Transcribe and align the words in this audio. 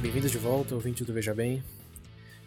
bem-vindos 0.00 0.30
de 0.30 0.38
volta, 0.38 0.74
ouvinte 0.74 1.04
do 1.04 1.12
Veja 1.12 1.34
Bem. 1.34 1.62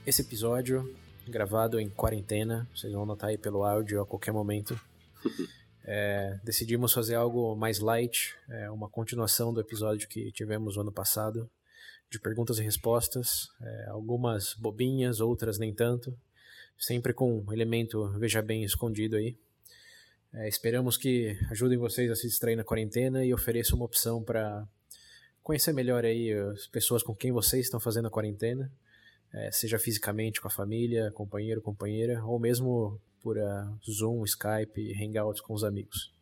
Esse 0.07 0.23
episódio, 0.23 0.91
gravado 1.27 1.79
em 1.79 1.87
quarentena, 1.87 2.67
vocês 2.75 2.91
vão 2.91 3.05
notar 3.05 3.29
aí 3.29 3.37
pelo 3.37 3.63
áudio 3.63 4.01
a 4.01 4.05
qualquer 4.05 4.31
momento. 4.31 4.79
É, 5.85 6.39
decidimos 6.45 6.93
fazer 6.93 7.15
algo 7.15 7.57
mais 7.57 7.79
light, 7.79 8.33
é, 8.47 8.71
uma 8.71 8.87
continuação 8.87 9.53
do 9.53 9.59
episódio 9.59 10.07
que 10.07 10.31
tivemos 10.31 10.77
no 10.77 10.83
ano 10.83 10.93
passado, 10.93 11.49
de 12.09 12.21
perguntas 12.21 12.57
e 12.57 12.63
respostas, 12.63 13.49
é, 13.61 13.89
algumas 13.89 14.53
bobinhas, 14.53 15.19
outras 15.19 15.59
nem 15.59 15.73
tanto, 15.73 16.17
sempre 16.77 17.11
com 17.11 17.41
um 17.41 17.51
elemento 17.51 18.07
veja 18.17 18.41
bem 18.41 18.63
escondido 18.63 19.17
aí. 19.17 19.37
É, 20.31 20.47
esperamos 20.47 20.95
que 20.95 21.37
ajudem 21.51 21.77
vocês 21.77 22.09
a 22.09 22.15
se 22.15 22.29
distrair 22.29 22.55
na 22.55 22.63
quarentena 22.63 23.25
e 23.25 23.33
ofereçam 23.33 23.75
uma 23.75 23.85
opção 23.85 24.23
para 24.23 24.65
conhecer 25.43 25.73
melhor 25.73 26.05
aí 26.05 26.31
as 26.33 26.67
pessoas 26.67 27.03
com 27.03 27.13
quem 27.13 27.31
vocês 27.31 27.65
estão 27.65 27.79
fazendo 27.79 28.07
a 28.07 28.11
quarentena, 28.11 28.71
é, 29.33 29.51
seja 29.51 29.77
fisicamente 29.77 30.39
com 30.39 30.47
a 30.47 30.51
família, 30.51 31.11
companheiro, 31.11 31.61
companheira, 31.61 32.23
ou 32.23 32.39
mesmo 32.39 32.99
por 33.21 33.37
uh, 33.37 33.79
Zoom, 33.89 34.23
Skype, 34.25 34.93
Hangouts 35.01 35.41
com 35.41 35.53
os 35.53 35.63
amigos. 35.63 36.13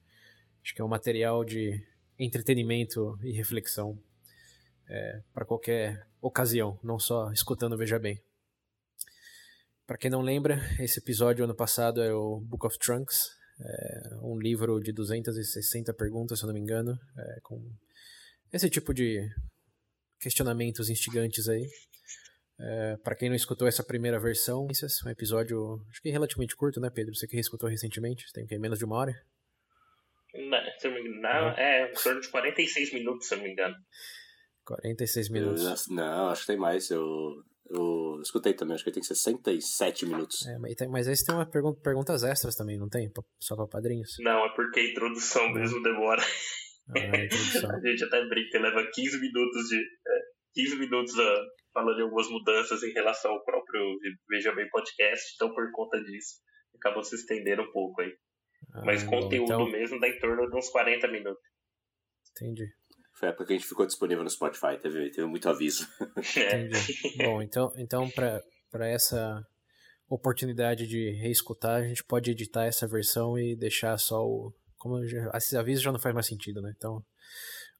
Acho 0.63 0.73
que 0.75 0.81
é 0.81 0.85
um 0.85 0.87
material 0.87 1.43
de 1.43 1.83
entretenimento 2.17 3.17
e 3.23 3.31
reflexão 3.31 3.97
é, 4.87 5.21
para 5.33 5.45
qualquer 5.45 6.07
ocasião, 6.21 6.79
não 6.83 6.99
só 6.99 7.31
escutando 7.31 7.77
Veja 7.77 7.97
Bem. 7.97 8.21
Para 9.87 9.97
quem 9.97 10.11
não 10.11 10.21
lembra, 10.21 10.59
esse 10.79 10.99
episódio 10.99 11.43
ano 11.43 11.55
passado 11.55 12.01
é 12.01 12.13
o 12.13 12.39
Book 12.39 12.65
of 12.65 12.77
Trunks, 12.77 13.29
é 13.59 14.17
um 14.21 14.39
livro 14.39 14.79
de 14.79 14.93
260 14.93 15.93
perguntas, 15.93 16.39
se 16.39 16.45
eu 16.45 16.47
não 16.47 16.53
me 16.53 16.59
engano, 16.59 16.97
é, 17.17 17.39
com 17.41 17.59
esse 18.51 18.69
tipo 18.69 18.93
de 18.93 19.27
questionamentos 20.19 20.89
instigantes 20.89 21.47
aí. 21.47 21.67
É, 22.59 22.97
para 23.03 23.15
quem 23.15 23.27
não 23.27 23.35
escutou 23.35 23.67
essa 23.67 23.83
primeira 23.83 24.19
versão, 24.19 24.67
esse 24.69 24.85
é 24.85 25.07
um 25.07 25.11
episódio 25.11 25.83
acho 25.89 26.01
que 26.01 26.09
é 26.09 26.11
relativamente 26.11 26.55
curto, 26.55 26.79
né, 26.79 26.91
Pedro? 26.93 27.15
Você 27.15 27.25
que 27.27 27.35
reescutou 27.35 27.67
recentemente, 27.67 28.31
tem 28.33 28.45
que 28.45 28.57
menos 28.59 28.77
de 28.77 28.85
uma 28.85 28.97
hora? 28.97 29.13
Não, 30.33 30.59
se 30.77 30.87
eu 30.87 30.93
me 30.93 31.01
engano, 31.01 31.21
não, 31.21 31.49
é 31.57 31.91
em 31.91 31.93
torno 31.93 32.21
de 32.21 32.29
46 32.29 32.93
minutos, 32.93 33.27
se 33.27 33.33
eu 33.33 33.39
não 33.39 33.45
me 33.45 33.51
engano. 33.51 33.75
46 34.65 35.29
minutos. 35.29 35.87
Não, 35.89 36.29
acho 36.29 36.41
que 36.41 36.47
tem 36.47 36.57
mais. 36.57 36.89
Eu, 36.89 37.43
eu 37.69 38.19
escutei 38.21 38.53
também, 38.53 38.75
acho 38.75 38.83
que 38.83 38.91
tem 38.91 39.03
67 39.03 40.05
minutos. 40.05 40.45
É, 40.45 40.57
mas, 40.59 40.75
tem, 40.75 40.87
mas 40.87 41.07
aí 41.07 41.15
você 41.15 41.25
tem 41.25 41.35
uma 41.35 41.45
pergunta, 41.45 41.81
perguntas 41.81 42.23
extras 42.23 42.55
também, 42.55 42.77
não 42.77 42.87
tem? 42.87 43.11
Só 43.39 43.55
para 43.55 43.67
padrinhos? 43.67 44.15
Não, 44.19 44.45
é 44.45 44.55
porque 44.55 44.79
a 44.79 44.89
introdução 44.89 45.51
mesmo 45.51 45.81
demora. 45.81 46.21
Ah, 46.95 47.17
a, 47.17 47.25
introdução. 47.25 47.71
a 47.71 47.79
gente 47.79 48.03
até 48.03 48.25
brinca, 48.27 48.59
leva 48.59 48.89
15 48.93 49.19
minutos 49.19 49.67
de. 49.69 49.77
É, 49.77 50.31
15 50.53 50.79
minutos 50.79 51.17
a, 51.17 51.35
falando 51.73 51.95
de 51.95 52.01
algumas 52.01 52.29
mudanças 52.29 52.83
em 52.83 52.91
relação 52.91 53.31
ao 53.31 53.43
próprio 53.43 53.97
Veja 54.29 54.53
Bem 54.53 54.69
Podcast, 54.69 55.33
então 55.35 55.53
por 55.53 55.71
conta 55.71 56.01
disso 56.03 56.41
acabou 56.75 57.03
se 57.03 57.15
estendendo 57.15 57.61
um 57.61 57.71
pouco 57.71 58.01
aí. 58.01 58.13
Ah, 58.73 58.83
Mas 58.85 59.03
conteúdo 59.03 59.53
então... 59.53 59.69
mesmo 59.69 59.99
dá 59.99 60.07
em 60.07 60.19
torno 60.19 60.49
de 60.49 60.57
uns 60.57 60.69
40 60.69 61.07
minutos. 61.07 61.43
Entendi. 62.31 62.65
Foi 63.13 63.27
a 63.27 63.31
época 63.31 63.45
que 63.45 63.53
a 63.53 63.57
gente 63.57 63.67
ficou 63.67 63.85
disponível 63.85 64.23
no 64.23 64.29
Spotify, 64.29 64.79
teve, 64.81 65.11
teve 65.11 65.27
muito 65.27 65.47
aviso. 65.47 65.87
É. 66.37 66.65
Entendi. 66.65 67.17
Bom, 67.17 67.41
então, 67.41 67.71
então 67.77 68.09
para 68.09 68.87
essa 68.87 69.45
oportunidade 70.09 70.87
de 70.87 71.11
reescutar, 71.11 71.81
a 71.81 71.87
gente 71.87 72.03
pode 72.03 72.31
editar 72.31 72.65
essa 72.65 72.87
versão 72.87 73.37
e 73.37 73.55
deixar 73.55 73.97
só 73.97 74.25
o. 74.25 74.53
Como 74.81 75.07
já, 75.07 75.31
esses 75.35 75.53
avisos 75.53 75.83
já 75.83 75.91
não 75.91 75.99
faz 75.99 76.13
mais 76.13 76.25
sentido, 76.25 76.61
né? 76.61 76.73
Então 76.75 77.03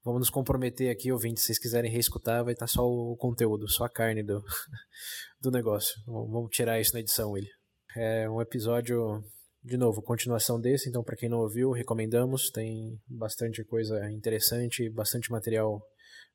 Vamos 0.04 0.22
nos 0.22 0.30
comprometer 0.32 0.90
aqui, 0.90 1.12
ouvintes. 1.12 1.44
Se 1.44 1.48
vocês 1.48 1.60
quiserem 1.60 1.92
reescutar, 1.92 2.44
vai 2.44 2.54
estar 2.54 2.66
só 2.66 2.84
o 2.84 3.16
conteúdo, 3.18 3.70
só 3.70 3.84
a 3.84 3.90
carne 3.90 4.24
do, 4.24 4.44
do 5.40 5.52
negócio. 5.52 5.94
Vamos 6.08 6.50
tirar 6.50 6.82
isso 6.82 6.94
na 6.96 7.02
edição, 7.02 7.38
ele. 7.38 7.48
É 7.96 8.28
um 8.28 8.42
episódio, 8.42 9.24
de 9.64 9.78
novo, 9.78 10.02
continuação 10.02 10.60
desse, 10.60 10.90
então 10.90 11.04
para 11.04 11.16
quem 11.16 11.30
não 11.30 11.38
ouviu, 11.38 11.70
recomendamos. 11.72 12.50
Tem 12.50 13.00
bastante 13.08 13.64
coisa 13.64 14.10
interessante, 14.10 14.90
bastante 14.90 15.32
material 15.32 15.80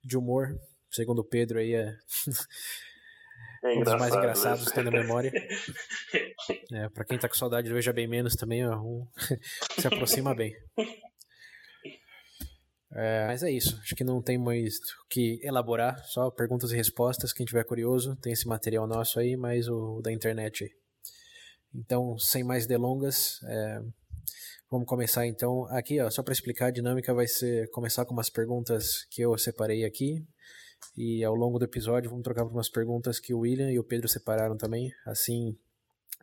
de 0.04 0.16
humor. 0.16 0.56
Segundo 0.88 1.18
o 1.18 1.24
Pedro 1.24 1.58
aí 1.58 1.74
é. 1.74 1.92
É 3.64 3.68
um 3.78 3.82
dos 3.82 3.94
mais 3.94 4.14
engraçados 4.14 4.70
tem 4.72 4.84
na 4.84 4.90
memória. 4.90 5.32
É, 6.72 6.88
para 6.88 7.04
quem 7.04 7.18
tá 7.18 7.28
com 7.28 7.34
saudade, 7.34 7.72
veja 7.72 7.92
bem 7.92 8.08
menos 8.08 8.34
também, 8.34 8.66
ó, 8.66 8.76
um... 8.76 9.06
se 9.78 9.86
aproxima 9.86 10.34
bem. 10.34 10.52
É, 12.92 13.26
mas 13.26 13.42
é 13.42 13.50
isso. 13.50 13.78
Acho 13.82 13.94
que 13.94 14.04
não 14.04 14.22
tem 14.22 14.38
mais 14.38 14.74
o 14.76 15.08
que 15.08 15.38
elaborar. 15.42 15.98
Só 16.06 16.30
perguntas 16.30 16.72
e 16.72 16.76
respostas. 16.76 17.32
Quem 17.32 17.44
tiver 17.44 17.64
curioso, 17.64 18.16
tem 18.16 18.32
esse 18.32 18.48
material 18.48 18.86
nosso 18.86 19.20
aí, 19.20 19.36
mais 19.36 19.68
o, 19.68 19.98
o 19.98 20.02
da 20.02 20.12
internet 20.12 20.64
aí. 20.64 20.70
Então, 21.74 22.16
sem 22.18 22.42
mais 22.42 22.66
delongas, 22.66 23.38
é, 23.44 23.80
vamos 24.70 24.86
começar 24.86 25.26
então. 25.26 25.66
Aqui, 25.66 26.00
ó, 26.00 26.08
só 26.10 26.22
para 26.22 26.32
explicar, 26.32 26.66
a 26.66 26.70
dinâmica 26.70 27.12
vai 27.12 27.26
ser 27.26 27.68
começar 27.70 28.06
com 28.06 28.14
umas 28.14 28.30
perguntas 28.30 29.04
que 29.10 29.20
eu 29.20 29.36
separei 29.36 29.84
aqui. 29.84 30.24
E 30.96 31.22
ao 31.24 31.34
longo 31.34 31.58
do 31.58 31.64
episódio 31.64 32.08
vamos 32.08 32.24
trocar 32.24 32.44
por 32.44 32.52
umas 32.52 32.68
perguntas 32.68 33.20
que 33.20 33.34
o 33.34 33.40
William 33.40 33.70
e 33.70 33.78
o 33.78 33.84
Pedro 33.84 34.08
separaram 34.08 34.56
também. 34.56 34.92
Assim, 35.04 35.56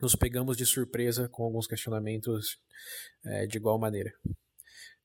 nos 0.01 0.15
pegamos 0.15 0.57
de 0.57 0.65
surpresa 0.65 1.29
com 1.29 1.43
alguns 1.43 1.67
questionamentos 1.67 2.57
é, 3.23 3.45
de 3.45 3.57
igual 3.57 3.79
maneira. 3.79 4.11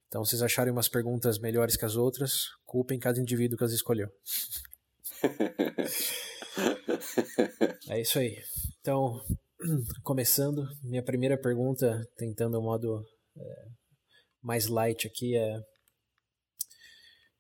Então, 0.09 0.25
se 0.25 0.31
vocês 0.31 0.43
acharem 0.43 0.73
umas 0.73 0.89
perguntas 0.89 1.39
melhores 1.39 1.77
que 1.77 1.85
as 1.85 1.95
outras, 1.95 2.47
culpem 2.65 2.99
cada 2.99 3.21
indivíduo 3.21 3.59
que 3.59 3.65
as 3.65 3.73
escolheu. 3.73 4.09
é 7.91 8.01
isso 8.01 8.19
aí. 8.19 8.43
Então, 8.81 9.23
começando, 10.03 10.67
minha 10.83 11.03
primeira 11.03 11.37
pergunta, 11.37 12.09
tentando 12.17 12.59
um 12.59 12.63
modo 12.63 13.05
é, 13.37 13.67
mais 14.41 14.67
light 14.67 15.07
aqui, 15.07 15.37
é: 15.37 15.59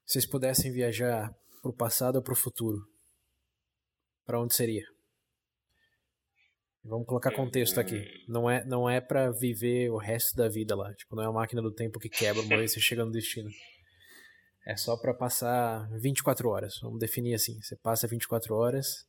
se 0.04 0.12
vocês 0.12 0.26
pudessem 0.26 0.70
viajar 0.70 1.34
para 1.60 1.70
o 1.70 1.74
passado 1.74 2.16
ou 2.16 2.22
para 2.22 2.32
o 2.32 2.36
futuro, 2.36 2.78
para 4.24 4.40
onde 4.40 4.54
seria? 4.54 4.84
Vamos 6.84 7.06
colocar 7.06 7.34
contexto 7.34 7.78
aqui. 7.78 8.02
Não 8.26 8.48
é, 8.48 8.64
não 8.64 8.88
é 8.88 9.00
para 9.00 9.30
viver 9.30 9.90
o 9.90 9.98
resto 9.98 10.34
da 10.34 10.48
vida 10.48 10.74
lá. 10.74 10.94
Tipo, 10.94 11.16
não 11.16 11.22
é 11.22 11.28
uma 11.28 11.40
máquina 11.40 11.60
do 11.60 11.72
tempo 11.72 11.98
que 11.98 12.08
quebra 12.08 12.40
uma 12.40 12.56
vez 12.56 12.72
você 12.72 12.80
chega 12.80 13.04
no 13.04 13.10
destino. 13.10 13.50
É 14.66 14.76
só 14.76 14.96
para 14.96 15.12
passar 15.12 15.88
24 15.98 16.48
horas. 16.48 16.78
Vamos 16.80 16.98
definir 16.98 17.34
assim. 17.34 17.60
Você 17.60 17.76
passa 17.76 18.06
24 18.06 18.54
horas 18.54 19.06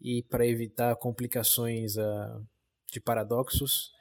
e 0.00 0.22
para 0.24 0.46
evitar 0.46 0.94
complicações 0.96 1.96
uh, 1.96 2.46
de 2.90 3.00
paradoxos, 3.00 3.92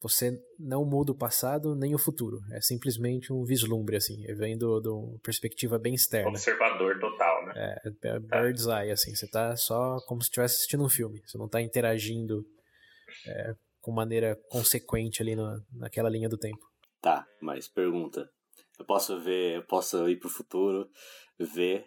você 0.00 0.42
não 0.58 0.84
muda 0.84 1.12
o 1.12 1.14
passado 1.16 1.74
nem 1.74 1.94
o 1.94 1.98
futuro. 1.98 2.40
É 2.52 2.60
simplesmente 2.60 3.32
um 3.32 3.44
vislumbre, 3.44 3.96
assim, 3.96 4.24
é 4.26 4.34
vendo 4.34 4.80
de 4.80 4.88
uma 4.88 5.18
perspectiva 5.20 5.78
bem 5.78 5.94
externa. 5.94 6.30
Observador 6.30 6.98
total, 6.98 7.46
né? 7.46 7.52
É, 7.56 8.08
é 8.08 8.18
bird's 8.18 8.66
tá. 8.66 8.84
eye, 8.84 8.90
assim, 8.90 9.14
você 9.14 9.28
tá 9.28 9.54
só 9.56 9.98
como 10.06 10.22
se 10.22 10.28
estivesse 10.28 10.56
assistindo 10.56 10.84
um 10.84 10.88
filme. 10.88 11.22
Você 11.26 11.36
não 11.36 11.48
tá 11.48 11.60
interagindo 11.60 12.44
é, 13.26 13.54
com 13.80 13.92
maneira 13.92 14.36
consequente 14.48 15.22
ali 15.22 15.36
na, 15.36 15.60
naquela 15.72 16.08
linha 16.08 16.28
do 16.28 16.38
tempo. 16.38 16.66
Tá, 17.00 17.26
mas 17.40 17.68
pergunta. 17.68 18.28
Eu 18.78 18.86
posso 18.86 19.20
ver, 19.20 19.56
eu 19.56 19.66
posso 19.66 20.08
ir 20.08 20.18
pro 20.18 20.30
futuro, 20.30 20.88
ver 21.38 21.84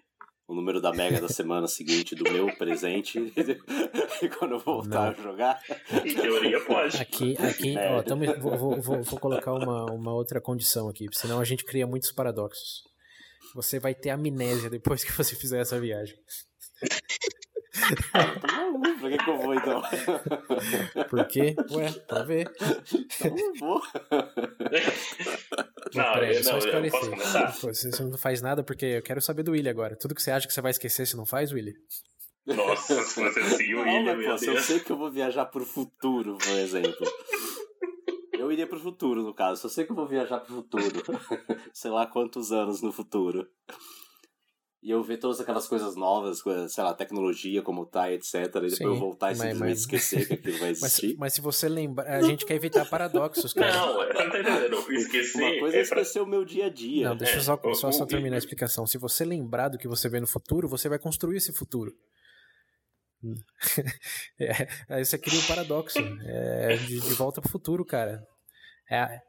o 0.53 0.55
número 0.55 0.79
da 0.79 0.91
mega 0.91 1.19
da 1.19 1.27
semana 1.27 1.67
seguinte 1.67 2.15
do 2.15 2.31
meu 2.31 2.55
presente 2.55 3.17
e 4.21 4.29
quando 4.29 4.53
eu 4.53 4.59
voltar 4.59 5.09
a 5.09 5.21
jogar. 5.21 5.59
Em 6.05 6.13
teoria 6.13 6.63
pode. 6.63 6.97
Aqui, 6.97 7.35
aqui 7.37 7.77
é. 7.77 7.91
ó, 7.91 8.03
tamo, 8.03 8.23
vou, 8.39 8.57
vou, 8.57 8.81
vou, 8.81 9.03
vou, 9.03 9.19
colocar 9.19 9.53
uma, 9.53 9.91
uma 9.91 10.13
outra 10.13 10.39
condição 10.39 10.87
aqui, 10.87 11.07
senão 11.11 11.39
a 11.39 11.43
gente 11.43 11.65
cria 11.65 11.87
muitos 11.87 12.11
paradoxos. 12.11 12.83
Você 13.55 13.79
vai 13.79 13.95
ter 13.95 14.11
amnésia 14.11 14.69
depois 14.69 15.03
que 15.03 15.11
você 15.11 15.35
fizer 15.35 15.59
essa 15.59 15.79
viagem. 15.79 16.15
Pra 18.11 19.09
que, 19.09 19.17
que 19.17 19.29
eu 19.29 19.37
vou 19.37 19.53
então? 19.53 19.81
Por 21.09 21.25
quê? 21.27 21.55
Ué, 21.71 21.91
pra 22.07 22.23
ver. 22.23 22.51
Então 22.93 23.37
eu 23.37 23.53
vou. 23.59 23.81
Não, 25.93 26.13
peraí, 26.13 26.35
eu, 26.35 26.43
só 26.43 26.51
não, 26.51 26.59
eu 26.59 26.85
esclarecer. 26.85 27.51
Você 27.61 27.91
você 27.91 28.03
não 28.03 28.17
faz 28.17 28.41
nada 28.41 28.63
porque 28.63 28.85
eu 28.85 29.01
quero 29.01 29.21
saber 29.21 29.43
do 29.43 29.51
Willy 29.51 29.69
agora. 29.69 29.95
Tudo 29.95 30.15
que 30.15 30.21
você 30.21 30.31
acha 30.31 30.47
que 30.47 30.53
você 30.53 30.61
vai 30.61 30.71
esquecer, 30.71 31.05
você 31.05 31.17
não 31.17 31.25
faz, 31.25 31.51
Willy? 31.51 31.73
Nossa, 32.45 33.01
se 33.03 33.15
fosse 33.15 33.39
assim, 33.39 33.73
o 33.73 33.81
William, 33.81 34.15
meu 34.15 34.37
se 34.37 34.47
eu 34.47 34.59
sei 34.59 34.79
que 34.79 34.91
eu 34.91 34.97
vou 34.97 35.11
viajar 35.11 35.45
pro 35.45 35.65
futuro, 35.65 36.37
por 36.37 36.57
exemplo. 36.59 37.07
Eu 38.33 38.51
iria 38.51 38.67
pro 38.67 38.79
futuro, 38.79 39.23
no 39.23 39.33
caso. 39.33 39.61
Se 39.61 39.67
eu 39.67 39.69
sei 39.69 39.85
que 39.85 39.91
eu 39.91 39.95
vou 39.95 40.05
viajar 40.05 40.39
pro 40.39 40.55
futuro. 40.55 40.83
sei 41.71 41.89
lá 41.89 42.05
quantos 42.05 42.51
anos 42.51 42.81
no 42.81 42.91
futuro. 42.91 43.47
E 44.83 44.91
eu 44.91 45.01
ver 45.01 45.15
todas 45.17 45.39
aquelas 45.39 45.65
coisas 45.65 45.95
novas, 45.95 46.41
sei 46.69 46.83
lá, 46.83 46.93
tecnologia, 46.93 47.61
como 47.61 47.85
tá, 47.85 48.11
etc. 48.11 48.33
E 48.33 48.39
depois 48.49 48.75
Sim, 48.75 48.83
eu 48.83 48.95
voltar 48.97 49.27
e 49.27 49.29
mas- 49.29 49.37
simplesmente 49.39 49.69
mas- 49.69 49.79
esquecer 49.79 50.27
que 50.27 50.33
aquilo 50.33 50.57
vai 50.59 50.69
Mas, 50.75 50.81
existir. 50.83 51.15
mas 51.17 51.33
se 51.33 51.39
você 51.41 51.69
lembrar. 51.69 52.07
A 52.17 52.21
gente 52.21 52.45
quer 52.45 52.55
evitar 52.55 52.83
paradoxos, 52.89 53.53
cara. 53.53 53.71
Não, 53.73 53.97
tá 54.13 54.25
entendendo. 54.25 54.75
Esquecer 54.91 55.41
Uma 55.41 55.59
coisa 55.61 55.77
é 55.77 55.81
é 55.81 55.87
pra... 55.87 56.01
esquecer 56.01 56.21
o 56.21 56.25
meu 56.27 56.43
dia 56.43 56.65
a 56.65 56.69
dia. 56.69 57.07
Não, 57.09 57.15
deixa 57.15 57.35
eu 57.35 57.39
É, 57.39 57.41
só, 57.43 57.59
o- 57.63 57.73
só, 57.75 57.91
só 57.93 58.05
terminar 58.05 58.35
a 58.35 58.39
explicação. 58.39 58.85
Se 58.85 58.97
você 58.97 59.23
lembrar 59.23 59.69
do 59.69 59.77
que 59.77 59.87
você 59.87 60.09
vê 60.09 60.19
no 60.19 60.27
futuro, 60.27 60.67
você 60.67 60.89
vai 60.89 60.99
construir 60.99 61.37
esse 61.37 61.53
futuro. 61.53 61.93
É, 64.39 64.67
aí 64.89 65.05
você 65.05 65.17
cria 65.17 65.39
o 65.39 65.47
paradoxo. 65.47 65.97
É, 66.25 66.75
de, 66.75 66.99
de 66.99 67.13
volta 67.13 67.39
pro 67.41 67.49
futuro, 67.49 67.85
cara. 67.85 68.21
É, 68.91 69.19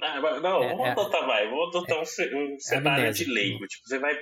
Ah, 0.00 0.20
não, 0.40 0.62
É, 0.62 0.68
vamos 0.68 0.86
é- 0.86 0.90
adotar, 0.90 1.26
vai. 1.26 1.48
Vamos 1.48 1.68
adotar 1.76 2.00
um, 2.00 2.04
ce- 2.04 2.34
um 2.34 2.58
cenário 2.58 3.02
amnésia. 3.04 3.24
de 3.26 3.32
leigo. 3.32 3.66
Tipo, 3.66 3.88
você 3.88 3.98
vai. 3.98 4.18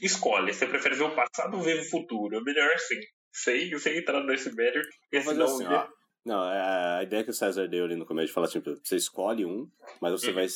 Escolhe. 0.00 0.52
Você 0.52 0.66
prefere 0.66 0.94
ver 0.94 1.04
o 1.04 1.14
passado 1.14 1.56
ou 1.56 1.62
ver 1.62 1.80
o 1.80 1.84
futuro? 1.84 2.36
É 2.38 2.40
melhor 2.42 2.70
assim. 2.74 2.96
Sem, 3.32 3.78
sem 3.78 3.98
entrar 3.98 4.22
nesse 4.24 4.54
mérito. 4.54 4.88
Assim, 5.14 5.64
ó. 5.66 5.86
Não, 6.24 6.50
é, 6.50 6.98
a 6.98 7.02
ideia 7.02 7.24
que 7.24 7.30
o 7.30 7.34
César 7.34 7.68
deu 7.68 7.84
ali 7.84 7.94
no 7.96 8.04
começo 8.06 8.28
de 8.28 8.32
falar, 8.32 8.48
tipo, 8.48 8.74
você 8.82 8.96
escolhe 8.96 9.44
um, 9.46 9.66
mas 10.00 10.12
você 10.12 10.28
Uhum. 10.28 10.34
vai 10.34 10.46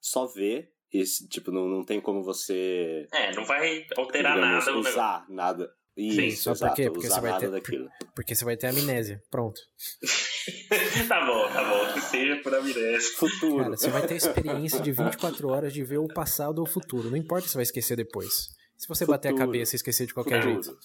só 0.00 0.26
ver 0.26 0.68
e, 0.92 1.02
tipo, 1.28 1.50
não, 1.50 1.66
não 1.66 1.84
tem 1.84 2.00
como 2.00 2.22
você 2.22 3.06
É, 3.12 3.34
não 3.34 3.44
vai 3.44 3.84
alterar 3.96 4.34
digamos, 4.36 4.66
nada 4.66 4.78
usar 4.78 5.26
nada. 5.28 5.70
Isso, 6.00 6.44
Só 6.44 6.50
por 6.52 6.56
exato, 6.58 6.74
quê? 6.76 6.90
Porque 6.90 7.06
usar 7.08 7.16
você 7.16 7.20
vai 7.28 7.40
ter- 7.40 7.50
daquilo. 7.50 7.88
porque 8.14 8.34
você 8.34 8.44
vai 8.44 8.56
ter 8.56 8.66
amnésia. 8.68 9.20
Pronto. 9.30 9.60
tá 11.08 11.26
bom, 11.26 11.48
tá 11.52 11.64
bom. 11.68 11.92
Que 11.92 12.00
seja 12.00 12.36
por 12.42 12.54
amnésia. 12.54 13.16
Futuro. 13.16 13.64
Cara, 13.64 13.76
você 13.76 13.90
vai 13.90 14.06
ter 14.06 14.14
a 14.14 14.16
experiência 14.16 14.80
de 14.80 14.92
24 14.92 15.48
horas 15.48 15.72
de 15.72 15.82
ver 15.82 15.98
o 15.98 16.06
passado 16.06 16.60
ou 16.60 16.64
o 16.64 16.70
futuro. 16.70 17.10
Não 17.10 17.16
importa 17.16 17.42
se 17.46 17.50
você 17.52 17.58
vai 17.58 17.62
esquecer 17.64 17.96
depois. 17.96 18.48
Se 18.76 18.86
você 18.86 19.04
bater 19.04 19.28
a 19.28 19.30
Futuro. 19.32 19.46
cabeça 19.48 19.74
e 19.74 19.76
esquecer 19.76 20.06
de 20.06 20.14
qualquer 20.14 20.40
Futuro. 20.40 20.62
jeito. 20.62 20.78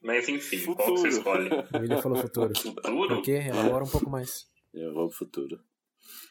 Mas 0.00 0.28
enfim, 0.28 0.64
qual 0.64 0.76
que 0.76 0.82
Futuro. 0.84 1.00
você 1.00 1.08
escolhe? 1.18 1.50
O 1.74 1.78
William 1.78 2.02
falou 2.02 2.18
futuro. 2.18 2.52
Futuro? 2.56 3.08
Por 3.08 3.22
quê? 3.22 3.32
Elabora 3.48 3.84
um 3.84 3.88
pouco 3.90 4.08
mais. 4.10 4.46
Eu 4.72 4.92
vou 4.94 5.08
pro 5.08 5.16
futuro. 5.18 5.58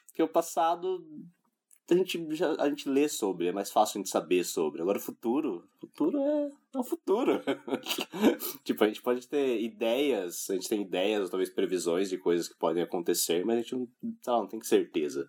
Porque 0.08 0.24
o 0.24 0.28
passado 0.30 1.04
a 1.90 1.96
gente, 1.96 2.36
já, 2.36 2.56
a 2.60 2.70
gente 2.70 2.88
lê 2.88 3.10
sobre, 3.10 3.48
é 3.48 3.52
mais 3.52 3.72
fácil 3.72 3.98
a 3.98 4.00
gente 4.02 4.10
saber 4.10 4.44
sobre. 4.46 4.82
Agora 4.82 4.98
o 4.98 5.02
futuro, 5.02 5.68
futuro 5.80 6.18
é, 6.18 6.50
é 6.76 6.80
o 6.80 6.84
futuro. 6.84 7.42
tipo, 8.64 8.84
a 8.84 8.88
gente 8.88 9.02
pode 9.02 9.28
ter 9.28 9.62
ideias, 9.62 10.50
a 10.50 10.54
gente 10.54 10.70
tem 10.70 10.82
ideias, 10.82 11.24
ou 11.24 11.30
talvez 11.30 11.50
previsões 11.50 12.10
de 12.10 12.18
coisas 12.18 12.48
que 12.48 12.58
podem 12.58 12.84
acontecer, 12.84 13.46
mas 13.46 13.58
a 13.58 13.62
gente 13.62 13.76
não, 13.76 13.88
lá, 14.26 14.40
não 14.40 14.48
tem 14.48 14.62
certeza. 14.62 15.28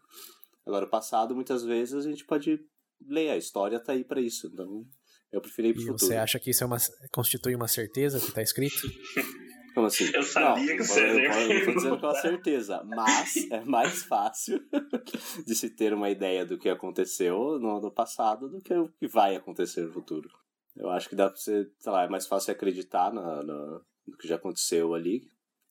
Agora 0.65 0.87
o 0.87 0.91
passado, 0.91 1.35
muitas 1.35 1.65
vezes, 1.65 2.07
a 2.07 2.09
gente 2.11 2.25
pode 2.25 2.59
ler, 3.07 3.31
a 3.31 3.37
história 3.37 3.81
tá 3.81 3.93
aí 3.93 4.05
pra 4.05 4.21
isso. 4.21 4.47
Então, 4.47 4.87
eu 5.33 5.41
preferi 5.41 5.69
ir 5.69 5.73
pro 5.75 5.83
E 5.83 5.87
futuro. 5.87 6.07
você 6.07 6.17
acha 6.17 6.39
que 6.39 6.51
isso 6.51 6.63
é 6.63 6.67
uma, 6.67 6.79
constitui 7.13 7.55
uma 7.55 7.69
certeza 7.69 8.21
que 8.21 8.33
tá 8.33 8.41
escrito? 8.41 8.87
Como 9.75 9.87
assim? 9.87 10.11
Eu 10.15 10.23
sabia 10.23 10.67
não, 10.67 10.77
que 10.77 10.83
você 10.85 11.01
eu, 11.01 11.19
ia 11.21 11.29
eu, 11.29 11.51
dizendo 11.51 11.67
com 11.67 11.83
perguntar. 11.83 12.15
certeza, 12.15 12.85
mas 12.85 13.51
é 13.51 13.65
mais 13.65 14.05
fácil 14.05 14.61
de 15.47 15.55
se 15.55 15.71
ter 15.71 15.93
uma 15.93 16.09
ideia 16.11 16.47
do 16.47 16.57
que 16.59 16.69
aconteceu 16.69 17.59
no, 17.59 17.81
no 17.81 17.91
passado 17.91 18.49
do 18.49 18.61
que 18.61 18.73
o 18.73 18.89
que 18.89 19.09
vai 19.09 19.35
acontecer 19.35 19.83
no 19.83 19.93
futuro. 19.93 20.29
Eu 20.77 20.91
acho 20.91 21.09
que 21.09 21.17
dá 21.17 21.29
pra 21.29 21.37
você, 21.37 21.69
sei 21.79 21.93
lá, 21.93 22.05
é 22.05 22.09
mais 22.09 22.27
fácil 22.27 22.53
acreditar 22.53 23.13
na, 23.13 23.43
na- 23.43 23.81
no 24.07 24.17
que 24.19 24.29
já 24.29 24.37
aconteceu 24.37 24.95
ali, 24.95 25.23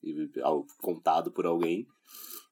e, 0.03 0.29
algo 0.41 0.65
contado 0.79 1.31
por 1.31 1.45
alguém, 1.45 1.87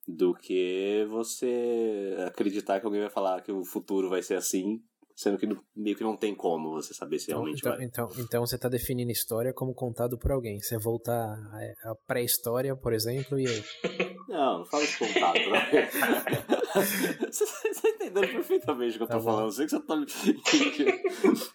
do 0.07 0.33
que 0.33 1.05
você 1.09 2.15
acreditar 2.27 2.79
que 2.79 2.85
alguém 2.85 3.01
vai 3.01 3.09
falar 3.09 3.41
que 3.41 3.51
o 3.51 3.63
futuro 3.65 4.09
vai 4.09 4.21
ser 4.21 4.35
assim, 4.35 4.81
sendo 5.15 5.37
que 5.37 5.47
meio 5.75 5.95
que 5.95 6.03
não 6.03 6.15
tem 6.17 6.33
como 6.35 6.71
você 6.71 6.93
saber 6.93 7.19
se 7.19 7.25
Então, 7.31 7.39
realmente 7.41 7.59
então, 7.59 7.75
vai. 7.75 7.83
então, 7.85 8.09
então 8.17 8.45
você 8.45 8.57
tá 8.57 8.67
definindo 8.69 9.11
história 9.11 9.53
como 9.53 9.73
contado 9.73 10.17
por 10.17 10.31
alguém. 10.31 10.59
Você 10.59 10.77
voltar 10.77 11.33
à 11.83 11.91
à 11.91 11.95
pré-história, 12.07 12.75
por 12.75 12.93
exemplo, 12.93 13.39
e 13.39 13.47
aí? 13.47 13.63
Não, 14.31 14.59
não 14.59 14.65
fala 14.65 14.85
de 14.87 14.97
contado, 14.97 15.33
bro. 15.43 15.51
você, 16.73 17.45
você 17.45 17.81
tá 17.81 17.89
entendendo 17.89 18.27
perfeitamente 18.31 18.95
o 18.95 18.97
que 18.99 19.03
eu 19.03 19.07
tô 19.07 19.13
Tá 19.17 19.19
falando. 19.19 19.45
Eu 19.47 19.51
sei 19.51 19.65
que 19.65 19.71
você 19.71 19.85
tá. 19.85 19.95
me- 19.97 20.05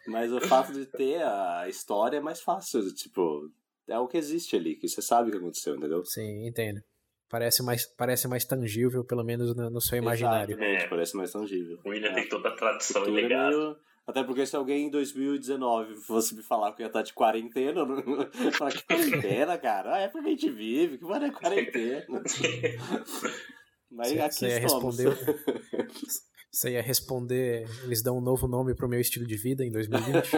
Mas 0.06 0.31
o 0.32 0.41
fato 0.43 0.73
de 0.73 0.85
ter 0.85 1.23
a 1.23 1.67
história 1.70 2.19
é 2.19 2.20
mais 2.20 2.41
fácil. 2.43 2.93
Tipo, 2.94 3.50
é 3.88 3.99
o 3.99 4.06
que 4.06 4.19
existe 4.19 4.56
ali, 4.56 4.76
que 4.76 4.88
você 4.88 5.00
sabe 5.00 5.29
o 5.29 5.32
que 5.32 5.38
aconteceu, 5.38 5.75
entendeu? 5.76 6.05
Sim, 6.05 6.47
entendo. 6.47 6.81
Parece 7.28 7.62
mais, 7.62 7.84
parece 7.87 8.28
mais 8.28 8.44
tangível, 8.44 9.05
pelo 9.05 9.25
menos 9.25 9.55
no, 9.56 9.69
no 9.69 9.81
seu 9.81 9.99
imaginário. 9.99 10.52
Exatamente, 10.55 10.84
É. 10.84 10.88
parece 10.88 11.17
mais 11.17 11.32
tangível. 11.32 11.78
O 11.84 11.88
William 11.90 12.11
É. 12.11 12.14
tem 12.14 12.28
toda 12.28 12.49
a 12.50 12.52
tradição 12.56 13.05
e 13.05 13.08
é 13.08 13.11
legado. 13.11 13.56
meio- 13.58 13.76
Até 14.06 14.23
porque 14.23 14.46
se 14.46 14.55
alguém 14.55 14.87
em 14.87 14.90
2019 14.90 15.96
fosse 15.96 16.37
me 16.37 16.43
falar 16.44 16.73
que 16.73 16.82
eu 16.82 16.84
ia 16.84 16.88
estar 16.88 17.02
de 17.02 17.12
quarentena, 17.12 17.81
eu 17.82 17.87
não 17.87 18.52
falar 18.52 18.70
que 18.70 18.84
quarentena, 18.84 19.58
cara? 19.58 19.94
Ah, 19.96 19.99
é 19.99 20.08
pra 20.08 20.23
gente 20.23 20.49
vive, 20.50 20.99
que 20.99 21.05
mano 21.05 21.26
é 21.26 21.31
quarentena. 21.32 22.06
Mas 23.90 24.08
Você- 24.12 24.20
aqui 24.20 24.34
você 24.34 24.49
ia 24.49 24.58
responder- 24.61 25.17
Você 26.49 26.70
ia 26.70 26.81
responder, 26.82 27.69
eles 27.84 28.02
dão 28.02 28.17
um 28.17 28.20
novo 28.20 28.49
nome 28.49 28.75
pro 28.75 28.88
meu 28.88 28.99
estilo 29.00 29.26
de 29.26 29.37
vida 29.37 29.62
em 29.64 29.70
2020? 29.70 30.31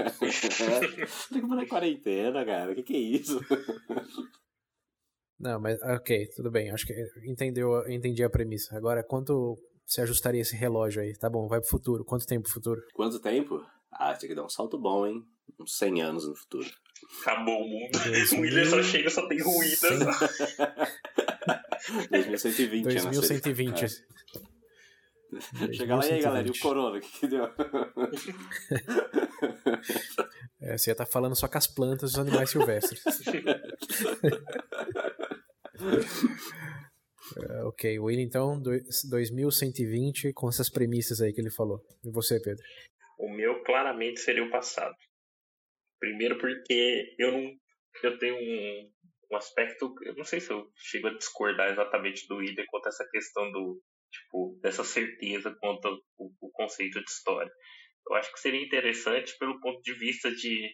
Tem 1.30 1.40
que 1.42 1.46
parar 1.48 1.62
em 1.62 1.68
quarentena, 1.68 2.44
cara. 2.44 2.72
O 2.72 2.74
que, 2.74 2.82
que 2.82 2.94
é 2.94 2.98
isso? 2.98 3.38
Não, 5.38 5.60
mas 5.60 5.80
ok, 5.82 6.26
tudo 6.34 6.50
bem. 6.50 6.70
Acho 6.70 6.86
que 6.86 6.94
entendeu, 7.24 7.86
entendi 7.88 8.24
a 8.24 8.30
premissa. 8.30 8.76
Agora, 8.76 9.04
quanto 9.04 9.56
você 9.86 10.00
ajustaria 10.02 10.40
esse 10.42 10.56
relógio 10.56 11.00
aí? 11.02 11.16
Tá 11.16 11.30
bom, 11.30 11.46
vai 11.46 11.60
pro 11.60 11.68
futuro. 11.70 12.04
Quanto 12.04 12.26
tempo 12.26 12.42
pro 12.44 12.52
futuro? 12.52 12.82
Quanto 12.94 13.20
tempo? 13.20 13.64
Ah, 13.92 14.14
tem 14.14 14.28
que 14.28 14.34
dar 14.34 14.44
um 14.44 14.48
salto 14.48 14.76
bom, 14.78 15.06
hein? 15.06 15.22
Uns 15.60 15.76
100 15.78 16.02
anos 16.02 16.26
no 16.28 16.34
futuro. 16.34 16.66
Acabou 17.22 17.62
o 17.62 17.68
mundo. 17.68 17.90
O 18.36 18.40
William 18.40 18.64
só 18.66 18.76
mil- 18.76 18.84
chega 18.84 19.08
só 19.10 19.26
tem 19.28 19.40
ruínas. 19.40 19.78
Cem- 19.78 19.98
2120 22.10 22.98
anos. 22.98 23.16
2120. 23.16 23.86
Chega 25.76 25.96
lá 25.96 26.06
e 26.06 26.12
aí, 26.12 26.20
galera, 26.22 26.46
e 26.46 26.50
o 26.50 26.52
2120. 26.52 26.60
corona? 26.60 26.98
O 26.98 27.00
que, 27.00 27.20
que 27.20 27.26
deu? 27.28 27.48
É, 30.60 30.76
você 30.76 30.90
ia 30.90 30.92
estar 30.92 31.06
falando 31.06 31.36
só 31.36 31.46
com 31.46 31.56
as 31.56 31.68
plantas 31.68 32.10
dos 32.12 32.18
animais 32.18 32.50
silvestres. 32.50 33.00
Ok, 37.78 37.96
Will, 38.00 38.18
então, 38.18 38.60
dois- 38.60 39.04
2120 39.08 40.32
com 40.32 40.48
essas 40.48 40.68
premissas 40.68 41.20
aí 41.20 41.32
que 41.32 41.40
ele 41.40 41.50
falou. 41.50 41.80
E 42.04 42.10
você, 42.10 42.40
Pedro? 42.42 42.60
O 43.16 43.28
meu 43.30 43.62
claramente 43.62 44.18
seria 44.18 44.42
o 44.42 44.50
passado. 44.50 44.96
Primeiro 46.00 46.36
porque 46.38 47.14
eu 47.18 47.30
não. 47.30 47.52
Eu 48.02 48.18
tenho 48.18 48.34
um, 48.34 48.90
um 49.32 49.36
aspecto. 49.36 49.94
Eu 50.02 50.16
não 50.16 50.24
sei 50.24 50.40
se 50.40 50.50
eu 50.50 50.68
chego 50.76 51.06
a 51.06 51.14
discordar 51.16 51.70
exatamente 51.70 52.26
do 52.26 52.36
William 52.38 52.64
quanto 52.68 52.86
a 52.86 52.88
essa 52.88 53.08
questão 53.12 53.50
do. 53.52 53.80
Tipo, 54.10 54.58
dessa 54.60 54.82
certeza 54.82 55.54
quanto 55.60 55.86
ao 55.86 55.98
o 56.18 56.50
conceito 56.50 56.98
de 56.98 57.08
história. 57.10 57.52
Eu 58.08 58.16
acho 58.16 58.32
que 58.32 58.40
seria 58.40 58.60
interessante 58.64 59.36
pelo 59.38 59.60
ponto 59.60 59.80
de 59.82 59.92
vista 59.92 60.34
de 60.34 60.68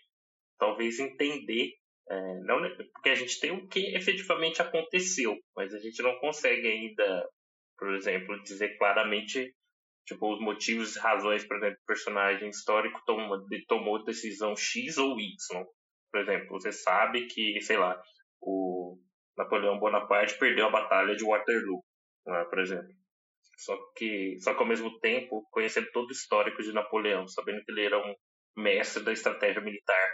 talvez 0.59 0.99
entender. 1.01 1.73
É, 2.11 2.41
não, 2.41 2.61
porque 2.93 3.11
a 3.11 3.15
gente 3.15 3.41
tem 3.41 3.51
o 3.53 3.67
que 3.69 3.95
efetivamente 3.97 4.61
aconteceu, 4.63 5.37
mas 5.57 5.73
a 5.75 5.79
gente 5.79 6.03
não 6.03 6.19
consegue 6.21 6.67
ainda, 6.69 7.29
por 7.79 7.95
exemplo, 7.95 8.43
dizer 8.43 8.77
claramente 8.79 9.55
tipo, 10.07 10.33
os 10.33 10.41
motivos 10.41 10.97
razões, 10.97 11.47
por 11.47 11.57
exemplo, 11.57 11.79
o 11.83 11.87
personagem 11.87 12.49
histórico 12.51 13.01
toma, 13.07 13.43
de- 13.49 13.65
tomou 13.67 14.05
decisão 14.05 14.57
X 14.57 14.99
ou 14.99 15.19
Y. 15.19 15.65
Por 16.13 16.21
exemplo, 16.21 16.49
você 16.51 16.73
sabe 16.73 17.27
que, 17.27 17.61
sei 17.63 17.77
lá, 17.79 18.01
o 18.41 18.99
Napoleão 19.37 19.79
Bonaparte 19.79 20.39
perdeu 20.39 20.67
a 20.67 20.71
batalha 20.71 21.17
de 21.17 21.25
Waterloo, 21.25 21.83
né, 22.27 22.45
por 22.45 22.61
exemplo. 22.61 22.93
Só 23.57 23.77
que, 23.97 24.37
só 24.41 24.55
que 24.55 24.61
ao 24.61 24.67
mesmo 24.69 24.99
tempo, 25.01 25.47
conhecendo 25.51 25.91
todo 25.93 26.09
o 26.09 26.13
histórico 26.13 26.63
de 26.63 26.73
Napoleão, 26.73 27.27
sabendo 27.29 27.65
que 27.65 27.73
ele 27.73 27.85
era 27.87 27.99
um 27.99 28.15
mestre 28.57 29.03
da 29.03 29.13
estratégia 29.13 29.63
militar, 29.63 30.11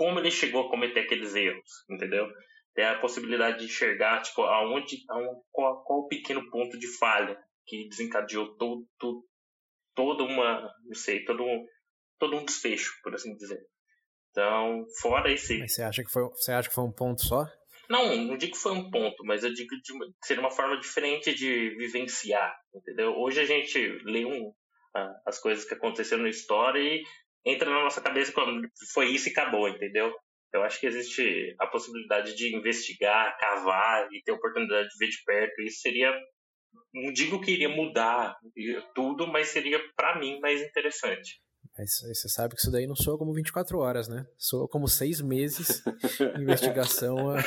como 0.00 0.18
ele 0.18 0.30
chegou 0.30 0.66
a 0.66 0.70
cometer 0.70 1.00
aqueles 1.00 1.34
erros, 1.34 1.84
entendeu? 1.90 2.26
Tem 2.74 2.86
a 2.86 2.98
possibilidade 2.98 3.58
de 3.58 3.66
enxergar, 3.66 4.22
tipo, 4.22 4.40
aonde, 4.40 4.96
aonde 5.10 5.42
qual, 5.52 5.84
qual 5.84 5.98
o 5.98 6.08
pequeno 6.08 6.48
ponto 6.50 6.78
de 6.78 6.86
falha 6.96 7.38
que 7.66 7.86
desencadeou 7.86 8.56
todo, 8.56 8.88
todo, 8.98 9.22
toda 9.94 10.24
uma, 10.24 10.62
não 10.86 10.94
sei, 10.94 11.22
todo 11.26 11.44
todo 12.18 12.34
um 12.34 12.46
desfecho, 12.46 12.94
por 13.02 13.14
assim 13.14 13.36
dizer. 13.36 13.60
Então, 14.30 14.86
fora 15.02 15.30
esse. 15.30 15.58
Mas 15.58 15.74
você 15.74 15.82
acha 15.82 16.02
que 16.02 16.10
foi, 16.10 16.22
você 16.30 16.52
acha 16.52 16.70
que 16.70 16.74
foi 16.74 16.84
um 16.84 16.92
ponto 16.92 17.20
só? 17.20 17.44
Não, 17.90 18.16
não 18.16 18.38
digo 18.38 18.52
que 18.52 18.58
foi 18.58 18.72
um 18.72 18.90
ponto, 18.90 19.22
mas 19.26 19.44
eu 19.44 19.52
digo 19.52 19.76
de 19.76 19.92
ser 20.24 20.38
uma 20.38 20.50
forma 20.50 20.80
diferente 20.80 21.34
de 21.34 21.76
vivenciar, 21.76 22.56
entendeu? 22.74 23.12
Hoje 23.18 23.40
a 23.40 23.44
gente 23.44 23.78
lê 24.04 24.24
um, 24.24 24.50
as 25.26 25.38
coisas 25.38 25.66
que 25.66 25.74
aconteceram 25.74 26.22
na 26.22 26.30
história 26.30 26.80
e 26.80 27.02
entra 27.44 27.70
na 27.70 27.82
nossa 27.82 28.00
cabeça 28.00 28.32
como 28.32 28.62
foi 28.92 29.06
isso 29.10 29.28
e 29.28 29.32
acabou, 29.32 29.68
entendeu? 29.68 30.12
Eu 30.52 30.62
acho 30.62 30.80
que 30.80 30.86
existe 30.86 31.54
a 31.60 31.66
possibilidade 31.66 32.34
de 32.34 32.54
investigar, 32.56 33.38
cavar 33.38 34.08
e 34.12 34.22
ter 34.22 34.32
a 34.32 34.34
oportunidade 34.34 34.88
de 34.88 34.98
ver 34.98 35.08
de 35.08 35.22
perto. 35.24 35.62
Isso 35.62 35.80
seria, 35.80 36.12
não 36.92 37.12
digo 37.12 37.40
que 37.40 37.52
iria 37.52 37.68
mudar 37.68 38.36
tudo, 38.94 39.28
mas 39.28 39.48
seria 39.48 39.80
para 39.96 40.18
mim 40.18 40.40
mais 40.40 40.60
interessante. 40.60 41.40
Mas 41.78 42.00
você 42.00 42.28
sabe 42.28 42.54
que 42.54 42.60
isso 42.60 42.70
daí 42.70 42.86
não 42.86 42.96
soa 42.96 43.16
como 43.16 43.32
24 43.32 43.78
horas, 43.78 44.08
né? 44.08 44.26
Soa 44.36 44.68
como 44.68 44.88
seis 44.88 45.20
meses 45.20 45.82
de 46.34 46.42
investigação. 46.42 47.16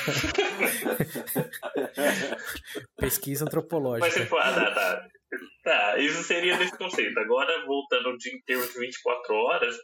Pesquisa 2.97 3.45
antropológica. 3.45 4.19
Mas 4.19 4.29
pode. 4.29 4.47
Ah, 4.47 4.53
tá, 4.53 4.71
tá. 4.71 5.07
Tá, 5.63 5.97
isso 5.97 6.23
seria 6.23 6.57
desse 6.57 6.77
conceito. 6.77 7.17
Agora, 7.19 7.65
voltando 7.65 8.17
de, 8.17 8.35
em 8.35 8.41
termos 8.41 8.73
de 8.73 8.79
24 8.79 9.33
horas 9.33 9.77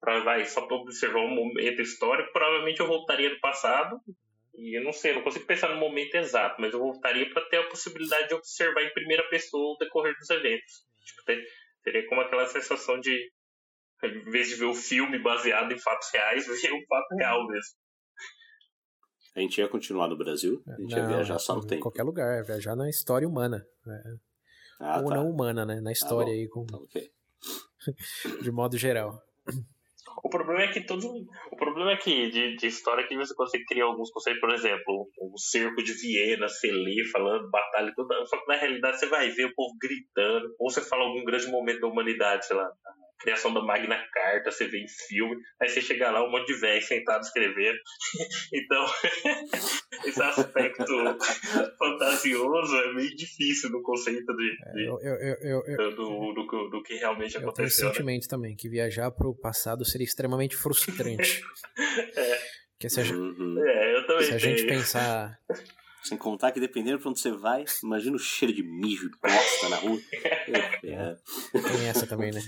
para 0.00 0.20
vai 0.20 0.44
só 0.46 0.66
para 0.66 0.76
observar 0.76 1.20
um 1.20 1.34
momento 1.34 1.82
histórico, 1.82 2.32
provavelmente 2.32 2.80
eu 2.80 2.86
voltaria 2.86 3.30
no 3.30 3.40
passado. 3.40 4.00
E 4.54 4.76
eu 4.76 4.82
não 4.82 4.92
sei, 4.92 5.12
eu 5.12 5.16
não 5.16 5.22
consigo 5.22 5.46
pensar 5.46 5.68
no 5.68 5.76
momento 5.76 6.14
exato, 6.16 6.60
mas 6.60 6.72
eu 6.72 6.80
voltaria 6.80 7.30
para 7.30 7.44
ter 7.48 7.58
a 7.58 7.68
possibilidade 7.68 8.28
de 8.28 8.34
observar 8.34 8.82
em 8.82 8.92
primeira 8.92 9.22
pessoa 9.28 9.74
o 9.74 9.78
decorrer 9.78 10.16
dos 10.18 10.30
eventos. 10.30 10.84
Tipo, 11.04 11.24
ter, 11.24 11.44
Seria 11.88 12.06
como 12.06 12.20
aquela 12.20 12.46
sensação 12.46 13.00
de, 13.00 13.32
em 14.04 14.30
vez 14.30 14.48
de 14.48 14.56
ver 14.56 14.66
o 14.66 14.74
filme 14.74 15.18
baseado 15.18 15.72
em 15.72 15.78
fatos 15.78 16.10
reais, 16.12 16.46
ver 16.62 16.72
o 16.72 16.86
fato 16.86 17.14
real 17.16 17.46
mesmo. 17.46 17.78
A 19.38 19.40
gente 19.40 19.60
ia 19.60 19.68
continuar 19.68 20.08
no 20.08 20.16
Brasil? 20.16 20.60
A 20.66 20.80
gente 20.80 20.90
não, 20.90 20.98
ia 20.98 21.06
viajar 21.06 21.38
só 21.38 21.54
no 21.54 21.60
tempo? 21.60 21.76
Em 21.76 21.80
qualquer 21.80 22.02
lugar, 22.02 22.42
viajar 22.42 22.74
na 22.74 22.90
história 22.90 23.28
humana. 23.28 23.64
Né? 23.86 24.18
Ah, 24.80 25.00
Ou 25.00 25.08
tá. 25.08 25.14
não 25.14 25.30
humana, 25.30 25.64
né? 25.64 25.80
Na 25.80 25.92
história 25.92 26.32
ah, 26.32 26.34
aí. 26.34 26.48
Com... 26.48 26.62
Okay. 26.62 27.08
de 28.42 28.50
modo 28.50 28.76
geral. 28.76 29.22
O 30.24 30.28
problema 30.28 30.62
é 30.62 30.72
que 30.72 30.80
todo. 30.80 31.06
O 31.52 31.56
problema 31.56 31.92
é 31.92 31.96
que 31.96 32.30
de, 32.30 32.56
de 32.56 32.66
história 32.66 33.06
que 33.06 33.16
você 33.16 33.32
consegue 33.32 33.64
criar 33.64 33.84
alguns 33.84 34.10
conceitos, 34.10 34.40
por 34.40 34.52
exemplo, 34.52 35.08
o 35.20 35.38
cerco 35.38 35.84
de 35.84 35.92
Viena, 35.92 36.48
você 36.48 36.72
lê 36.72 37.04
falando 37.12 37.48
batalha 37.48 37.92
tudo. 37.94 38.12
Só 38.26 38.38
que 38.38 38.48
na 38.48 38.56
realidade 38.56 38.98
você 38.98 39.06
vai 39.06 39.30
ver 39.30 39.44
o 39.44 39.54
povo 39.54 39.76
gritando, 39.80 40.52
ou 40.58 40.68
você 40.68 40.80
fala 40.80 41.04
algum 41.04 41.24
grande 41.24 41.46
momento 41.46 41.80
da 41.80 41.86
humanidade, 41.86 42.44
sei 42.44 42.56
lá, 42.56 42.68
criação 43.18 43.52
da 43.52 43.62
Magna 43.62 43.98
Carta, 44.12 44.50
você 44.50 44.66
vê 44.66 44.78
em 44.78 44.88
filme, 44.88 45.36
aí 45.60 45.68
você 45.68 45.80
chega 45.80 46.10
lá, 46.10 46.24
um 46.24 46.30
monte 46.30 46.46
de 46.46 46.60
velho 46.60 46.82
sentado 46.82 47.22
escrevendo. 47.22 47.78
então, 48.52 48.86
esse 50.04 50.22
aspecto 50.22 50.84
fantasioso 51.78 52.76
é 52.76 52.94
meio 52.94 53.14
difícil 53.16 53.70
no 53.70 53.82
conceito 53.82 54.34
de, 54.36 54.56
é, 54.66 54.72
de 54.72 54.86
eu, 54.86 54.98
eu, 55.00 55.62
eu, 55.66 55.96
do, 55.96 56.32
do, 56.32 56.68
do, 56.70 56.82
que 56.82 56.94
realmente 56.94 57.34
eu 57.34 57.42
aconteceu. 57.42 57.48
Eu 57.48 57.52
tenho 57.54 57.66
né? 57.66 57.70
sentimento 57.70 58.28
também, 58.28 58.56
que 58.56 58.68
viajar 58.68 59.10
para 59.10 59.28
o 59.28 59.34
passado 59.34 59.84
seria 59.84 60.04
extremamente 60.04 60.56
frustrante. 60.56 61.42
é. 62.16 62.58
Porque 62.72 62.88
se 62.88 63.00
a, 63.00 63.04
uhum. 63.04 63.56
é, 63.66 64.22
se 64.22 64.34
a 64.34 64.38
gente 64.38 64.64
pensar 64.64 65.36
sem 66.04 66.16
contar 66.16 66.52
que 66.52 66.60
dependendo 66.60 67.00
pra 67.00 67.10
onde 67.10 67.20
você 67.20 67.32
vai, 67.32 67.64
imagina 67.82 68.16
o 68.16 68.20
cheiro 68.20 68.54
de 68.54 68.62
mijo 68.62 69.10
de 69.10 69.18
bosta 69.18 69.68
na 69.68 69.76
rua. 69.76 69.98
É. 70.84 71.16
Tem 71.52 71.88
essa 71.88 72.06
também, 72.06 72.30
né? 72.30 72.40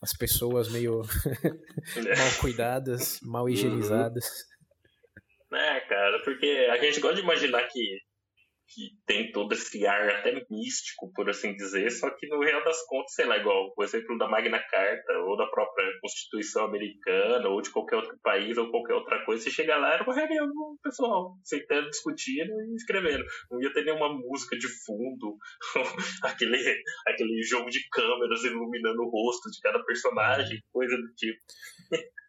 As 0.00 0.12
pessoas 0.12 0.70
meio 0.70 1.02
mal 1.96 2.40
cuidadas, 2.40 3.20
mal 3.22 3.48
higienizadas. 3.48 4.24
É, 5.52 5.80
cara, 5.80 6.22
porque 6.22 6.68
a 6.70 6.76
gente 6.78 7.00
gosta 7.00 7.16
de 7.16 7.22
imaginar 7.22 7.66
que 7.68 8.00
que 8.72 8.90
tem 9.06 9.32
todo 9.32 9.52
esse 9.52 9.86
ar 9.86 10.08
até 10.08 10.32
místico, 10.50 11.12
por 11.12 11.28
assim 11.28 11.54
dizer, 11.54 11.90
só 11.90 12.08
que 12.10 12.26
no 12.28 12.40
real 12.40 12.62
das 12.64 12.84
contas, 12.86 13.14
sei 13.14 13.26
lá, 13.26 13.36
igual 13.36 13.72
o 13.76 13.82
exemplo 13.82 14.16
da 14.16 14.28
Magna 14.28 14.60
Carta, 14.60 15.12
ou 15.26 15.36
da 15.36 15.46
própria 15.46 15.86
Constituição 16.00 16.64
Americana, 16.66 17.48
ou 17.48 17.60
de 17.60 17.70
qualquer 17.70 17.96
outro 17.96 18.16
país, 18.22 18.56
ou 18.56 18.70
qualquer 18.70 18.94
outra 18.94 19.24
coisa, 19.24 19.42
você 19.42 19.50
chega 19.50 19.76
lá, 19.76 19.94
era 19.94 20.04
uma 20.04 20.14
reunião 20.14 20.48
pessoal, 20.82 21.36
sentando, 21.42 21.90
discutindo 21.90 22.52
e 22.62 22.74
escrevendo. 22.76 23.24
Não 23.50 23.60
ia 23.60 23.72
ter 23.72 23.84
nenhuma 23.84 24.08
música 24.12 24.56
de 24.56 24.68
fundo, 24.84 25.36
aquele, 26.22 26.56
aquele 27.06 27.42
jogo 27.42 27.68
de 27.70 27.80
câmeras 27.90 28.44
iluminando 28.44 29.02
o 29.02 29.10
rosto 29.10 29.50
de 29.50 29.60
cada 29.60 29.82
personagem, 29.84 30.62
coisa 30.72 30.96
do 30.96 31.12
tipo. 31.14 31.40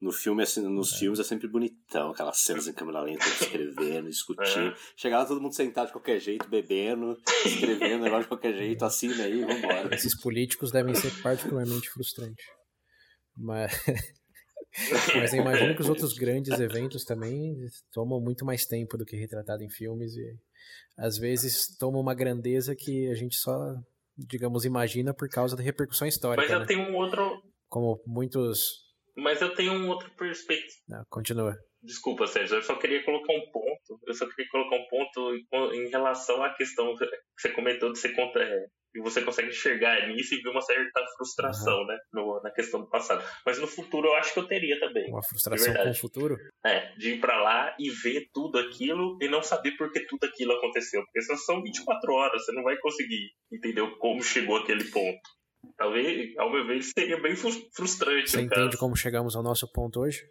No 0.00 0.12
filme, 0.12 0.44
assim, 0.44 0.60
nos 0.62 0.92
é. 0.92 0.98
filmes 0.98 1.18
é 1.18 1.24
sempre 1.24 1.48
bonitão, 1.48 2.10
aquelas 2.10 2.38
cenas 2.38 2.68
em 2.68 2.72
câmera 2.72 3.00
lenta, 3.00 3.26
escrevendo, 3.26 4.06
discutindo. 4.08 4.68
É. 4.68 4.76
Chegava 4.96 5.26
todo 5.26 5.40
mundo 5.40 5.54
sentado 5.54 5.86
de 5.86 5.92
qualquer 5.92 6.20
jeito, 6.20 6.48
bebendo, 6.48 7.16
escrevendo 7.44 8.04
negócio 8.04 8.22
de 8.22 8.28
qualquer 8.28 8.54
jeito, 8.54 8.84
assina 8.84 9.24
aí, 9.24 9.40
vambora. 9.40 9.92
Esses 9.92 10.18
políticos 10.20 10.70
devem 10.70 10.94
ser 10.94 11.10
particularmente 11.20 11.90
frustrantes. 11.90 12.44
Mas. 13.36 13.72
Mas 15.16 15.32
eu 15.32 15.40
imagino 15.40 15.74
que 15.74 15.80
os 15.80 15.88
outros 15.88 16.12
grandes 16.12 16.58
eventos 16.60 17.02
também 17.02 17.56
tomam 17.92 18.20
muito 18.20 18.44
mais 18.44 18.64
tempo 18.64 18.96
do 18.96 19.04
que 19.04 19.16
retratado 19.16 19.64
em 19.64 19.68
filmes 19.68 20.14
e 20.14 20.38
às 20.96 21.18
vezes 21.18 21.76
tomam 21.78 22.00
uma 22.00 22.14
grandeza 22.14 22.76
que 22.76 23.08
a 23.08 23.14
gente 23.14 23.36
só, 23.36 23.74
digamos, 24.16 24.64
imagina 24.64 25.12
por 25.12 25.28
causa 25.28 25.56
da 25.56 25.62
repercussão 25.62 26.06
histórica. 26.06 26.42
Mas 26.42 26.52
eu 26.52 26.60
né? 26.60 26.66
tenho 26.66 26.90
um 26.90 26.96
outro. 26.96 27.42
Como 27.68 28.00
muitos 28.06 28.87
mas 29.18 29.42
eu 29.42 29.54
tenho 29.54 29.72
um 29.72 29.88
outro 29.88 30.10
perspectiva. 30.16 30.78
Não, 30.88 31.02
continua. 31.10 31.56
Desculpa, 31.82 32.26
Sérgio, 32.26 32.56
eu 32.56 32.62
só 32.62 32.76
queria 32.76 33.04
colocar 33.04 33.32
um 33.32 33.50
ponto. 33.52 34.00
Eu 34.06 34.14
só 34.14 34.26
queria 34.28 34.50
colocar 34.50 34.76
um 34.76 34.88
ponto 34.88 35.74
em 35.74 35.88
relação 35.88 36.42
à 36.42 36.54
questão 36.54 36.94
que 36.96 37.06
você 37.36 37.50
comentou 37.50 37.92
de 37.92 37.98
você 37.98 38.10
conta, 38.10 38.40
é, 38.40 38.66
e 38.94 39.00
você 39.00 39.22
consegue 39.22 39.48
enxergar 39.48 40.08
nisso 40.08 40.34
e 40.34 40.40
ver 40.40 40.50
uma 40.50 40.60
certa 40.60 41.04
frustração, 41.16 41.80
uhum. 41.80 41.86
né? 41.86 41.98
No, 42.12 42.40
na 42.42 42.50
questão 42.50 42.80
do 42.80 42.88
passado. 42.88 43.24
Mas 43.44 43.58
no 43.60 43.66
futuro 43.66 44.08
eu 44.08 44.14
acho 44.14 44.32
que 44.32 44.40
eu 44.40 44.46
teria 44.46 44.78
também. 44.80 45.08
Uma 45.10 45.22
frustração 45.22 45.74
com 45.74 45.90
o 45.90 45.94
futuro? 45.94 46.36
É, 46.64 46.92
de 46.96 47.14
ir 47.14 47.20
para 47.20 47.40
lá 47.40 47.76
e 47.78 47.90
ver 47.90 48.28
tudo 48.32 48.58
aquilo 48.58 49.18
e 49.20 49.28
não 49.28 49.42
saber 49.42 49.76
por 49.76 49.92
que 49.92 50.00
tudo 50.06 50.24
aquilo 50.24 50.52
aconteceu. 50.52 51.02
Porque 51.04 51.22
só 51.22 51.36
são 51.36 51.62
24 51.62 52.12
horas, 52.12 52.44
você 52.44 52.52
não 52.52 52.62
vai 52.62 52.76
conseguir 52.78 53.30
entender 53.52 53.88
como 53.98 54.22
chegou 54.22 54.56
aquele 54.56 54.84
ponto. 54.84 55.37
Talvez, 55.78 56.36
ao 56.36 56.50
meu 56.50 56.66
ver, 56.66 56.82
seria 56.82 57.22
bem 57.22 57.36
frustrante. 57.36 58.32
Você 58.32 58.40
entende 58.40 58.76
como 58.76 58.96
chegamos 58.96 59.36
ao 59.36 59.44
nosso 59.44 59.70
ponto 59.72 60.00
hoje? 60.00 60.28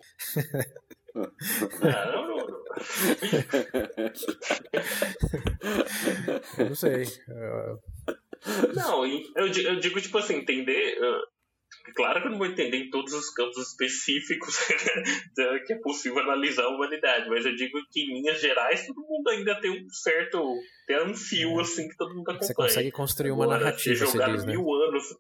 ah, 1.16 2.12
não, 2.12 2.28
não, 2.28 2.36
não. 2.36 2.64
não 6.68 6.76
sei. 6.76 7.06
Não, 8.76 9.06
eu, 9.06 9.48
eu 9.48 9.80
digo, 9.80 10.02
tipo 10.02 10.18
assim, 10.18 10.36
entender. 10.36 10.98
Claro 11.96 12.20
que 12.22 12.28
eu 12.28 12.32
não 12.32 12.38
vou 12.38 12.48
entender 12.48 12.78
em 12.78 12.90
todos 12.90 13.14
os 13.14 13.30
campos 13.34 13.58
específicos 13.58 14.54
né, 15.38 15.60
que 15.66 15.74
é 15.74 15.80
possível 15.80 16.20
analisar 16.20 16.64
a 16.64 16.70
humanidade, 16.70 17.30
mas 17.30 17.46
eu 17.46 17.56
digo 17.56 17.80
que 17.90 18.02
em 18.02 18.22
linhas 18.22 18.42
gerais 18.42 18.86
todo 18.86 19.02
mundo 19.08 19.30
ainda 19.30 19.60
tem 19.62 19.72
um 19.72 19.90
certo. 19.90 20.44
tem 20.86 21.02
um 21.04 21.16
fio 21.16 21.58
assim 21.60 21.88
que 21.88 21.96
todo 21.96 22.10
mundo 22.10 22.30
acompanha. 22.30 22.48
Você 22.48 22.54
consegue 22.54 22.92
construir 22.92 23.32
uma 23.32 23.46
Agora, 23.46 23.60
narrativa, 23.60 24.06
você 24.06 24.26
diz, 24.26 24.46
né? 24.46 24.52
mil 24.52 24.70
anos 24.74 25.16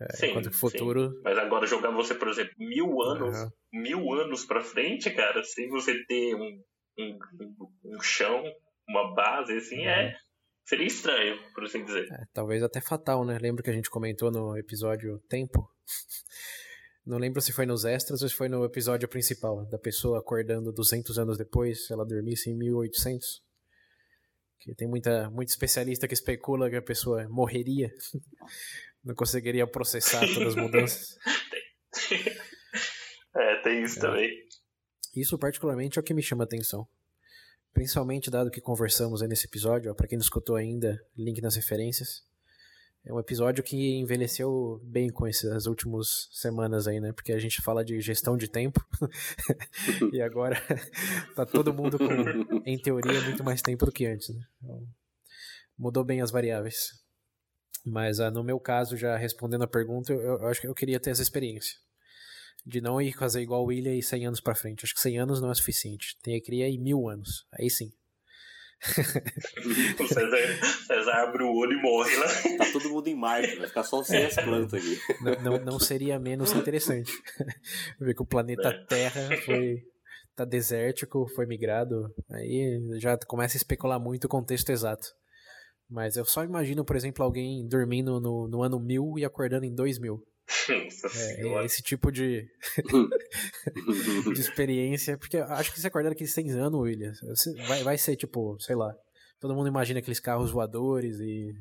é, 0.00 0.16
sim, 0.16 0.26
enquanto 0.28 0.50
que 0.50 0.56
futuro. 0.56 1.10
Sim. 1.10 1.20
Mas 1.22 1.38
agora 1.38 1.66
jogar 1.66 1.90
você, 1.90 2.14
por 2.14 2.28
exemplo, 2.28 2.54
mil 2.58 3.02
anos, 3.02 3.36
uhum. 3.36 3.50
mil 3.72 4.12
anos 4.14 4.44
pra 4.44 4.62
frente, 4.62 5.10
cara, 5.10 5.42
sem 5.42 5.68
você 5.68 6.04
ter 6.06 6.34
um, 6.34 6.62
um, 6.98 7.18
um 7.84 8.00
chão, 8.00 8.42
uma 8.88 9.14
base, 9.14 9.52
assim, 9.52 9.84
é, 9.84 9.96
uhum. 9.96 10.08
é. 10.08 10.16
Seria 10.64 10.86
estranho, 10.86 11.36
por 11.52 11.64
assim 11.64 11.84
dizer. 11.84 12.06
É, 12.12 12.24
talvez 12.32 12.62
até 12.62 12.80
fatal, 12.80 13.24
né? 13.24 13.38
Lembro 13.40 13.62
que 13.62 13.70
a 13.70 13.72
gente 13.72 13.90
comentou 13.90 14.30
no 14.30 14.56
episódio 14.56 15.18
Tempo. 15.28 15.68
Não 17.04 17.18
lembro 17.18 17.40
se 17.40 17.52
foi 17.52 17.66
nos 17.66 17.84
extras 17.84 18.22
ou 18.22 18.28
se 18.28 18.34
foi 18.34 18.48
no 18.48 18.64
episódio 18.64 19.08
principal, 19.08 19.66
da 19.66 19.78
pessoa 19.78 20.20
acordando 20.20 20.72
200 20.72 21.18
anos 21.18 21.36
depois, 21.36 21.90
ela 21.90 22.06
dormisse 22.06 22.50
em 22.50 22.56
1800. 22.56 23.42
Que 24.60 24.74
tem 24.74 24.86
muita, 24.86 25.28
muito 25.30 25.48
especialista 25.48 26.06
que 26.06 26.14
especula 26.14 26.70
que 26.70 26.76
a 26.76 26.82
pessoa 26.82 27.26
morreria 27.28 27.90
não 29.04 29.14
conseguiria 29.14 29.66
processar 29.66 30.20
todas 30.34 30.48
as 30.48 30.54
mudanças. 30.56 31.16
é, 33.34 33.56
tem 33.62 33.82
isso 33.82 33.98
é. 33.98 34.02
também. 34.02 34.30
Isso 35.14 35.38
particularmente 35.38 35.98
é 35.98 36.00
o 36.00 36.04
que 36.04 36.14
me 36.14 36.22
chama 36.22 36.44
a 36.44 36.46
atenção. 36.46 36.86
Principalmente 37.72 38.30
dado 38.30 38.50
que 38.50 38.60
conversamos 38.60 39.22
aí 39.22 39.28
nesse 39.28 39.46
episódio, 39.46 39.94
para 39.94 40.06
quem 40.06 40.18
não 40.18 40.24
escutou 40.24 40.56
ainda, 40.56 41.00
link 41.16 41.40
nas 41.40 41.56
referências. 41.56 42.24
É 43.04 43.12
um 43.14 43.18
episódio 43.18 43.64
que 43.64 43.98
envelheceu 43.98 44.78
bem 44.84 45.08
com 45.08 45.26
essas 45.26 45.66
últimas 45.66 46.28
semanas 46.32 46.86
aí, 46.86 47.00
né? 47.00 47.12
Porque 47.12 47.32
a 47.32 47.38
gente 47.38 47.62
fala 47.62 47.82
de 47.82 47.98
gestão 48.00 48.36
de 48.36 48.46
tempo 48.46 48.84
e 50.12 50.20
agora 50.20 50.60
tá 51.34 51.46
todo 51.46 51.72
mundo 51.72 51.96
com, 51.96 52.60
em 52.66 52.78
teoria, 52.78 53.22
muito 53.22 53.42
mais 53.42 53.62
tempo 53.62 53.86
do 53.86 53.92
que 53.92 54.04
antes, 54.04 54.28
né? 54.28 54.42
Então, 54.62 54.86
mudou 55.78 56.04
bem 56.04 56.20
as 56.20 56.30
variáveis. 56.30 57.00
Mas 57.84 58.18
uh, 58.18 58.30
no 58.30 58.44
meu 58.44 58.60
caso, 58.60 58.96
já 58.96 59.16
respondendo 59.16 59.64
a 59.64 59.68
pergunta, 59.68 60.12
eu, 60.12 60.20
eu, 60.20 60.46
acho 60.46 60.60
que 60.60 60.66
eu 60.66 60.74
queria 60.74 61.00
ter 61.00 61.10
essa 61.10 61.22
experiência. 61.22 61.76
de 62.66 62.80
não 62.80 63.00
ir 63.00 63.12
fazer 63.12 63.40
igual 63.40 63.62
o 63.62 63.66
William 63.66 63.94
e 63.94 64.02
100 64.02 64.26
anos 64.26 64.40
para 64.40 64.54
frente. 64.54 64.84
Acho 64.84 64.94
que 64.94 65.00
100 65.00 65.18
anos 65.18 65.40
não 65.40 65.50
é 65.50 65.54
suficiente. 65.54 66.16
Tem 66.22 66.40
que 66.40 66.54
ir 66.54 66.78
mil 66.78 67.08
anos. 67.08 67.46
Aí 67.52 67.70
sim. 67.70 67.90
o 70.00 70.08
César, 70.08 70.64
César 70.86 71.12
abre 71.22 71.42
o 71.42 71.54
olho 71.54 71.72
e 71.72 71.82
morre 71.82 72.16
lá. 72.16 72.26
Tá 72.58 72.72
todo 72.72 72.88
mundo 72.88 73.08
em 73.08 73.14
Marte, 73.14 73.56
vai 73.56 73.66
ficar 73.66 73.82
só 73.82 74.02
sem 74.04 74.24
as 74.24 74.34
plantas 74.34 74.74
aqui. 74.74 74.98
Não, 75.22 75.42
não, 75.42 75.64
não 75.64 75.78
seria 75.78 76.18
menos 76.18 76.52
interessante. 76.52 77.12
Ver 78.00 78.14
que 78.14 78.22
o 78.22 78.26
planeta 78.26 78.68
é. 78.68 78.84
Terra 78.86 79.36
foi 79.44 79.82
tá 80.34 80.44
desértico, 80.46 81.28
foi 81.34 81.44
migrado. 81.44 82.14
Aí 82.30 82.80
já 82.98 83.18
começa 83.26 83.56
a 83.56 83.58
especular 83.58 84.00
muito 84.00 84.24
o 84.24 84.28
contexto 84.28 84.70
exato. 84.70 85.08
Mas 85.90 86.16
eu 86.16 86.24
só 86.24 86.44
imagino, 86.44 86.84
por 86.84 86.94
exemplo, 86.94 87.24
alguém 87.24 87.66
dormindo 87.66 88.20
no, 88.20 88.46
no 88.46 88.62
ano 88.62 88.78
1000 88.78 89.14
e 89.18 89.24
acordando 89.24 89.64
em 89.64 89.74
2000. 89.74 90.22
É, 90.68 91.46
é, 91.46 91.64
esse 91.64 91.82
tipo 91.82 92.10
de, 92.10 92.46
de 94.34 94.40
experiência, 94.40 95.16
porque 95.16 95.38
acho 95.38 95.72
que 95.72 95.80
você 95.80 95.86
acordar 95.86 96.10
daqui 96.10 96.26
100 96.26 96.50
anos, 96.52 96.80
William, 96.80 97.12
vai, 97.66 97.82
vai 97.82 97.98
ser 97.98 98.16
tipo, 98.16 98.56
sei 98.60 98.74
lá, 98.74 98.92
todo 99.40 99.54
mundo 99.54 99.68
imagina 99.68 100.00
aqueles 100.00 100.20
carros 100.20 100.50
voadores 100.50 101.18
e, 101.20 101.52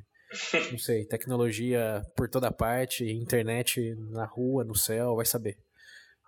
não 0.71 0.77
sei, 0.77 1.05
tecnologia 1.05 2.03
por 2.15 2.29
toda 2.29 2.51
parte, 2.51 3.05
internet 3.05 3.95
na 4.12 4.25
rua, 4.25 4.63
no 4.63 4.75
céu, 4.75 5.15
vai 5.15 5.25
saber. 5.25 5.57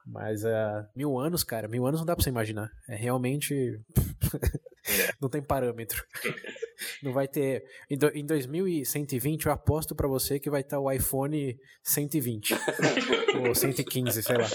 Mas 0.05 0.43
uh, 0.43 0.88
mil 0.96 1.17
anos, 1.20 1.43
cara, 1.43 1.67
mil 1.67 1.86
anos 1.86 2.00
não 2.00 2.05
dá 2.05 2.15
pra 2.15 2.24
você 2.24 2.29
imaginar. 2.29 2.70
É 2.89 2.96
realmente. 2.96 3.79
É. 4.84 5.13
não 5.22 5.29
tem 5.29 5.43
parâmetro. 5.43 6.03
Não 7.02 7.14
vai 7.14 7.28
ter. 7.28 7.64
Em, 7.90 7.98
do, 7.98 8.08
em 8.16 8.26
2120, 8.26 9.46
eu 9.46 9.52
aposto 9.52 9.96
para 9.96 10.08
você 10.08 10.40
que 10.40 10.50
vai 10.50 10.62
estar 10.62 10.80
o 10.80 10.92
iPhone 10.92 11.60
120. 11.84 12.54
ou 13.48 13.56
115, 13.56 14.24
sei 14.24 14.38
lá. 14.38 14.48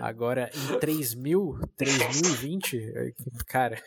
Agora, 0.00 0.50
em 0.54 0.78
3000, 0.78 1.58
3020, 1.76 3.14
cara, 3.46 3.82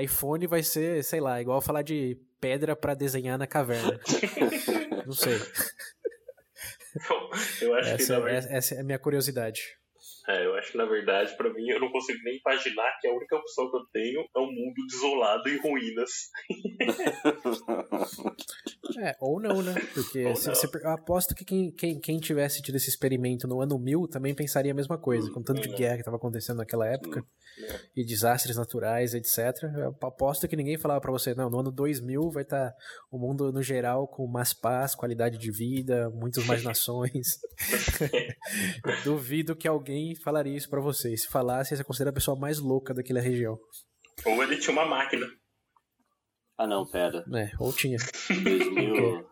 iPhone 0.00 0.46
vai 0.46 0.62
ser, 0.62 1.02
sei 1.04 1.20
lá, 1.20 1.40
igual 1.40 1.60
falar 1.60 1.82
de 1.82 2.18
pedra 2.40 2.76
para 2.76 2.94
desenhar 2.94 3.38
na 3.38 3.46
caverna. 3.46 3.98
Não 5.04 5.12
sei. 5.12 5.36
Eu 7.60 7.74
acho 7.74 7.90
essa, 7.90 8.16
que 8.16 8.22
verdade... 8.22 8.54
essa 8.54 8.74
é 8.74 8.80
a 8.80 8.84
minha 8.84 8.98
curiosidade. 8.98 9.76
É, 10.28 10.44
eu 10.44 10.54
acho 10.56 10.72
que 10.72 10.78
na 10.78 10.84
verdade, 10.84 11.36
para 11.36 11.52
mim, 11.52 11.68
eu 11.68 11.80
não 11.80 11.90
consigo 11.90 12.18
nem 12.24 12.38
imaginar 12.38 12.98
que 13.00 13.06
a 13.06 13.12
única 13.12 13.36
opção 13.36 13.70
que 13.70 13.76
eu 13.76 13.86
tenho 13.92 14.26
é 14.34 14.38
um 14.38 14.52
mundo 14.52 14.86
desolado 14.88 15.48
e 15.48 15.56
ruínas. 15.58 16.10
é, 18.98 19.14
ou 19.20 19.40
não, 19.40 19.62
né? 19.62 19.74
Porque 19.94 20.34
se, 20.34 20.54
se, 20.54 20.66
eu 20.66 20.90
aposto 20.90 21.34
que 21.34 21.44
quem, 21.44 21.70
quem, 21.72 22.00
quem, 22.00 22.18
tivesse 22.18 22.60
tido 22.60 22.76
esse 22.76 22.88
experimento 22.88 23.46
no 23.46 23.60
ano 23.60 23.78
1000 23.78 24.08
também 24.08 24.34
pensaria 24.34 24.72
a 24.72 24.74
mesma 24.74 24.98
coisa, 24.98 25.30
com 25.30 25.42
tanto 25.42 25.60
de 25.60 25.68
guerra 25.68 25.94
que 25.94 26.00
estava 26.00 26.16
acontecendo 26.16 26.58
naquela 26.58 26.88
época, 26.88 27.24
e 27.94 28.04
desastres 28.04 28.56
naturais, 28.56 29.14
etc. 29.14 29.62
Eu 29.76 29.96
aposto 30.02 30.48
que 30.48 30.56
ninguém 30.56 30.76
falava 30.76 31.00
para 31.00 31.12
você, 31.12 31.34
não, 31.34 31.48
no 31.48 31.60
ano 31.60 31.70
2000 31.70 32.30
vai 32.30 32.42
estar 32.42 32.70
tá 32.70 32.76
o 33.10 33.18
mundo 33.18 33.52
no 33.52 33.62
geral 33.62 34.08
com 34.08 34.26
mais 34.26 34.52
paz, 34.52 34.94
qualidade 34.94 35.38
de 35.38 35.50
vida, 35.50 36.10
muitas 36.10 36.44
mais 36.46 36.62
nações. 36.62 37.38
Duvido 39.04 39.56
que 39.56 39.68
alguém 39.68 40.15
falaria 40.22 40.56
isso 40.56 40.68
para 40.68 40.80
você. 40.80 41.16
Se 41.16 41.28
falasse, 41.28 41.76
você 41.76 41.84
considera 41.84 42.10
a 42.10 42.14
pessoa 42.14 42.38
mais 42.38 42.58
louca 42.58 42.92
daquela 42.94 43.20
região. 43.20 43.58
Ou 44.24 44.42
ele 44.42 44.58
tinha 44.58 44.72
uma 44.72 44.86
máquina. 44.86 45.26
Ah, 46.58 46.66
não, 46.66 46.86
pera. 46.86 47.24
É, 47.34 47.50
ou 47.60 47.72
tinha. 47.72 47.98
2000, 48.28 49.26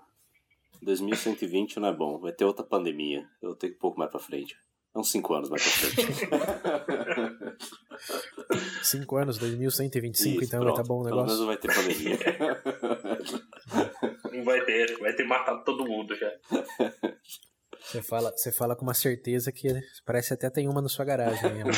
2120 0.83 1.81
não 1.81 1.89
é 1.89 1.93
bom. 1.97 2.19
Vai 2.19 2.33
ter 2.33 2.45
outra 2.45 2.65
pandemia. 2.65 3.21
Eu 3.41 3.51
vou 3.51 3.57
ter 3.57 3.71
que 3.71 3.77
um 3.77 3.79
pouco 3.79 3.99
mais 3.99 4.11
pra 4.11 4.21
frente. 4.21 4.55
É 4.95 4.99
uns 4.99 5.11
5 5.11 5.35
anos 5.35 5.51
mais 5.51 5.63
pra 5.63 5.91
frente. 5.91 6.29
5 8.85 9.17
anos, 9.17 9.39
2125, 9.39 10.37
Isso, 10.37 10.45
então 10.45 10.61
pronto. 10.61 10.75
vai 10.77 10.85
tá 10.85 10.89
bom 10.89 11.01
o 11.01 11.05
negócio. 11.05 11.27
Pelo 11.27 11.47
menos 11.47 11.47
vai 11.47 11.57
ter 11.57 11.75
pandemia. 11.75 12.19
Não 14.33 14.45
vai 14.45 14.65
ter, 14.65 14.99
vai 14.99 15.13
ter 15.15 15.25
matado 15.25 15.65
todo 15.65 15.85
mundo 15.85 16.15
já. 16.15 16.31
Você 17.85 18.03
fala, 18.03 18.31
você 18.31 18.51
fala 18.51 18.75
com 18.75 18.83
uma 18.83 18.95
certeza 18.95 19.53
que 19.53 19.69
parece 20.05 20.35
até 20.35 20.51
tem 20.51 20.69
uma 20.69 20.83
na 20.83 20.89
sua 20.89 21.05
garagem. 21.05 21.53
Né? 21.53 21.65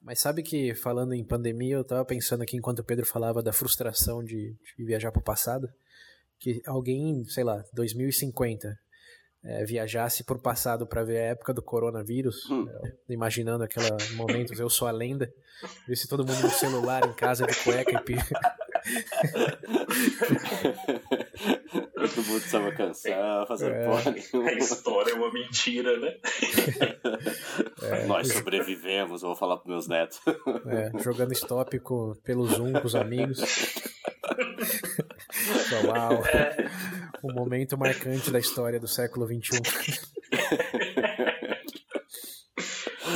Mas 0.00 0.18
sabe 0.18 0.42
que, 0.42 0.74
falando 0.74 1.14
em 1.14 1.24
pandemia, 1.24 1.76
eu 1.76 1.84
tava 1.84 2.04
pensando 2.04 2.42
aqui 2.42 2.56
enquanto 2.56 2.80
o 2.80 2.84
Pedro 2.84 3.06
falava 3.06 3.40
da 3.42 3.52
frustração 3.52 4.24
de, 4.24 4.56
de 4.76 4.84
viajar 4.84 5.12
para 5.12 5.20
o 5.20 5.24
passado, 5.24 5.68
que 6.38 6.60
alguém, 6.66 7.24
sei 7.26 7.44
lá, 7.44 7.62
2050, 7.72 8.76
é, 9.44 9.64
viajasse 9.64 10.24
por 10.24 10.40
passado 10.40 10.86
para 10.86 11.04
ver 11.04 11.18
a 11.18 11.30
época 11.30 11.52
do 11.52 11.62
coronavírus, 11.62 12.48
hum. 12.50 12.66
é, 12.68 13.12
imaginando 13.12 13.64
aquele 13.64 13.90
momento, 14.14 14.54
eu 14.54 14.70
sou 14.70 14.88
a 14.88 14.92
lenda, 14.92 15.30
ver 15.86 15.96
se 15.96 16.08
todo 16.08 16.26
mundo 16.26 16.42
no 16.42 16.50
celular 16.50 17.06
em 17.06 17.12
casa 17.12 17.46
de 17.46 17.54
cueca 17.62 17.92
e 17.92 17.98
Todo 22.14 22.26
mundo 22.26 22.40
sabe 22.40 22.76
canção, 22.76 23.46
fazer 23.46 23.72
é. 23.72 23.86
A 23.86 24.52
história 24.54 25.12
é 25.12 25.14
uma 25.14 25.32
mentira, 25.32 25.98
né? 25.98 26.16
É. 27.82 28.06
Nós 28.06 28.32
sobrevivemos, 28.32 29.22
vou 29.22 29.34
falar 29.34 29.56
pros 29.56 29.68
meus 29.68 29.88
netos. 29.88 30.20
É, 30.66 31.02
jogando 31.02 31.32
stop 31.32 31.78
com, 31.80 32.14
pelo 32.24 32.46
Zoom 32.46 32.72
com 32.72 32.86
os 32.86 32.94
amigos. 32.94 33.40
Uau! 35.84 36.24
É. 36.26 36.70
Um 37.24 37.32
momento 37.34 37.76
marcante 37.76 38.30
da 38.30 38.38
história 38.38 38.78
do 38.78 38.86
século 38.86 39.26
XXI. 39.26 39.60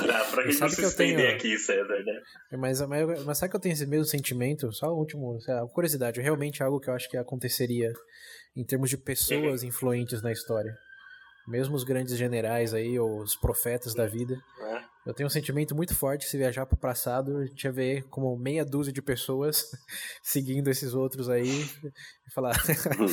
Dá 0.07 0.25
pra 0.25 0.43
gente 0.45 0.57
sabe 0.57 0.77
que 0.77 0.85
eu 0.85 0.97
tenho 0.97 1.31
aqui, 1.31 1.59
César, 1.59 2.03
né? 2.05 2.21
Mas, 2.59 2.81
mas, 2.83 3.25
mas 3.25 3.39
sabe 3.39 3.51
que 3.51 3.57
eu 3.57 3.61
tenho 3.61 3.73
esse 3.73 3.87
mesmo 3.87 4.05
sentimento? 4.05 4.73
Só 4.73 4.89
o 4.89 4.99
último, 4.99 5.39
lá, 5.47 5.67
curiosidade, 5.69 6.21
realmente 6.21 6.63
é 6.63 6.67
algo 6.67 6.81
que 6.81 6.91
eu 6.91 6.95
acho 6.95 7.09
que 7.09 7.17
aconteceria 7.17 7.93
em 8.57 8.65
termos 8.65 8.89
de 8.91 8.97
pessoas 8.97 9.63
influentes 9.63 10.23
na 10.23 10.33
história. 10.33 10.77
Mesmo 11.47 11.77
os 11.77 11.85
grandes 11.85 12.17
generais 12.17 12.75
aí, 12.75 12.99
ou 12.99 13.21
os 13.21 13.37
profetas 13.37 13.95
da 13.95 14.07
vida. 14.07 14.37
Eu 15.07 15.15
tenho 15.15 15.29
um 15.29 15.31
sentimento 15.31 15.77
muito 15.77 15.95
forte 15.95 16.25
se 16.25 16.37
viajar 16.37 16.67
para 16.67 16.75
o 16.75 16.81
passado, 16.81 17.37
a 17.37 17.47
gente 17.47 17.63
ia 17.63 17.71
ver 17.71 18.03
como 18.09 18.37
meia 18.37 18.65
dúzia 18.65 18.93
de 18.93 19.01
pessoas 19.01 19.71
seguindo 20.21 20.69
esses 20.69 20.95
outros 20.95 21.29
aí 21.29 21.65
e 22.27 22.33
falar 22.35 22.57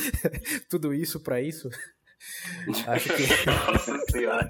tudo 0.68 0.92
isso 0.92 1.20
para 1.20 1.40
isso. 1.40 1.70
Acho 2.88 3.08
que. 3.14 3.26
Nossa 3.46 3.98
senhora. 4.10 4.48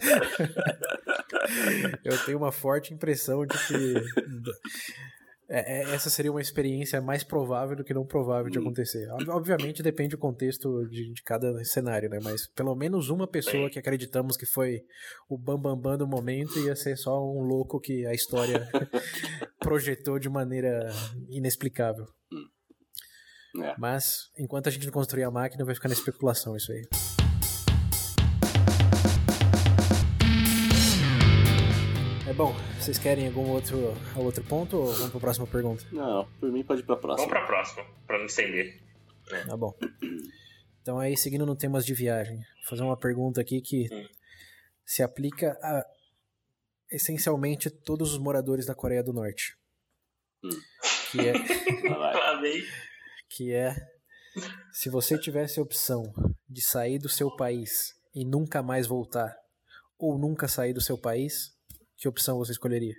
Eu 2.04 2.24
tenho 2.24 2.38
uma 2.38 2.52
forte 2.52 2.94
impressão 2.94 3.44
de 3.44 3.59
que 3.66 3.94
é, 5.55 5.83
é, 5.83 5.95
essa 5.95 6.11
seria 6.11 6.33
uma 6.33 6.40
experiência 6.40 7.01
mais 7.01 7.23
provável 7.23 7.77
do 7.77 7.85
que 7.85 7.95
não 7.95 8.05
provável 8.05 8.51
de 8.51 8.59
hum. 8.59 8.62
acontecer. 8.62 9.09
Obviamente 9.29 9.85
depende 9.85 10.11
do 10.11 10.19
contexto 10.19 10.85
de, 10.88 11.12
de, 11.12 11.23
cada 11.23 11.62
cenário, 11.64 12.11
né? 12.11 12.19
Mas 12.21 12.49
pelo 12.49 12.75
menos 12.75 13.09
uma 13.09 13.29
pessoa 13.29 13.71
que 13.71 13.79
acreditamos 13.79 14.37
que 14.37 14.47
foi 14.47 14.81
o 15.29 15.38
bambambam 15.38 15.77
bam, 15.77 15.90
bam 15.93 15.99
do 15.99 16.09
momento 16.09 16.59
ia 16.59 16.75
ser 16.75 16.97
só 16.97 17.25
um 17.25 17.43
louco 17.43 17.81
que 17.81 18.05
a 18.05 18.12
história 18.12 18.69
projetou 19.61 20.19
de 20.19 20.29
maneira 20.29 20.90
inexplicável. 21.29 22.07
Hum. 22.33 23.62
É. 23.62 23.75
Mas 23.79 24.31
enquanto 24.37 24.67
a 24.67 24.71
gente 24.71 24.87
não 24.87 24.93
construir 24.93 25.23
a 25.23 25.31
máquina, 25.31 25.64
vai 25.64 25.77
ficar 25.77 25.88
na 25.88 25.95
especulação 25.95 26.57
isso 26.57 26.73
aí. 26.73 27.24
Bom, 32.35 32.53
vocês 32.81 32.99
querem 32.99 33.27
algum 33.27 33.49
outro, 33.51 33.77
outro 34.16 34.42
ponto 34.44 34.77
ou 34.77 34.87
vamos 34.87 35.09
para 35.11 35.18
a 35.18 35.20
próxima 35.20 35.47
pergunta? 35.47 35.85
Não, 35.92 36.29
por 36.40 36.51
mim 36.51 36.64
pode 36.64 36.81
ir 36.81 36.85
para 36.85 36.97
a 36.97 36.99
próxima. 36.99 37.29
Vamos 37.29 37.31
para 37.31 37.44
a 37.44 37.47
próxima, 37.47 37.87
para 38.07 38.18
não 38.18 38.27
estender. 38.27 38.81
É. 39.31 39.44
Tá 39.47 39.57
bom. 39.57 39.73
Então 40.83 40.99
aí, 40.99 41.16
seguindo 41.16 41.47
no 41.47 41.57
temas 41.57 41.87
de 41.87 41.94
viagem, 41.94 42.37
vou 42.37 42.68
fazer 42.68 42.83
uma 42.83 42.97
pergunta 42.97 43.40
aqui 43.40 43.61
que 43.61 43.87
hum. 43.92 44.07
se 44.85 45.03
aplica 45.03 45.57
a 45.62 45.85
essencialmente 46.90 47.70
todos 47.70 48.12
os 48.12 48.18
moradores 48.18 48.66
da 48.66 48.75
Coreia 48.75 49.03
do 49.03 49.12
Norte. 49.12 49.57
Hum. 50.42 50.51
Que 51.11 51.29
é... 51.29 51.33
que 53.31 53.53
é 53.53 53.75
se 54.73 54.90
você 54.90 55.16
tivesse 55.16 55.61
a 55.61 55.62
opção 55.62 56.03
de 56.49 56.61
sair 56.61 56.99
do 56.99 57.09
seu 57.09 57.35
país 57.35 57.94
e 58.14 58.25
nunca 58.25 58.62
mais 58.62 58.87
voltar, 58.87 59.35
ou 59.99 60.18
nunca 60.18 60.49
sair 60.49 60.73
do 60.73 60.81
seu 60.81 60.99
país, 60.99 61.54
que 62.05 62.09
opção 62.09 62.37
você 62.37 62.53
escolheria? 62.53 62.95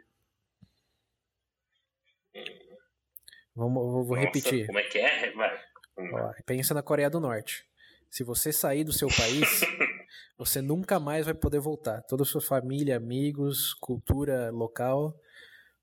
Vamos, 3.56 3.76
vou, 3.76 4.04
vou 4.04 4.16
Nossa, 4.16 4.22
repetir. 4.22 4.66
Como 4.66 4.80
é 4.80 4.84
que 4.84 4.98
é? 4.98 5.32
Vai. 5.32 5.60
Ó, 5.98 6.34
pensa 6.44 6.74
na 6.74 6.82
Coreia 6.82 7.08
do 7.08 7.20
Norte. 7.20 7.64
Se 8.10 8.24
você 8.24 8.52
sair 8.52 8.84
do 8.84 8.92
seu 8.92 9.08
país, 9.08 9.62
você 10.40 10.60
nunca 10.60 11.00
mais 11.00 11.24
vai 11.24 11.36
poder 11.36 11.60
voltar. 11.60 12.02
Toda 12.04 12.24
a 12.24 12.26
sua 12.26 12.42
família, 12.42 12.98
amigos, 12.98 13.76
cultura 13.76 14.50
local, 14.50 15.14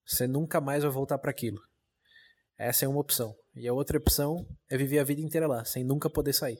você 0.04 0.26
nunca 0.26 0.60
mais 0.60 0.82
vai 0.82 0.90
voltar 0.90 1.18
para 1.18 1.30
aquilo. 1.30 1.62
Essa 2.58 2.86
é 2.86 2.88
uma 2.88 3.00
opção. 3.00 3.36
E 3.54 3.68
a 3.68 3.72
outra 3.72 3.98
opção 3.98 4.44
é 4.68 4.76
viver 4.76 4.98
a 4.98 5.04
vida 5.04 5.20
inteira 5.20 5.46
lá, 5.46 5.64
sem 5.64 5.84
nunca 5.84 6.10
poder 6.10 6.32
sair. 6.32 6.58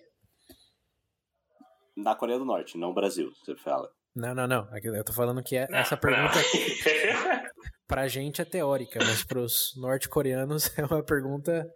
Na 1.96 2.14
Coreia 2.14 2.38
do 2.38 2.44
Norte, 2.44 2.79
não 2.79 2.94
Brasil, 2.94 3.33
você 3.35 3.57
fala. 3.57 3.92
Não, 4.14 4.35
não, 4.35 4.46
não. 4.46 4.68
Eu 4.83 5.05
tô 5.05 5.12
falando 5.12 5.42
que 5.42 5.57
é 5.57 5.66
essa 5.70 5.96
pergunta 5.96 6.38
pra 7.92 8.09
gente 8.09 8.40
é 8.40 8.44
teórica, 8.46 8.98
mas 9.05 9.22
pros 9.22 9.74
norte-coreanos 9.76 10.72
é 10.78 10.85
uma 10.87 11.02
pergunta 11.02 11.70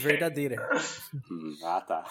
verdadeira. 0.00 0.56
Hum, 1.12 1.56
ah, 1.64 1.80
tá. 1.80 2.04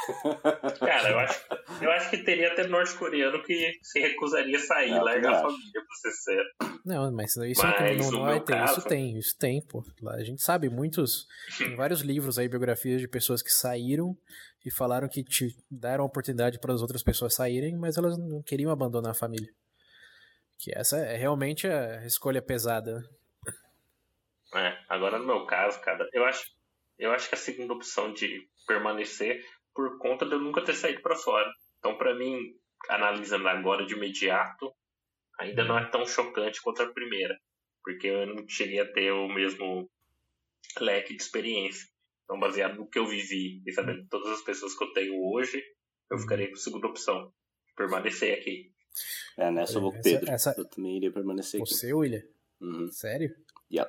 Cara, 0.77 1.09
eu 1.09 1.19
acho, 1.19 1.45
eu 1.81 1.91
acho 1.91 2.09
que 2.09 2.17
teria 2.17 2.51
até 2.51 2.67
norte-coreano 2.67 3.41
que 3.43 3.79
se 3.81 3.97
recusaria 4.01 4.57
a 4.57 4.59
sair, 4.59 4.91
é, 4.91 5.01
largar 5.01 5.35
a 5.35 5.41
família, 5.41 5.71
pra 5.71 5.95
ser 6.01 6.11
sério. 6.11 6.49
Não, 6.85 7.11
mas 7.13 7.33
isso 7.37 7.63
mas, 7.63 7.97
não, 7.97 8.11
não 8.11 8.21
vai 8.23 8.41
ter. 8.41 8.51
Caso... 8.51 8.79
Isso 8.79 8.87
tem, 8.89 9.17
isso 9.17 9.37
tem, 9.37 9.65
pô. 9.65 9.81
A 10.09 10.23
gente 10.23 10.41
sabe 10.41 10.69
muitos. 10.69 11.25
Tem 11.57 11.77
vários 11.77 12.01
livros 12.01 12.37
aí, 12.37 12.49
biografias 12.49 12.99
de 12.99 13.07
pessoas 13.07 13.41
que 13.41 13.51
saíram 13.51 14.17
e 14.65 14.69
falaram 14.69 15.07
que 15.07 15.23
te 15.23 15.55
deram 15.71 16.03
oportunidade 16.03 16.59
para 16.59 16.73
as 16.73 16.81
outras 16.81 17.01
pessoas 17.01 17.35
saírem, 17.35 17.77
mas 17.77 17.95
elas 17.95 18.17
não 18.17 18.43
queriam 18.43 18.69
abandonar 18.69 19.11
a 19.11 19.15
família. 19.15 19.49
Que 20.57 20.77
essa 20.77 20.97
é 20.97 21.15
realmente 21.15 21.65
a 21.67 22.05
escolha 22.05 22.41
pesada. 22.41 23.01
É, 24.55 24.77
agora 24.89 25.19
no 25.19 25.25
meu 25.25 25.45
caso, 25.45 25.79
cara, 25.81 26.09
eu 26.11 26.25
acho, 26.25 26.43
eu 26.97 27.11
acho 27.11 27.29
que 27.29 27.35
a 27.35 27.37
segunda 27.37 27.73
opção 27.73 28.13
de 28.13 28.47
permanecer 28.65 29.45
por 29.73 29.97
conta 29.99 30.25
de 30.25 30.33
eu 30.33 30.39
nunca 30.39 30.63
ter 30.63 30.73
saído 30.73 31.01
para 31.01 31.15
fora. 31.15 31.49
Então, 31.77 31.97
para 31.97 32.15
mim, 32.15 32.37
analisando 32.89 33.47
agora 33.47 33.85
de 33.85 33.93
imediato, 33.93 34.73
ainda 35.39 35.63
não 35.63 35.77
é 35.77 35.85
tão 35.85 36.05
chocante 36.05 36.61
quanto 36.61 36.81
a 36.81 36.91
primeira, 36.91 37.39
porque 37.83 38.07
eu 38.07 38.25
não 38.27 38.47
cheguei 38.47 38.79
a 38.79 38.91
ter 38.91 39.11
o 39.11 39.27
mesmo 39.27 39.89
leque 40.79 41.15
de 41.15 41.21
experiência. 41.21 41.87
Então, 42.23 42.39
baseado 42.39 42.75
no 42.75 42.89
que 42.89 42.99
eu 42.99 43.07
vivi 43.07 43.61
e 43.65 43.71
sabendo 43.71 44.05
todas 44.07 44.31
as 44.31 44.41
pessoas 44.41 44.77
que 44.77 44.83
eu 44.83 44.93
tenho 44.93 45.13
hoje, 45.31 45.63
eu 46.11 46.17
ficaria 46.17 46.47
com 46.47 46.55
a 46.55 46.57
segunda 46.57 46.87
opção, 46.87 47.33
permanecer 47.75 48.37
aqui. 48.37 48.71
É, 49.37 49.49
nessa 49.49 49.77
eu 49.77 49.81
vou 49.81 49.93
com 49.93 50.01
Pedro. 50.01 50.29
Essa... 50.29 50.53
Eu 50.57 50.65
também 50.65 50.97
iria 50.97 51.11
permanecer 51.11 51.61
aqui. 51.61 51.69
Você, 51.69 51.93
William? 51.93 52.21
Uhum. 52.59 52.87
Sério? 52.91 53.33
Yep. 53.71 53.87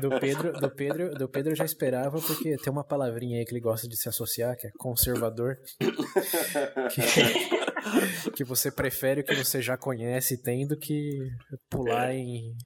do, 0.00 0.08
do, 0.08 0.20
Pedro, 0.20 0.52
do, 0.52 0.70
Pedro, 0.70 1.14
do 1.14 1.28
Pedro 1.28 1.52
eu 1.52 1.56
já 1.56 1.64
esperava, 1.64 2.20
porque 2.20 2.56
tem 2.56 2.72
uma 2.72 2.82
palavrinha 2.82 3.38
aí 3.38 3.44
que 3.44 3.52
ele 3.52 3.60
gosta 3.60 3.86
de 3.86 3.96
se 3.96 4.08
associar, 4.08 4.56
que 4.56 4.66
é 4.66 4.70
conservador. 4.76 5.56
que, 6.90 8.30
que 8.32 8.44
você 8.44 8.72
prefere 8.72 9.20
o 9.20 9.24
que 9.24 9.36
você 9.36 9.62
já 9.62 9.76
conhece 9.76 10.34
e 10.34 10.42
tem 10.42 10.66
do 10.66 10.76
que 10.76 11.30
pular 11.70 12.12
é. 12.12 12.16
em, 12.16 12.56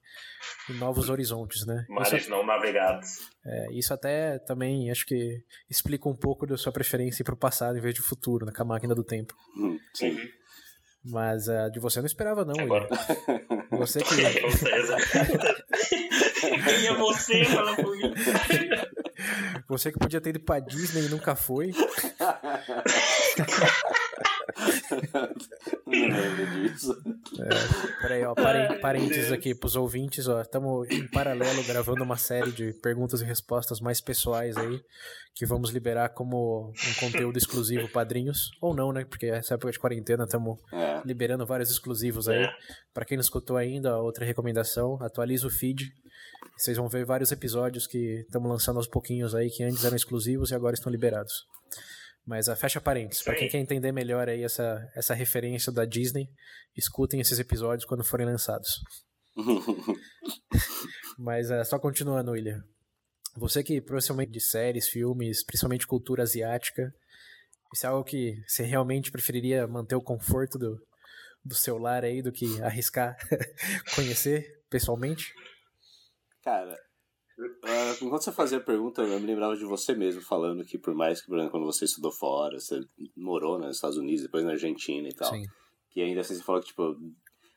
em, 0.71 0.75
novos 0.79 1.11
horizontes, 1.11 1.67
né? 1.67 1.85
Mares 1.91 2.23
isso, 2.23 2.31
não 2.31 2.47
navegados. 2.47 3.19
É, 3.45 3.73
isso 3.73 3.93
até 3.93 4.39
também 4.39 4.91
acho 4.91 5.05
que 5.05 5.43
explica 5.69 6.09
um 6.09 6.17
pouco 6.17 6.47
da 6.47 6.57
sua 6.57 6.73
preferência 6.73 7.23
para 7.23 7.35
o 7.35 7.39
passado 7.39 7.77
em 7.77 7.83
vez 7.83 7.95
de 7.95 8.01
futuro, 8.01 8.47
né, 8.47 8.53
com 8.57 8.63
a 8.63 8.67
máquina 8.67 8.95
do 8.95 9.05
tempo. 9.05 9.35
Hum, 9.59 9.79
sim. 9.93 10.17
Mas 11.05 11.49
uh, 11.49 11.71
de 11.71 11.79
você 11.79 11.99
eu 11.99 12.03
não 12.03 12.07
esperava, 12.07 12.45
não, 12.45 12.59
Agora. 12.59 12.89
Você 13.71 14.01
que. 14.03 14.17
Quem 16.65 16.87
é 16.89 16.95
você? 16.95 17.45
Fala 17.45 17.77
comigo. 17.77 18.15
Você 19.69 19.93
que 19.93 19.99
podia 19.99 20.21
ter 20.21 20.31
ido 20.31 20.41
pra 20.41 20.61
Disney 20.61 21.07
e 21.07 21.09
nunca 21.09 21.37
foi. 21.37 21.73
Não 25.87 25.93
lembro 25.93 26.47
disso. 26.47 26.93
É, 27.39 28.03
peraí, 28.03 28.25
ó, 28.25 28.35
parênteses 28.81 29.33
aqui 29.33 29.55
pros 29.55 29.77
ouvintes, 29.77 30.29
ó. 30.29 30.41
Estamos 30.41 30.89
em 30.91 31.07
paralelo 31.09 31.63
gravando 31.65 32.03
uma 32.03 32.17
série 32.17 32.53
de 32.53 32.73
perguntas 32.75 33.21
e 33.21 33.25
respostas 33.25 33.81
mais 33.81 34.01
pessoais 34.01 34.57
aí, 34.57 34.81
que 35.35 35.47
vamos 35.47 35.71
liberar 35.71 36.11
como 36.11 36.71
um 36.71 37.01
conteúdo 37.01 37.37
exclusivo 37.37 37.89
padrinhos. 37.89 38.51
Ou 38.61 38.75
não, 38.75 38.93
né? 38.93 39.05
Porque 39.05 39.27
essa 39.27 39.55
época 39.55 39.73
de 39.73 39.79
quarentena 39.79 40.25
estamos 40.25 40.59
é. 40.73 41.03
liberando 41.05 41.47
vários 41.47 41.71
exclusivos 41.71 42.29
aí. 42.29 42.45
É. 42.45 42.53
Para 42.93 43.05
quem 43.05 43.17
não 43.17 43.23
escutou 43.23 43.57
ainda, 43.57 43.99
outra 43.99 44.25
recomendação, 44.25 44.99
atualiza 45.01 45.47
o 45.47 45.51
feed. 45.51 45.93
Vocês 46.57 46.77
vão 46.77 46.89
ver 46.89 47.05
vários 47.05 47.33
episódios 47.33 47.87
que 47.87 48.21
estamos 48.21 48.49
lançando 48.49 48.77
aos 48.77 48.87
pouquinhos 48.87 49.35
aí, 49.35 49.51
que 49.51 49.65
antes 49.65 49.85
eram 49.85 49.97
exclusivos 49.97 50.51
e 50.51 50.55
agora 50.55 50.75
estão 50.75 50.91
liberados. 50.91 51.47
Mas 52.27 52.49
a 52.49 52.57
fecha 52.57 52.81
parênteses. 52.81 53.23
Para 53.23 53.35
quem 53.35 53.49
quer 53.49 53.59
entender 53.59 53.93
melhor 53.93 54.29
aí 54.29 54.43
essa, 54.43 54.91
essa 54.95 55.15
referência 55.15 55.71
da 55.71 55.85
Disney, 55.85 56.29
escutem 56.77 57.21
esses 57.21 57.39
episódios 57.39 57.85
quando 57.85 58.05
forem 58.05 58.27
lançados. 58.27 58.81
Mas 61.19 61.51
uh, 61.51 61.65
só 61.65 61.79
continuando, 61.79 62.31
William. 62.33 62.63
Você 63.37 63.63
que 63.63 63.81
provavelmente 63.81 64.31
de 64.33 64.41
séries, 64.41 64.89
filmes, 64.89 65.45
principalmente 65.45 65.87
cultura 65.87 66.23
asiática, 66.23 66.95
isso 67.75 67.87
é 67.87 67.89
algo 67.89 68.05
que 68.05 68.41
você 68.47 68.63
realmente 68.63 69.11
preferiria 69.11 69.67
manter 69.67 69.97
o 69.97 70.03
conforto 70.03 70.57
do, 70.57 70.81
do 71.45 71.55
seu 71.55 71.77
lar 71.77 72.05
aí 72.05 72.23
do 72.23 72.31
que 72.31 72.63
arriscar 72.63 73.17
conhecer 73.97 74.63
pessoalmente? 74.71 75.35
Cara, 76.45 76.79
Uh, 77.39 78.05
enquanto 78.05 78.23
você 78.23 78.33
fazia 78.33 78.59
a 78.59 78.61
pergunta, 78.61 79.03
eu 79.03 79.21
me 79.21 79.27
lembrava 79.27 79.57
de 79.57 79.65
você 79.65 79.95
mesmo 79.95 80.21
falando 80.23 80.65
que, 80.65 80.79
por 80.79 80.95
mais 80.95 81.21
que, 81.21 81.27
por 81.27 81.37
exemplo, 81.37 81.53
quando 81.53 81.67
você 81.67 81.85
estudou 81.85 82.13
fora, 82.13 82.61
você 82.61 82.81
morou 83.17 83.59
nos 83.59 83.77
Estados 83.77 83.97
Unidos, 83.97 84.23
depois 84.23 84.45
na 84.45 84.53
Argentina 84.53 85.09
e 85.09 85.13
tal, 85.13 85.33
Sim. 85.33 85.43
que 85.91 86.01
ainda 86.01 86.21
assim 86.21 86.35
você 86.35 86.43
falou 86.43 86.61
que, 86.61 86.69
tipo, 86.69 86.97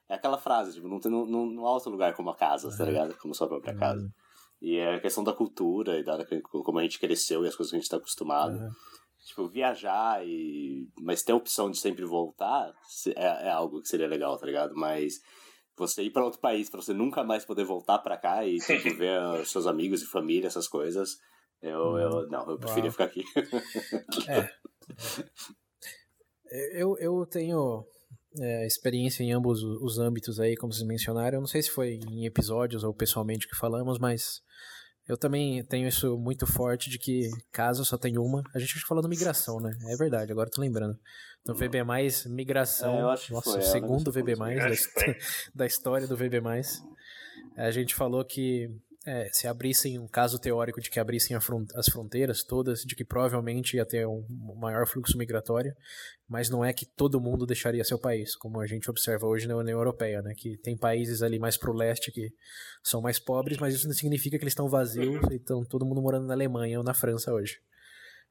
é 0.10 0.16
aquela 0.16 0.38
frase, 0.38 0.74
tipo, 0.74 0.88
não 0.88 1.00
tem 1.00 1.12
no, 1.12 1.26
no, 1.26 1.46
no 1.46 1.66
alto 1.66 1.90
lugar 1.90 2.16
como 2.16 2.30
a 2.32 2.36
casa, 2.36 2.70
uhum. 2.70 2.78
tá 2.78 2.86
ligado? 2.86 3.16
Como 3.18 3.36
sua 3.36 3.48
própria 3.48 3.74
uhum. 3.74 3.80
casa. 3.80 4.13
E 4.60 4.78
é 4.78 4.96
a 4.96 5.00
questão 5.00 5.24
da 5.24 5.34
cultura 5.34 6.00
e 6.00 6.04
da 6.04 6.18
como 6.42 6.80
a 6.80 6.84
gente 6.84 7.00
cresceu 7.00 7.44
e 7.44 7.48
as 7.48 7.56
coisas 7.56 7.70
que 7.70 7.78
a 7.78 7.80
gente 7.80 7.90
tá 7.90 7.98
acostumado. 7.98 8.58
Uhum. 8.58 8.70
Tipo, 9.26 9.48
viajar 9.48 10.26
e. 10.26 10.88
Mas 11.00 11.22
ter 11.22 11.34
a 11.34 11.36
opção 11.36 11.70
de 11.70 11.78
sempre 11.78 12.06
voltar 12.06 12.74
é, 13.16 13.48
é 13.48 13.50
algo 13.50 13.82
que 13.82 13.88
seria 13.88 14.08
legal, 14.08 14.38
tá 14.38 14.46
ligado? 14.46 14.74
Mas 14.76 15.22
você 15.78 16.04
ir 16.04 16.12
para 16.12 16.26
outro 16.26 16.40
país 16.40 16.70
para 16.70 16.82
você 16.82 16.94
nunca 16.94 17.24
mais 17.24 17.46
poder 17.46 17.63
voltar 17.63 18.00
para 18.00 18.18
cá 18.18 18.46
e 18.46 18.58
que 18.60 18.90
ver 18.96 19.46
seus 19.46 19.68
amigos 19.68 20.02
e 20.02 20.08
família, 20.08 20.48
essas 20.48 20.68
coisas. 20.68 21.18
Eu, 21.62 21.98
eu 21.98 22.10
hum, 22.10 22.28
não, 22.30 22.50
eu 22.50 22.60
preferia 22.60 22.92
ficar 22.92 23.06
aqui. 23.06 23.24
é. 24.30 24.50
Eu, 26.74 26.98
eu 27.00 27.26
tenho 27.26 27.86
é, 28.40 28.66
experiência 28.66 29.24
em 29.24 29.34
ambos 29.34 29.63
os 29.63 29.98
âmbitos 29.98 30.40
aí, 30.40 30.56
como 30.56 30.72
vocês 30.72 30.88
mencionaram. 30.88 31.38
Eu 31.38 31.42
não 31.42 31.48
sei 31.48 31.62
se 31.62 31.72
foi 31.72 32.00
em 32.10 32.26
episódios 32.26 32.84
ou 32.84 32.94
pessoalmente 32.94 33.48
que 33.48 33.58
falamos, 33.58 34.00
mas 34.00 34.42
eu 35.08 35.17
também 35.17 35.63
tenho 35.63 35.88
isso 35.88 36.17
muito 36.17 36.46
forte 36.46 36.89
de 36.89 37.00
que 37.00 37.30
casa 37.52 37.84
só 37.84 37.98
tem 37.98 38.17
uma. 38.17 38.43
A 38.54 38.60
gente 38.60 38.80
tá 38.80 38.88
falando 38.88 39.08
migração, 39.08 39.60
né? 39.60 39.72
É 39.89 39.96
verdade, 39.96 40.32
agora 40.32 40.50
tô 40.50 40.62
lembrando. 40.62 41.00
Então, 41.41 41.56
VB, 41.56 41.80
migração. 42.28 42.93
É, 42.93 43.02
nossa, 43.02 43.41
foi, 43.41 43.60
o 43.60 43.62
segundo 43.62 44.12
VB, 44.12 44.36
da, 44.36 44.67
da 45.56 45.65
história 45.65 46.06
do 46.06 46.17
VB. 46.17 46.41
A 47.56 47.72
gente 47.72 47.96
falou 47.96 48.26
que 48.26 48.70
é, 49.08 49.30
se 49.32 49.48
abrissem 49.48 49.98
um 49.98 50.08
caso 50.08 50.38
teórico 50.38 50.82
de 50.82 50.89
que 50.89 51.00
abrissem 51.00 51.39
front 51.39 51.70
as 51.76 51.88
fronteiras 51.88 52.43
todas, 52.43 52.82
de 52.82 52.93
que 52.93 53.06
provavelmente 53.06 53.78
ia 53.78 53.86
ter 53.86 54.06
um 54.06 54.26
maior 54.60 54.86
fluxo 54.86 55.17
migratório, 55.17 55.74
mas 56.28 56.50
não 56.50 56.63
é 56.63 56.74
que 56.74 56.86
todo 56.86 57.22
mundo 57.22 57.46
deixaria 57.46 57.86
seu 57.86 57.98
país, 57.98 58.36
como 58.36 58.60
a 58.60 58.67
gente 58.67 58.89
observa 58.89 59.26
hoje 59.26 59.48
na 59.48 59.56
União 59.56 59.80
Europeia, 59.80 60.22
né? 60.22 60.34
Que 60.36 60.58
tem 60.58 60.78
países 60.78 61.22
ali 61.22 61.39
mais 61.39 61.56
pro 61.56 61.72
leste 61.72 62.12
que 62.12 62.34
são 62.84 63.02
mais 63.02 63.17
pobres, 63.17 63.58
mas 63.58 63.74
isso 63.74 63.88
não 63.88 63.93
significa 63.93 64.38
que 64.38 64.43
eles 64.43 64.52
estão 64.52 64.67
vazios 64.67 65.26
e 65.32 65.36
estão 65.36 65.63
todo 65.63 65.86
mundo 65.86 66.02
morando 66.02 66.28
na 66.28 66.34
Alemanha 66.34 66.78
ou 66.78 66.84
na 66.84 66.93
França 66.93 67.32
hoje. 67.32 67.62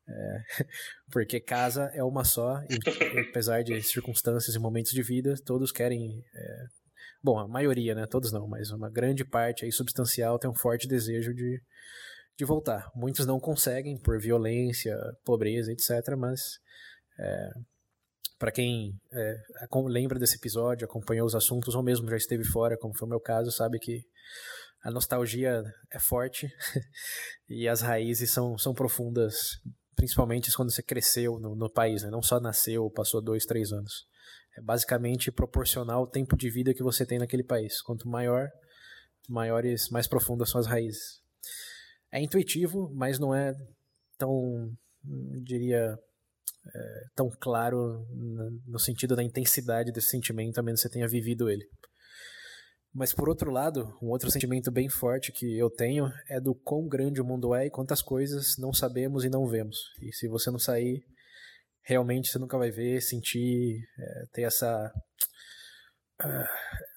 É, 0.07 0.43
porque 1.11 1.41
casa 1.41 1.91
é 1.95 2.05
uma 2.05 2.23
só, 2.23 2.61
e 2.69 3.21
apesar 3.31 3.65
de 3.65 3.83
circunstâncias 3.83 4.55
e 4.55 4.59
momentos 4.59 4.93
de 4.93 5.03
vida, 5.03 5.35
todos 5.43 5.73
querem. 5.73 6.23
É, 6.35 6.86
bom, 7.23 7.39
a 7.39 7.49
maioria, 7.49 7.95
né? 7.95 8.07
Todos 8.07 8.33
não, 8.33 8.47
mas 8.47 8.71
uma 8.71 8.91
grande 8.91 9.25
parte 9.25 9.65
aí 9.65 9.73
substancial 9.73 10.39
tem 10.39 10.51
um 10.51 10.55
forte 10.55 10.87
desejo 10.87 11.35
de, 11.35 11.61
de 12.37 12.45
voltar. 12.45 12.91
Muitos 12.95 13.27
não 13.27 13.41
conseguem 13.41 13.99
por 13.99 14.19
violência, 14.21 14.97
pobreza, 15.25 15.73
etc. 15.73 16.17
Mas 16.17 16.59
é, 17.19 17.51
para 18.39 18.53
quem 18.53 18.99
é, 19.13 19.37
lembra 19.87 20.19
desse 20.19 20.37
episódio, 20.37 20.85
acompanhou 20.85 21.27
os 21.27 21.35
assuntos 21.35 21.75
ou 21.75 21.83
mesmo 21.83 22.09
já 22.11 22.17
esteve 22.17 22.45
fora, 22.45 22.77
como 22.77 22.97
foi 22.97 23.07
o 23.07 23.11
meu 23.11 23.21
caso, 23.21 23.51
sabe 23.51 23.79
que 23.79 24.05
a 24.83 24.91
nostalgia 24.91 25.65
é 25.91 25.99
forte 25.99 26.49
e 27.49 27.67
as 27.67 27.81
raízes 27.81 28.31
são, 28.31 28.57
são 28.57 28.75
profundas 28.75 29.61
principalmente 29.97 30.53
quando 30.55 30.71
você 30.71 30.83
cresceu 30.83 31.41
no, 31.41 31.57
no 31.57 31.71
país, 31.71 32.03
né? 32.03 32.11
não 32.11 32.23
só 32.23 32.39
nasceu 32.39 32.85
ou 32.85 32.91
passou 32.91 33.23
dois, 33.23 33.47
três 33.47 33.73
anos. 33.73 34.07
É 34.57 34.62
basicamente 34.62 35.31
proporcional 35.31 36.01
ao 36.01 36.07
tempo 36.07 36.37
de 36.37 36.51
vida 36.51 36.73
que 36.73 36.83
você 36.83 37.05
tem 37.05 37.19
naquele 37.19 37.45
país. 37.45 37.83
Quanto 37.83 38.09
maior, 38.09 38.49
maiores, 39.29 39.88
mais 39.90 40.07
profundas 40.07 40.51
são 40.51 40.61
as 40.61 40.66
raízes. 40.66 41.21
É 42.12 42.23
intuitivo, 42.23 42.90
mas 42.95 43.19
não 43.19 43.35
é 43.35 43.53
tão, 44.16 44.73
diria, 45.42 45.99
é, 46.75 47.03
tão 47.14 47.29
claro 47.40 48.07
no 48.66 48.79
sentido 48.79 49.14
da 49.14 49.23
intensidade 49.23 49.92
desse 49.92 50.09
sentimento, 50.09 50.59
a 50.59 50.62
menos 50.62 50.81
que 50.81 50.88
você 50.88 50.92
tenha 50.92 51.09
vivido 51.09 51.51
ele. 51.51 51.66
Mas 52.95 53.12
por 53.12 53.29
outro 53.29 53.51
lado, 53.51 53.95
um 54.03 54.09
outro 54.09 54.31
sentimento 54.31 54.73
bem 54.73 54.88
forte 54.88 55.31
que 55.31 55.59
eu 55.59 55.69
tenho 55.69 56.11
é 56.31 56.40
do 56.40 56.55
quão 56.55 56.88
grande 56.88 57.21
o 57.21 57.25
mundo 57.27 57.55
é 57.55 57.66
e 57.66 57.71
quantas 57.71 58.01
coisas 58.01 58.57
não 58.57 58.73
sabemos 58.73 59.23
e 59.23 59.29
não 59.29 59.47
vemos. 59.47 59.77
E 60.01 60.11
se 60.14 60.27
você 60.27 60.51
não 60.51 60.59
sair 60.59 61.05
realmente 61.87 62.31
você 62.31 62.38
nunca 62.38 62.59
vai 62.59 62.70
ver, 62.70 63.01
sentir, 63.01 63.79
é, 63.96 64.27
ter 64.33 64.42
essa 64.42 64.92
uh, 66.22 66.49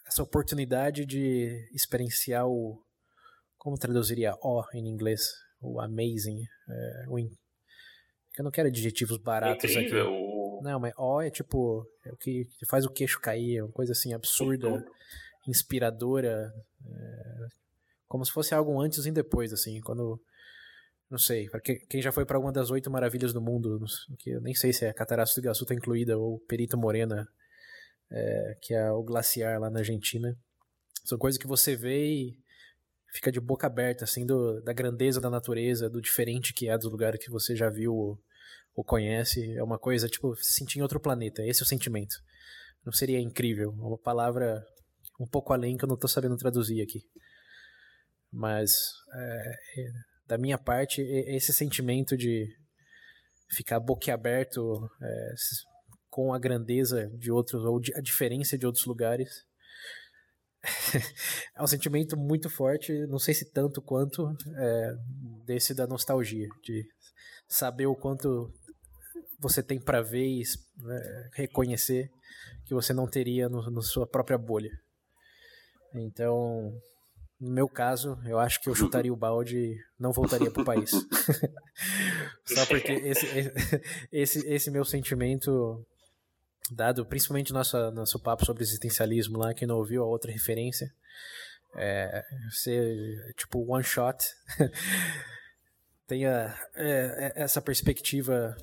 essa 0.08 0.24
oportunidade 0.24 1.06
de 1.06 1.70
experienciar 1.74 2.48
o 2.48 2.84
como 3.56 3.78
traduziria 3.78 4.34
ó 4.42 4.64
em 4.74 4.88
inglês, 4.88 5.22
o 5.62 5.80
amazing, 5.80 6.42
é, 6.70 7.06
o 7.08 7.20
in... 7.20 7.30
eu 8.38 8.44
não 8.44 8.52
quero 8.52 8.70
adjetivos 8.70 9.18
baratos 9.18 9.70
Incrível. 9.70 10.08
aqui. 10.08 10.64
Não, 10.64 10.80
mas 10.80 10.94
ó 10.98 11.22
é 11.22 11.30
tipo 11.30 11.86
é 12.04 12.12
o 12.12 12.18
que 12.18 12.48
faz 12.68 12.84
o 12.84 12.90
queixo 12.92 13.22
cair, 13.22 13.58
é 13.58 13.64
uma 13.64 13.72
coisa 13.72 13.92
assim 13.92 14.14
absurda, 14.14 14.84
inspiradora, 15.48 16.52
é, 16.84 17.48
como 18.08 18.26
se 18.26 18.32
fosse 18.32 18.56
algo 18.56 18.82
antes 18.82 19.06
e 19.06 19.12
depois, 19.12 19.54
assim, 19.54 19.80
quando 19.82 20.20
não 21.10 21.18
sei, 21.18 21.50
para 21.50 21.60
quem 21.60 22.02
já 22.02 22.12
foi 22.12 22.26
para 22.26 22.38
alguma 22.38 22.54
das 22.54 22.70
oito 22.70 22.90
maravilhas 22.92 23.34
do 23.34 23.42
mundo, 23.42 23.84
que 24.20 24.30
eu 24.30 24.42
nem 24.42 24.54
sei 24.54 24.72
se 24.72 24.86
é 24.86 24.94
Cataratas 24.94 25.34
do 25.34 25.42
Iguaçu 25.42 25.66
tá 25.66 25.74
incluída 25.74 26.18
ou 26.18 26.40
Perito 26.42 26.78
Morena, 26.78 27.28
é, 28.12 28.58
que 28.62 28.74
é 28.74 28.92
o 28.92 29.04
glaciar 29.04 29.60
lá 29.60 29.70
na 29.70 29.80
Argentina. 29.80 30.38
São 31.04 31.18
coisas 31.18 31.40
que 31.40 31.48
você 31.48 31.76
vê 31.76 32.06
e 32.06 32.40
fica 33.12 33.32
de 33.32 33.40
boca 33.40 33.68
aberta, 33.68 34.04
assim, 34.04 34.26
do, 34.26 34.62
da 34.62 34.74
grandeza 34.74 35.20
da 35.20 35.30
natureza, 35.30 35.90
do 35.90 36.02
diferente 36.02 36.54
que 36.54 36.70
é 36.70 36.78
dos 36.78 36.92
lugares 36.92 37.24
que 37.24 37.32
você 37.32 37.56
já 37.56 37.70
viu 37.70 37.94
ou, 37.94 38.24
ou 38.76 38.84
conhece. 38.84 39.56
É 39.56 39.64
uma 39.64 39.80
coisa, 39.80 40.08
tipo, 40.08 40.36
se 40.36 40.54
sentir 40.54 40.80
em 40.80 40.82
outro 40.84 41.00
planeta. 41.00 41.44
Esse 41.44 41.62
é 41.62 41.66
o 41.66 41.68
sentimento. 41.68 42.16
Não 42.86 42.94
seria 42.94 43.20
incrível? 43.20 43.72
Uma 43.72 43.98
palavra 43.98 44.64
um 45.20 45.28
pouco 45.28 45.54
além 45.54 45.76
que 45.76 45.84
eu 45.84 45.88
não 45.88 45.96
estou 45.96 46.10
sabendo 46.10 46.38
traduzir 46.38 46.82
aqui. 46.82 47.02
Mas, 48.32 48.92
é, 49.14 49.56
é, 49.78 49.92
da 50.30 50.38
minha 50.38 50.60
parte, 50.60 51.02
esse 51.02 51.52
sentimento 51.52 52.16
de 52.16 52.48
ficar 53.52 53.80
boquiaberto 53.80 54.62
é, 55.02 55.34
com 56.08 56.32
a 56.32 56.38
grandeza 56.38 57.10
de 57.18 57.32
outros, 57.32 57.66
ou 57.66 57.82
a 57.96 58.02
diferença 58.02 58.56
de 58.56 58.66
outros 58.68 58.86
lugares, 58.86 59.44
é 61.58 61.64
um 61.64 61.66
sentimento 61.66 62.16
muito 62.16 62.48
forte, 62.48 62.94
não 63.08 63.18
sei 63.18 63.34
se 63.34 63.52
tanto 63.52 63.82
quanto 63.82 64.30
é, 64.56 64.94
desse 65.46 65.74
da 65.74 65.88
nostalgia, 65.88 66.48
de 66.64 66.86
saber 67.48 67.88
o 67.88 67.96
quanto 67.96 68.54
você 69.40 69.64
tem 69.64 69.80
para 69.80 70.00
ver 70.00 70.28
e 70.28 70.44
é, 70.44 71.30
reconhecer 71.34 72.08
que 72.66 72.76
você 72.76 72.94
não 72.94 73.08
teria 73.08 73.50
na 73.50 73.82
sua 73.82 74.06
própria 74.06 74.38
bolha. 74.38 74.70
Então, 75.96 76.72
no 77.40 77.52
meu 77.52 77.70
caso, 77.70 78.20
eu 78.26 78.38
acho 78.38 78.62
que 78.62 78.70
eu 78.70 78.76
chutaria 78.76 79.14
o 79.14 79.16
balde 79.16 79.58
e 79.58 79.78
não 79.98 80.12
voltaria 80.12 80.52
pro 80.52 80.66
país. 80.66 80.92
Só 82.46 82.66
porque 82.66 82.92
esse, 83.06 83.28
esse, 84.12 84.48
esse 84.48 84.72
meu 84.72 84.84
sentimento, 84.84 85.86
dado 86.72 87.06
principalmente 87.06 87.54
nosso, 87.54 87.78
nosso 87.92 88.20
papo 88.20 88.46
sobre 88.46 88.64
existencialismo 88.64 89.38
lá, 89.38 89.54
quem 89.54 89.68
não 89.68 89.78
ouviu 89.78 90.04
a 90.04 90.08
outra 90.08 90.32
referência, 90.32 90.94
é 91.76 92.26
ser 92.50 93.34
tipo 93.38 93.64
one 93.72 93.84
shot, 93.84 94.26
tenha 96.08 96.54
é, 96.76 97.34
é, 97.38 97.44
essa 97.44 97.62
perspectiva 97.62 98.58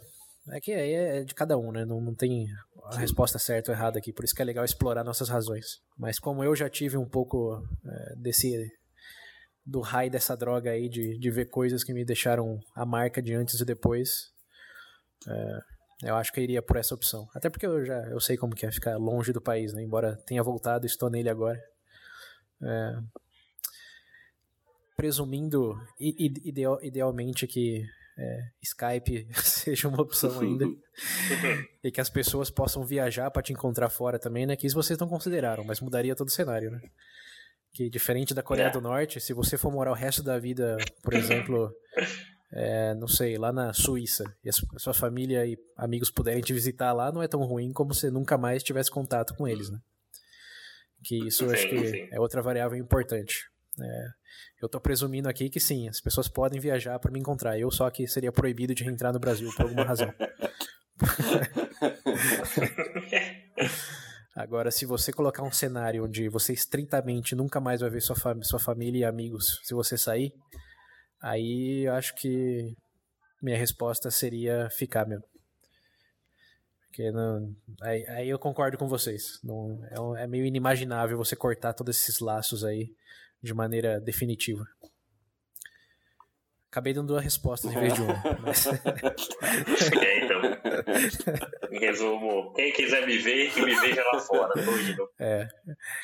é 0.51 0.61
que 0.61 0.73
aí 0.73 0.93
é 0.93 1.25
de 1.25 1.35
cada 1.35 1.59
um, 1.59 1.73
né? 1.73 1.85
Não, 1.85 2.01
não 2.01 2.15
tem 2.15 2.49
a 2.85 2.99
resposta 2.99 3.39
certa 3.39 3.73
ou 3.73 3.77
errada 3.77 3.99
aqui, 3.99 4.13
por 4.13 4.25
isso 4.25 4.35
que 4.35 4.43
é 4.43 4.45
legal 4.45 4.65
explorar 4.65 5.03
nossas 5.03 5.29
razões. 5.29 5.81
Mas 5.99 6.19
como 6.19 6.45
eu 6.45 6.55
já 6.55 6.69
tive 6.69 6.97
um 6.97 7.09
pouco 7.09 7.63
é, 7.85 8.15
desse 8.17 8.71
do 9.65 9.81
raio 9.81 10.11
dessa 10.11 10.37
droga 10.37 10.71
aí 10.71 10.89
de, 10.89 11.19
de 11.19 11.31
ver 11.31 11.47
coisas 11.47 11.83
que 11.83 11.93
me 11.93 12.05
deixaram 12.05 12.61
a 12.75 12.87
marca 12.87 13.21
de 13.21 13.35
antes 13.35 13.59
e 13.59 13.65
depois, 13.65 14.31
é, 15.27 15.59
eu 16.05 16.15
acho 16.15 16.33
que 16.33 16.39
eu 16.39 16.45
iria 16.45 16.63
por 16.63 16.77
essa 16.77 16.95
opção. 16.95 17.29
Até 17.35 17.51
porque 17.51 17.67
eu 17.67 17.85
já 17.85 18.01
eu 18.05 18.21
sei 18.21 18.37
como 18.37 18.55
que 18.55 18.65
é 18.65 18.71
ficar 18.71 18.97
longe 18.97 19.33
do 19.33 19.41
país, 19.41 19.73
né? 19.73 19.83
Embora 19.83 20.17
tenha 20.27 20.43
voltado, 20.43 20.87
estou 20.87 21.11
nele 21.11 21.29
agora. 21.29 21.61
É, 22.63 22.97
presumindo 24.97 25.79
ideal, 25.99 26.79
idealmente 26.83 27.47
que 27.47 27.85
é, 28.19 28.49
Skype 28.63 29.29
seja 29.43 29.89
uma 29.89 30.01
opção 30.01 30.39
ainda 30.41 30.67
e 31.85 31.91
que 31.91 32.01
as 32.01 32.09
pessoas 32.09 32.51
possam 32.51 32.85
viajar 32.85 33.31
para 33.31 33.43
te 33.43 33.53
encontrar 33.53 33.91
fora 33.91 34.19
também, 34.19 34.47
né? 34.47 34.57
Que 34.57 34.67
isso 34.67 34.77
vocês 34.77 34.99
não 34.99 35.09
consideraram, 35.09 35.65
mas 35.65 35.81
mudaria 35.81 36.17
todo 36.17 36.29
o 36.29 36.33
cenário, 36.33 36.71
né? 36.71 36.81
Que 37.73 37.91
diferente 37.91 38.33
da 38.33 38.43
Coreia 38.43 38.69
é. 38.69 38.71
do 38.71 38.81
Norte, 38.81 39.21
se 39.21 39.35
você 39.35 39.59
for 39.59 39.71
morar 39.71 39.91
o 39.91 39.95
resto 39.95 40.23
da 40.23 40.39
vida, 40.39 40.79
por 41.03 41.13
exemplo, 41.13 41.71
é, 42.51 42.95
não 42.95 43.07
sei, 43.07 43.37
lá 43.37 43.53
na 43.53 43.75
Suíça, 43.75 44.25
e 44.43 44.49
a 44.49 44.79
sua 44.79 44.95
família 44.95 45.45
e 45.45 45.59
amigos 45.77 46.11
puderem 46.11 46.41
te 46.41 46.55
visitar 46.55 46.95
lá, 46.95 47.13
não 47.13 47.23
é 47.23 47.29
tão 47.29 47.41
ruim 47.41 47.75
como 47.75 47.93
se 47.93 48.11
nunca 48.11 48.39
mais 48.39 48.63
tivesse 48.63 48.91
contato 48.91 49.35
com 49.35 49.47
eles, 49.47 49.69
né? 49.69 49.79
Que 51.05 51.27
isso 51.27 51.45
sim, 51.45 51.53
acho 51.53 51.69
que 51.69 51.87
sim. 51.87 52.09
é 52.11 52.19
outra 52.19 52.41
variável 52.41 52.79
importante. 52.79 53.45
É, 53.81 54.09
eu 54.63 54.69
tô 54.69 54.81
presumindo 54.81 55.29
aqui 55.29 55.51
que 55.51 55.61
sim, 55.61 55.89
as 55.89 56.01
pessoas 56.01 56.29
podem 56.29 56.61
viajar 56.61 56.99
para 56.99 57.11
me 57.11 57.21
encontrar. 57.21 57.59
Eu 57.59 57.71
só 57.71 57.91
que 57.91 58.07
seria 58.07 58.33
proibido 58.33 58.75
de 58.75 58.85
reentrar 58.85 59.13
no 59.13 59.19
Brasil 59.19 59.51
por 59.55 59.63
alguma 59.63 59.85
razão. 59.85 60.13
Agora, 64.35 64.71
se 64.71 64.85
você 64.85 65.13
colocar 65.13 65.43
um 65.43 65.51
cenário 65.51 66.05
onde 66.05 66.29
você 66.29 66.53
estritamente 66.53 67.35
nunca 67.35 67.59
mais 67.59 67.81
vai 67.81 67.89
ver 67.89 68.03
sua, 68.03 68.15
fam 68.15 68.43
sua 68.43 68.59
família 68.59 69.01
e 69.01 69.05
amigos 69.05 69.61
se 69.65 69.73
você 69.73 69.97
sair, 69.97 70.31
aí 71.23 71.87
eu 71.87 71.95
acho 71.95 72.15
que 72.15 72.77
minha 73.43 73.57
resposta 73.57 74.11
seria 74.11 74.69
ficar 74.71 75.07
mesmo. 75.07 75.25
Porque 76.87 77.11
não, 77.11 77.55
aí, 77.83 78.07
aí 78.09 78.29
eu 78.29 78.39
concordo 78.39 78.77
com 78.77 78.89
vocês. 78.89 79.41
Não, 79.43 80.17
é, 80.19 80.25
é 80.25 80.27
meio 80.27 80.45
inimaginável 80.45 81.17
você 81.17 81.35
cortar 81.35 81.73
todos 81.73 81.99
esses 81.99 82.21
laços 82.21 82.63
aí 82.65 82.91
de 83.47 83.55
maneira 83.55 84.01
definitiva. 84.01 84.67
Acabei 86.71 86.93
dando 86.93 87.09
duas 87.09 87.25
respostas 87.25 87.73
em 87.73 87.79
vez 87.79 87.95
de 87.95 88.03
uma. 88.03 88.15
Mas... 88.43 88.67
é, 89.97 90.25
então. 90.25 90.43
Em 91.71 91.79
resumo, 91.79 92.53
quem 92.53 92.71
quiser 92.73 93.07
me 93.07 93.17
ver, 93.17 93.51
que 93.51 93.63
me 93.63 93.75
veja 93.81 94.05
lá 94.13 94.21
fora. 94.21 94.53
É, 95.19 95.49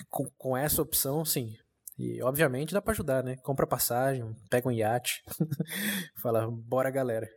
com, 0.09 0.31
com 0.39 0.57
essa 0.57 0.81
opção, 0.81 1.25
sim. 1.27 1.55
E 1.99 2.23
obviamente 2.23 2.73
dá 2.73 2.81
para 2.81 2.93
ajudar, 2.93 3.23
né? 3.23 3.37
Compra 3.43 3.67
passagem, 3.67 4.35
pega 4.49 4.67
um 4.67 4.73
iate, 4.73 5.23
fala, 6.23 6.49
bora 6.51 6.91
galera. 6.91 7.29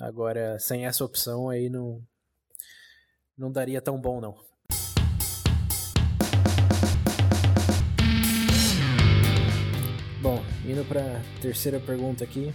Agora, 0.00 0.58
sem 0.58 0.86
essa 0.86 1.04
opção 1.04 1.50
aí 1.50 1.68
não, 1.68 2.02
não 3.36 3.52
daria 3.52 3.82
tão 3.82 4.00
bom, 4.00 4.20
não. 4.20 4.47
Indo 10.68 10.84
para 10.84 11.22
terceira 11.40 11.80
pergunta 11.80 12.22
aqui. 12.22 12.52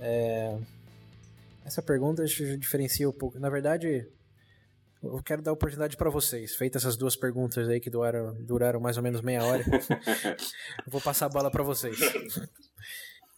É... 0.00 0.58
Essa 1.64 1.80
pergunta 1.80 2.24
diferencia 2.24 3.08
um 3.08 3.12
pouco. 3.12 3.38
Na 3.38 3.48
verdade, 3.48 4.04
eu 5.00 5.22
quero 5.24 5.42
dar 5.42 5.52
oportunidade 5.52 5.96
para 5.96 6.10
vocês. 6.10 6.56
Feitas 6.56 6.82
essas 6.82 6.96
duas 6.96 7.14
perguntas 7.14 7.68
aí 7.68 7.78
que 7.78 7.88
duraram, 7.88 8.34
duraram 8.44 8.80
mais 8.80 8.96
ou 8.96 9.02
menos 9.02 9.20
meia 9.20 9.44
hora, 9.44 9.62
eu 9.62 10.90
vou 10.90 11.00
passar 11.00 11.26
a 11.26 11.28
bola 11.28 11.52
para 11.52 11.62
vocês. 11.62 11.96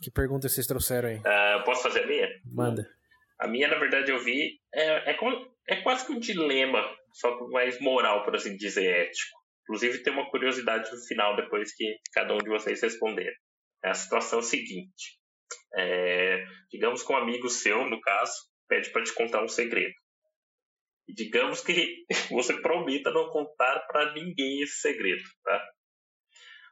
Que 0.00 0.11
pergunta 0.11 0.48
vocês 0.48 0.66
trouxeram 0.66 1.11
aí? 1.11 1.16
Uh, 1.16 1.64
posso 1.64 1.83
fazer 1.83 2.04
a 2.04 2.07
minha? 2.07 2.28
Manda. 2.46 2.88
A 3.38 3.46
minha, 3.46 3.68
na 3.68 3.78
verdade, 3.78 4.11
eu 4.11 4.24
vi. 4.24 4.59
É, 4.74 5.11
é, 5.11 5.16
é 5.68 5.76
quase 5.83 6.07
que 6.07 6.12
um 6.12 6.18
dilema, 6.18 6.83
só 7.12 7.37
que 7.37 7.44
mais 7.50 7.78
moral, 7.78 8.24
por 8.24 8.35
assim 8.35 8.57
dizer, 8.57 8.87
ético. 8.87 9.43
Inclusive, 9.64 10.03
tem 10.03 10.12
uma 10.12 10.31
curiosidade 10.31 10.90
no 10.92 11.00
final, 11.07 11.37
depois 11.37 11.74
que 11.74 11.98
cada 12.12 12.35
um 12.35 12.38
de 12.38 12.50
vocês 12.50 12.83
responder. 12.83 13.35
É 13.83 13.90
a 13.90 13.94
situação 13.94 14.42
seguinte: 14.42 15.18
é, 15.74 16.44
digamos 16.70 17.03
que 17.03 17.12
um 17.12 17.16
amigo 17.16 17.48
seu, 17.48 17.88
no 17.88 18.00
caso, 18.00 18.35
pede 18.68 18.90
para 18.90 19.03
te 19.03 19.14
contar 19.14 19.42
um 19.42 19.48
segredo. 19.48 19.94
E 21.09 21.14
digamos 21.14 21.62
que 21.62 22.05
você 22.31 22.61
prometa 22.61 23.11
não 23.11 23.31
contar 23.31 23.81
para 23.87 24.12
ninguém 24.12 24.62
esse 24.62 24.81
segredo, 24.81 25.24
tá? 25.42 25.70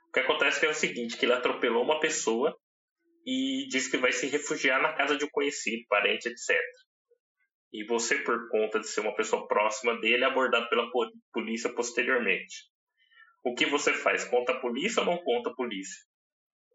O 0.09 0.13
que 0.13 0.21
acontece 0.21 0.65
é 0.67 0.69
o 0.69 0.75
seguinte, 0.75 1.17
que 1.17 1.25
ele 1.25 1.33
atropelou 1.33 1.83
uma 1.83 1.99
pessoa 1.99 2.55
e 3.27 3.67
diz 3.69 3.89
que 3.89 3.97
vai 3.97 4.13
se 4.13 4.27
refugiar 4.27 4.83
na 4.83 4.93
casa 4.93 5.17
de 5.17 5.25
um 5.25 5.31
conhecido, 5.31 5.87
parente, 5.89 6.29
etc. 6.29 6.59
E 7.73 7.85
você, 7.87 8.19
por 8.19 8.51
conta 8.51 8.79
de 8.79 8.87
ser 8.87 9.01
uma 9.01 9.15
pessoa 9.15 9.49
próxima 9.49 9.99
dele, 9.99 10.25
é 10.25 10.27
abordado 10.27 10.69
pela 10.69 10.91
polícia 11.33 11.73
posteriormente 11.75 12.72
o 13.45 13.55
que 13.55 13.67
você 13.67 13.93
faz? 13.93 14.25
Conta 14.25 14.53
a 14.53 14.61
polícia 14.61 15.01
ou 15.01 15.07
não 15.07 15.19
conta 15.19 15.51
a 15.51 15.55
polícia? 15.55 16.01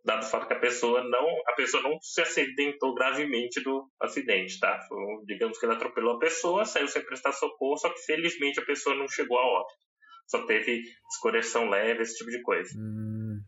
Dado 0.03 0.23
o 0.23 0.29
fato 0.29 0.47
que 0.47 0.53
a 0.53 0.59
pessoa 0.59 1.03
não, 1.03 1.27
a 1.47 1.53
pessoa 1.53 1.83
não 1.83 1.99
se 2.01 2.21
acidentou 2.21 2.95
gravemente 2.95 3.61
do 3.61 3.89
acidente, 4.01 4.59
tá? 4.59 4.79
Digamos 5.25 5.59
que 5.59 5.65
ele 5.65 5.73
atropelou 5.73 6.15
a 6.15 6.19
pessoa, 6.19 6.65
saiu 6.65 6.87
sem 6.87 7.03
prestar 7.03 7.33
socorro, 7.33 7.77
só 7.77 7.89
que 7.89 7.99
felizmente 8.05 8.59
a 8.59 8.65
pessoa 8.65 8.95
não 8.95 9.07
chegou 9.07 9.37
a 9.37 9.45
óbito. 9.45 9.75
Só 10.27 10.45
teve 10.45 10.83
escureção 11.11 11.69
leve, 11.69 12.03
esse 12.03 12.17
tipo 12.17 12.29
de 12.29 12.41
coisa. 12.41 12.69
Hum. 12.77 13.41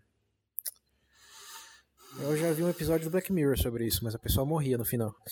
Eu 2.21 2.35
já 2.35 2.51
vi 2.51 2.63
um 2.63 2.69
episódio 2.69 3.05
do 3.05 3.11
Black 3.11 3.31
Mirror 3.31 3.57
sobre 3.57 3.85
isso, 3.85 4.03
mas 4.03 4.13
a 4.13 4.19
pessoa 4.19 4.45
morria 4.45 4.77
no 4.77 4.83
final. 4.83 5.13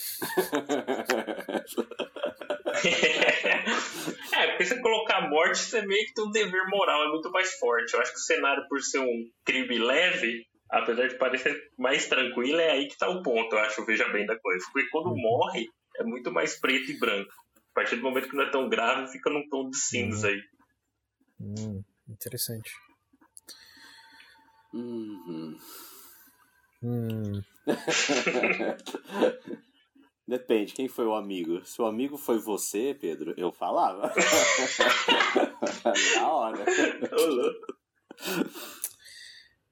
é, 4.38 4.48
porque 4.48 4.66
você 4.66 4.82
colocar 4.82 5.18
a 5.18 5.30
morte, 5.30 5.60
você 5.60 5.86
meio 5.86 6.06
que 6.06 6.14
tem 6.14 6.26
um 6.26 6.32
dever 6.32 6.68
moral, 6.68 7.06
é 7.06 7.10
muito 7.10 7.32
mais 7.32 7.58
forte. 7.60 7.94
Eu 7.94 8.02
acho 8.02 8.12
que 8.12 8.20
o 8.20 8.22
cenário, 8.22 8.68
por 8.68 8.82
ser 8.82 9.00
um 9.00 9.30
crime 9.44 9.80
leve, 9.80 10.46
apesar 10.70 11.08
de 11.08 11.16
parecer 11.16 11.72
mais 11.78 12.08
tranquilo, 12.08 12.60
é 12.60 12.72
aí 12.72 12.88
que 12.88 12.98
tá 12.98 13.10
o 13.10 13.24
ponto, 13.24 13.56
eu 13.56 13.60
acho, 13.60 13.86
veja 13.86 14.08
bem 14.10 14.26
da 14.26 14.38
coisa. 14.40 14.66
Porque 14.72 14.90
quando 14.90 15.16
morre, 15.16 15.68
é 15.98 16.04
muito 16.04 16.32
mais 16.32 16.60
preto 16.60 16.92
e 16.92 17.00
branco. 17.00 17.34
A 17.56 17.74
partir 17.74 17.96
do 17.96 18.04
momento 18.04 18.30
que 18.30 18.36
não 18.36 18.44
é 18.44 18.50
tão 18.50 18.70
grave, 18.70 19.12
fica 19.12 19.30
num 19.30 19.48
tom 19.50 19.70
de 19.70 19.78
cinza 19.78 20.30
aí. 20.30 20.42
Hum, 21.40 21.84
interessante. 22.08 22.72
Uhum. 24.74 25.58
Hum. 26.84 27.42
Depende, 30.28 30.74
quem 30.74 30.90
foi 30.90 31.06
o 31.06 31.16
amigo? 31.16 31.66
Se 31.66 31.82
o 31.82 31.86
amigo 31.86 32.18
foi 32.18 32.38
você, 32.38 32.94
Pedro, 33.00 33.34
eu 33.38 33.50
falava. 33.50 34.12
Na 36.20 36.34
hora. 36.34 36.66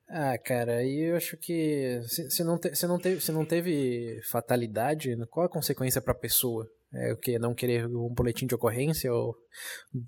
Ah, 0.07 0.37
cara, 0.37 0.77
aí 0.77 1.09
eu 1.09 1.17
acho 1.17 1.35
que 1.35 1.99
se, 2.03 2.43
não, 2.43 2.57
te, 2.57 2.73
se, 2.73 2.87
não, 2.87 2.97
teve, 2.97 3.19
se 3.19 3.31
não 3.33 3.45
teve 3.45 4.21
fatalidade, 4.29 5.13
qual 5.29 5.45
a 5.45 5.49
consequência 5.49 6.01
para 6.01 6.13
a 6.13 6.17
pessoa? 6.17 6.65
É 6.93 7.11
o 7.11 7.17
que? 7.17 7.37
Não 7.37 7.53
querer 7.53 7.87
um 7.87 8.13
boletim 8.13 8.45
de 8.45 8.55
ocorrência 8.55 9.11
ou 9.11 9.35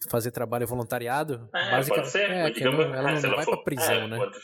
fazer 0.10 0.32
trabalho 0.32 0.66
voluntariado? 0.66 1.50
É, 1.54 1.72
Basica, 1.72 1.96
pode 1.96 2.10
ser. 2.10 2.30
É, 2.30 2.50
digamos, 2.50 2.86
não, 2.86 2.96
ela 2.96 3.14
não, 3.14 3.22
não 3.22 3.36
vai 3.36 3.46
para 3.46 3.64
prisão, 3.64 4.04
é, 4.04 4.08
né? 4.08 4.18
Pode, 4.18 4.38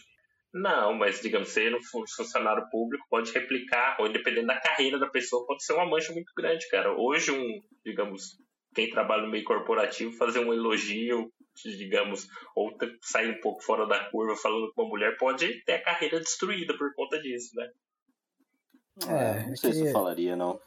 não, 0.53 0.93
mas 0.93 1.19
digamos, 1.19 1.49
ser 1.49 1.71
no 1.71 1.79
funcionário 1.81 2.69
público 2.69 3.05
pode 3.09 3.31
replicar, 3.31 3.97
ou 3.99 4.11
dependendo 4.11 4.47
da 4.47 4.59
carreira 4.59 4.99
da 4.99 5.09
pessoa, 5.09 5.45
pode 5.47 5.65
ser 5.65 5.73
uma 5.73 5.89
mancha 5.89 6.13
muito 6.13 6.31
grande, 6.37 6.67
cara. 6.69 6.95
Hoje, 6.95 7.31
um, 7.31 7.59
digamos, 7.83 8.37
quem 8.75 8.89
trabalha 8.89 9.23
no 9.23 9.31
meio 9.31 9.43
corporativo, 9.43 10.15
fazer 10.15 10.39
um 10.39 10.53
elogio, 10.53 11.31
digamos, 11.77 12.27
ou 12.55 12.71
sair 13.01 13.31
um 13.31 13.41
pouco 13.41 13.63
fora 13.63 13.87
da 13.87 14.09
curva 14.11 14.35
falando 14.35 14.71
com 14.73 14.83
uma 14.83 14.89
mulher, 14.89 15.17
pode 15.17 15.63
ter 15.63 15.73
a 15.73 15.83
carreira 15.83 16.19
destruída 16.19 16.77
por 16.77 16.93
conta 16.93 17.19
disso, 17.19 17.49
né? 17.55 17.69
É, 19.07 19.47
não 19.47 19.55
sei 19.55 19.71
que... 19.71 19.77
se 19.77 19.87
eu 19.87 19.91
falaria, 19.91 20.35
não. 20.35 20.59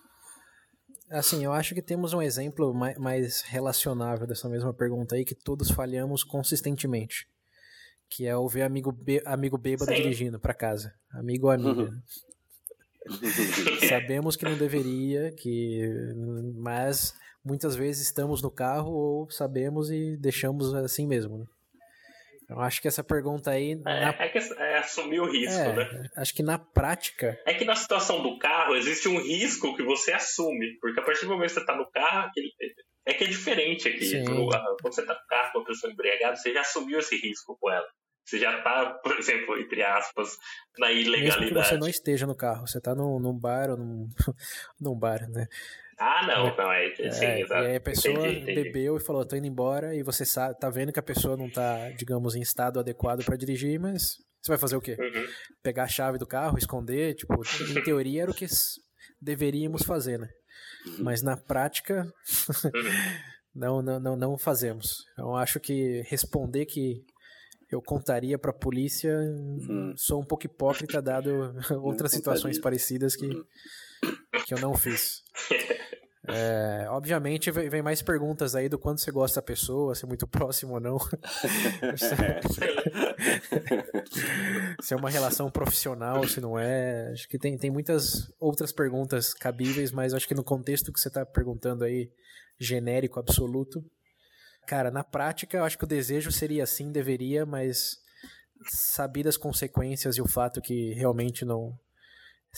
Assim, 1.09 1.45
eu 1.45 1.53
acho 1.53 1.73
que 1.77 1.83
temos 1.83 2.13
um 2.13 2.21
exemplo 2.21 2.75
mais 2.75 3.43
relacionável 3.43 4.27
dessa 4.27 4.49
mesma 4.49 4.75
pergunta 4.75 5.15
aí, 5.15 5.25
que 5.25 5.37
todos 5.37 5.71
falhamos 5.71 6.25
consistentemente 6.25 7.29
que 8.09 8.27
é 8.27 8.37
ouvir 8.37 8.63
amigo, 8.63 8.97
amigo 9.25 9.59
bêbado 9.59 9.91
Sim. 9.91 10.03
dirigindo 10.03 10.39
para 10.39 10.55
casa. 10.55 10.93
Amigo 11.13 11.47
ou 11.47 11.53
amiga. 11.53 11.83
Uhum. 11.83 12.03
Sabemos 13.89 14.37
que 14.37 14.45
não 14.45 14.57
deveria, 14.57 15.33
que 15.33 15.89
mas 16.57 17.15
muitas 17.45 17.77
vezes 17.77 18.03
estamos 18.03 18.43
no 18.43 18.51
carro 18.51 18.93
ou 18.93 19.31
sabemos 19.31 19.91
e 19.91 20.17
deixamos 20.17 20.75
assim 20.75 21.07
mesmo. 21.07 21.39
Né? 21.39 21.45
Eu 22.49 22.61
acho 22.61 22.81
que 22.81 22.87
essa 22.87 23.03
pergunta 23.03 23.51
aí. 23.51 23.73
É, 23.73 23.75
na... 23.77 24.11
é, 24.11 24.29
que 24.29 24.39
é 24.39 24.79
assumir 24.79 25.21
o 25.21 25.31
risco, 25.31 25.59
é, 25.59 25.75
né? 25.75 26.09
Acho 26.17 26.33
que 26.33 26.43
na 26.43 26.59
prática. 26.59 27.39
É 27.45 27.53
que 27.53 27.65
na 27.65 27.75
situação 27.75 28.23
do 28.23 28.39
carro 28.39 28.77
existe 28.77 29.09
um 29.09 29.21
risco 29.21 29.75
que 29.77 29.83
você 29.83 30.13
assume. 30.13 30.79
Porque 30.81 31.01
a 31.01 31.03
partir 31.03 31.23
do 31.23 31.33
momento 31.33 31.49
que 31.49 31.55
você 31.55 31.61
está 31.61 31.77
no 31.77 31.91
carro, 31.91 32.31
é 33.07 33.15
que 33.15 33.25
é 33.25 33.27
diferente 33.29 33.89
aqui. 33.89 34.25
quando 34.25 34.83
você 34.83 35.01
está 35.01 35.15
no 35.15 35.27
carro 35.29 35.53
com 35.53 35.59
a 35.61 35.65
pessoa 35.65 35.93
embriagada, 35.93 36.37
você 36.37 36.53
já 36.53 36.61
assumiu 36.61 36.99
esse 36.99 37.17
risco 37.17 37.57
com 37.61 37.71
ela. 37.71 37.87
Você 38.25 38.41
já 38.41 38.59
está, 38.59 38.91
por 39.05 39.17
exemplo, 39.17 39.57
entre 39.57 39.85
aspas, 39.85 40.37
na 40.79 40.91
ilegalidade. 40.91 41.41
Mesmo 41.41 41.57
que 41.57 41.69
você 41.69 41.79
não 41.79 41.89
esteja 41.89 42.27
no 42.27 42.35
carro, 42.35 42.67
você 42.67 42.79
está 42.79 42.93
num, 42.93 43.21
num 43.21 43.39
bar 43.39 43.71
ou 43.71 43.77
num, 43.77 44.09
num 44.81 44.99
bar, 44.99 45.29
né? 45.31 45.47
Ah, 45.97 46.27
não, 46.27 46.55
não, 46.55 46.73
é, 46.73 46.93
sim, 47.11 47.25
é, 47.25 47.41
exato. 47.41 47.63
E 47.63 47.67
aí 47.69 47.77
a 47.77 47.81
pessoa 47.81 48.29
entendi, 48.29 48.41
entendi. 48.41 48.65
bebeu 48.65 48.97
e 48.97 49.01
falou, 49.01 49.25
tô 49.25 49.37
indo 49.37 49.47
embora, 49.47 49.95
e 49.95 50.03
você 50.03 50.27
sabe, 50.27 50.59
tá 50.59 50.69
vendo 50.69 50.93
que 50.93 50.99
a 50.99 51.03
pessoa 51.03 51.37
não 51.37 51.49
tá, 51.49 51.89
digamos, 51.91 52.35
em 52.35 52.43
estado 52.43 52.81
adequado 52.81 53.25
para 53.25 53.37
dirigir, 53.37 53.81
mas 53.81 54.19
você 54.43 54.51
vai 54.51 54.59
fazer 54.59 54.77
o 54.77 54.81
quê? 54.81 54.97
Uhum. 54.99 55.27
Pegar 55.63 55.85
a 55.85 55.89
chave 55.89 56.19
do 56.19 56.27
carro, 56.27 56.59
esconder, 56.59 57.15
tipo, 57.15 57.35
em 57.71 57.83
teoria 57.83 58.23
era 58.23 58.31
o 58.31 58.35
que 58.35 58.47
deveríamos 59.21 59.85
fazer, 59.85 60.19
né? 60.19 60.29
Uhum. 60.87 61.05
Mas 61.05 61.23
na 61.23 61.37
prática, 61.37 62.13
uhum. 62.65 62.71
não, 63.55 63.83
não, 63.83 64.01
não, 64.01 64.17
não 64.17 64.39
fazemos. 64.39 65.05
Então 65.13 65.37
acho 65.37 65.59
que 65.61 66.03
responder 66.09 66.67
que 66.67 67.05
eu 67.71 67.83
contaria 67.83 68.39
para 68.39 68.51
a 68.51 68.55
polícia. 68.59 69.13
Hum. 69.19 69.93
Sou 69.97 70.21
um 70.21 70.25
pouco 70.25 70.47
hipócrita, 70.47 71.03
dado 71.03 71.55
outras 71.83 72.13
situações 72.13 72.59
parecidas 72.59 73.17
que, 73.17 73.29
que 74.47 74.55
eu 74.55 74.61
não 74.61 74.75
fiz. 74.75 75.23
É, 76.29 76.87
obviamente 76.91 77.51
vem 77.51 77.83
mais 77.83 78.03
perguntas 78.03 78.55
aí 78.55 78.69
do 78.69 78.79
quanto 78.79 79.01
você 79.01 79.11
gosta 79.11 79.41
da 79.41 79.45
pessoa, 79.45 79.95
se 79.95 80.05
é 80.05 80.09
muito 80.09 80.27
próximo 80.29 80.75
ou 80.75 80.81
não. 80.81 80.99
se 84.81 84.93
é 84.93 84.97
uma 84.97 85.11
relação 85.11 85.51
profissional, 85.51 86.27
se 86.27 86.41
não 86.41 86.59
é. 86.59 87.13
Acho 87.13 87.29
que 87.29 87.39
tem, 87.39 87.57
tem 87.57 87.71
muitas 87.71 88.33
outras 88.41 88.73
perguntas 88.73 89.33
cabíveis, 89.33 89.93
mas 89.93 90.15
acho 90.15 90.27
que 90.27 90.35
no 90.35 90.45
contexto 90.45 90.93
que 90.93 91.01
você 91.01 91.09
está 91.09 91.25
perguntando 91.25 91.85
aí, 91.85 92.11
genérico, 92.59 93.21
absoluto, 93.21 93.85
Cara, 94.67 94.91
na 94.91 95.05
prática, 95.05 95.57
eu 95.57 95.65
acho 95.65 95.79
que 95.79 95.85
o 95.85 95.87
desejo 95.87 96.33
seria 96.33 96.65
assim, 96.65 96.91
deveria, 96.91 97.47
mas 97.47 97.99
sabidas 98.69 99.37
as 99.37 99.41
consequências 99.41 100.17
e 100.17 100.23
o 100.23 100.27
fato 100.27 100.61
que 100.61 100.93
realmente 100.95 101.45
não 101.45 101.79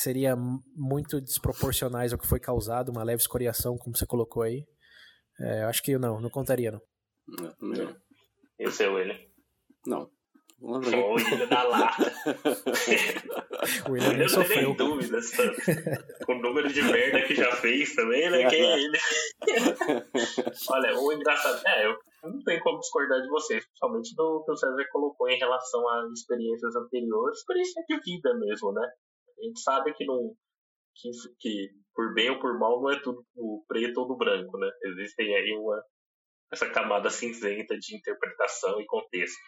seria 0.00 0.36
muito 0.36 1.20
desproporcionais 1.20 2.12
ao 2.12 2.18
que 2.18 2.26
foi 2.26 2.40
causado, 2.40 2.90
uma 2.90 3.02
leve 3.02 3.20
escoriação, 3.20 3.76
como 3.76 3.96
você 3.96 4.06
colocou 4.06 4.42
aí. 4.42 4.64
É, 5.40 5.62
eu 5.62 5.68
acho 5.68 5.82
que 5.82 5.92
eu 5.92 5.98
não, 5.98 6.20
não 6.20 6.30
contaria, 6.30 6.72
não. 6.72 6.80
Não, 7.28 7.54
não. 7.60 7.96
E 8.58 8.66
o 8.66 8.72
seu, 8.72 8.98
ele? 8.98 9.14
Não. 9.86 10.10
Só 10.60 10.66
o 10.66 11.14
William 11.14 11.46
da 11.46 11.62
lata. 11.62 12.02
o 13.88 13.92
William 13.92 14.14
nem 14.14 14.28
sofreu. 14.28 14.70
Eu 14.70 14.74
dúvidas, 14.74 15.30
com 16.26 16.32
o 16.32 16.42
número 16.42 16.72
de 16.72 16.82
merda 16.82 17.22
que 17.22 17.36
já 17.36 17.52
fez 17.56 17.94
também, 17.94 18.28
né? 18.28 18.48
Que 18.48 18.56
é 18.56 18.74
ele. 18.74 18.98
Olha, 20.68 20.98
o 20.98 21.12
engraçado. 21.12 21.62
É, 21.64 21.86
eu 21.86 21.96
não 22.24 22.42
tenho 22.42 22.60
como 22.62 22.80
discordar 22.80 23.22
de 23.22 23.28
vocês, 23.28 23.64
principalmente 23.66 24.12
do 24.16 24.42
que 24.44 24.50
o 24.50 24.56
César 24.56 24.84
colocou 24.90 25.28
em 25.28 25.38
relação 25.38 25.88
às 25.90 26.10
experiências 26.12 26.74
anteriores, 26.74 27.38
experiência 27.38 27.84
de 27.88 28.00
vida 28.00 28.34
mesmo, 28.34 28.72
né? 28.72 28.88
A 29.40 29.44
gente 29.44 29.60
sabe 29.60 29.92
que 29.94 30.04
não. 30.04 30.34
Que, 30.96 31.10
que 31.38 31.68
por 31.94 32.12
bem 32.14 32.30
ou 32.30 32.40
por 32.40 32.58
mal 32.58 32.80
não 32.80 32.90
é 32.90 33.00
tudo 33.00 33.24
o 33.36 33.64
preto 33.68 34.00
ou 34.00 34.08
do 34.08 34.16
branco, 34.16 34.58
né? 34.58 34.68
Existem 34.84 35.34
aí 35.34 35.52
uma, 35.52 35.80
essa 36.52 36.68
camada 36.70 37.10
cinzenta 37.10 37.76
de 37.78 37.96
interpretação 37.96 38.80
e 38.80 38.86
contexto. 38.86 39.38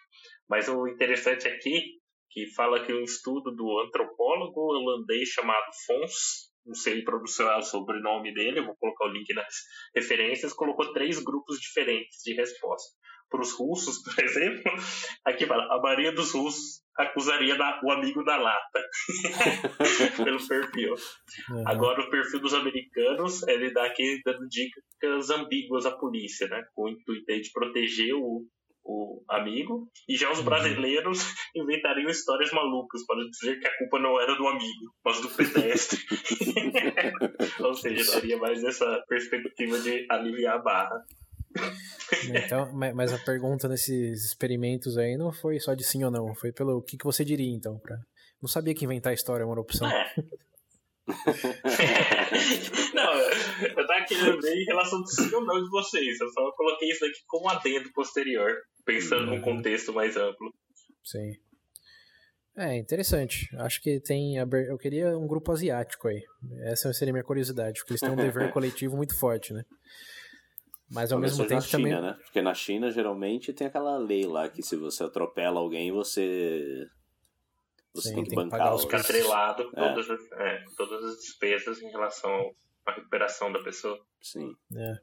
Mas 0.48 0.68
o 0.68 0.86
interessante 0.86 1.48
aqui, 1.48 1.80
que 2.30 2.46
fala 2.54 2.84
que 2.84 2.92
um 2.92 3.02
estudo 3.02 3.50
do 3.54 3.80
antropólogo 3.80 4.60
holandês 4.60 5.28
chamado 5.30 5.66
Fons, 5.86 6.50
não 6.64 6.74
sei 6.74 7.02
pronunciar 7.02 7.58
o 7.58 7.62
sobrenome 7.62 8.32
dele, 8.34 8.64
vou 8.64 8.76
colocar 8.76 9.06
o 9.06 9.12
link 9.12 9.32
nas 9.34 9.54
referências, 9.94 10.52
colocou 10.52 10.92
três 10.92 11.18
grupos 11.22 11.58
diferentes 11.58 12.18
de 12.22 12.34
resposta. 12.34 12.96
Para 13.30 13.42
os 13.42 13.52
russos, 13.52 14.02
por 14.04 14.22
exemplo, 14.22 14.72
aqui 15.24 15.46
fala, 15.46 15.64
a 15.72 15.80
maioria 15.80 16.12
dos 16.12 16.32
russos 16.32 16.82
acusaria 16.98 17.56
da, 17.56 17.80
o 17.82 17.90
amigo 17.92 18.22
da 18.24 18.36
lata 18.36 18.80
pelo 20.22 20.46
perfil. 20.46 20.94
Uhum. 21.50 21.64
Agora 21.66 22.02
o 22.02 22.10
perfil 22.10 22.40
dos 22.40 22.54
americanos, 22.54 23.46
ele 23.48 23.72
dá 23.72 23.86
aqui 23.86 24.20
dando 24.24 24.46
dicas 24.48 25.30
ambíguas 25.30 25.86
à 25.86 25.92
polícia, 25.92 26.46
né? 26.48 26.62
Com 26.74 26.84
o 26.84 26.88
intuito 26.88 27.26
de 27.26 27.52
proteger 27.52 28.14
o, 28.14 28.44
o 28.84 29.22
amigo, 29.28 29.88
e 30.08 30.16
já 30.16 30.30
os 30.30 30.38
uhum. 30.38 30.44
brasileiros 30.44 31.34
inventariam 31.54 32.10
histórias 32.10 32.50
malucas 32.52 33.04
para 33.06 33.24
dizer 33.28 33.60
que 33.60 33.66
a 33.66 33.78
culpa 33.78 33.98
não 33.98 34.20
era 34.20 34.34
do 34.34 34.46
amigo, 34.46 34.92
mas 35.04 35.20
do 35.20 35.30
pedestre. 35.30 36.00
Ou 37.60 37.74
seja, 37.74 38.04
seria 38.04 38.36
mais 38.38 38.62
essa 38.64 39.02
perspectiva 39.08 39.78
de 39.80 40.06
aliviar 40.10 40.56
a 40.56 40.62
barra. 40.62 41.04
Então, 42.24 42.72
mas 42.72 43.12
a 43.12 43.18
pergunta 43.18 43.68
nesses 43.68 44.24
experimentos 44.24 44.96
aí 44.98 45.16
não 45.16 45.32
foi 45.32 45.58
só 45.60 45.74
de 45.74 45.84
sim 45.84 46.04
ou 46.04 46.10
não, 46.10 46.34
foi 46.34 46.52
pelo 46.52 46.78
o 46.78 46.82
que, 46.82 46.96
que 46.96 47.04
você 47.04 47.24
diria 47.24 47.54
então. 47.54 47.78
Pra... 47.78 47.96
Não 48.40 48.48
sabia 48.48 48.74
que 48.74 48.84
inventar 48.84 49.12
história 49.12 49.42
era 49.42 49.46
uma 49.46 49.60
opção. 49.60 49.88
É. 49.88 50.14
não, 52.94 53.12
eu 53.66 53.86
tava 53.86 54.04
querendo 54.06 54.40
ver 54.40 54.54
em 54.54 54.64
relação 54.64 55.00
do 55.00 55.08
sim 55.08 55.34
ou 55.34 55.44
não 55.44 55.62
de 55.62 55.70
vocês. 55.70 56.20
Eu 56.20 56.28
só 56.30 56.52
coloquei 56.52 56.88
isso 56.90 57.04
aqui 57.04 57.20
como 57.26 57.48
adendo 57.48 57.90
posterior, 57.92 58.50
pensando 58.84 59.28
uhum. 59.28 59.36
num 59.36 59.42
contexto 59.42 59.92
mais 59.92 60.16
amplo. 60.16 60.52
Sim. 61.04 61.32
É, 62.56 62.76
interessante. 62.76 63.48
Acho 63.56 63.80
que 63.80 64.00
tem. 64.00 64.36
Eu 64.36 64.78
queria 64.78 65.16
um 65.16 65.26
grupo 65.26 65.52
asiático 65.52 66.08
aí. 66.08 66.22
Essa 66.64 66.92
seria 66.92 67.12
a 67.12 67.14
minha 67.14 67.24
curiosidade, 67.24 67.80
porque 67.80 67.92
eles 67.92 68.00
têm 68.00 68.10
um 68.10 68.16
dever 68.16 68.52
coletivo 68.52 68.96
muito 68.96 69.18
forte, 69.18 69.52
né? 69.52 69.64
Mas 70.90 71.12
ao 71.12 71.20
mesmo 71.20 71.46
tempo 71.46 71.62
China, 71.62 71.70
também. 71.70 72.02
Né? 72.02 72.18
Porque 72.24 72.42
na 72.42 72.52
China 72.52 72.90
geralmente 72.90 73.52
tem 73.52 73.68
aquela 73.68 73.96
lei 73.96 74.26
lá 74.26 74.48
que 74.48 74.60
se 74.62 74.74
você 74.76 75.04
atropela 75.04 75.60
alguém, 75.60 75.92
você. 75.92 76.88
Você 77.94 78.08
Sim, 78.08 78.16
tem 78.16 78.24
que 78.24 78.30
tem 78.30 78.38
bancar 78.38 78.74
os. 78.74 78.82
Fica 78.82 78.98
atrelado 78.98 79.70
é. 79.74 79.88
todas, 79.88 80.10
as, 80.10 80.32
é, 80.32 80.64
todas 80.76 81.04
as 81.04 81.18
despesas 81.18 81.80
em 81.80 81.90
relação 81.90 82.52
à 82.86 82.92
recuperação 82.92 83.52
da 83.52 83.62
pessoa. 83.62 84.00
Sim. 84.20 84.52
É. 84.76 84.94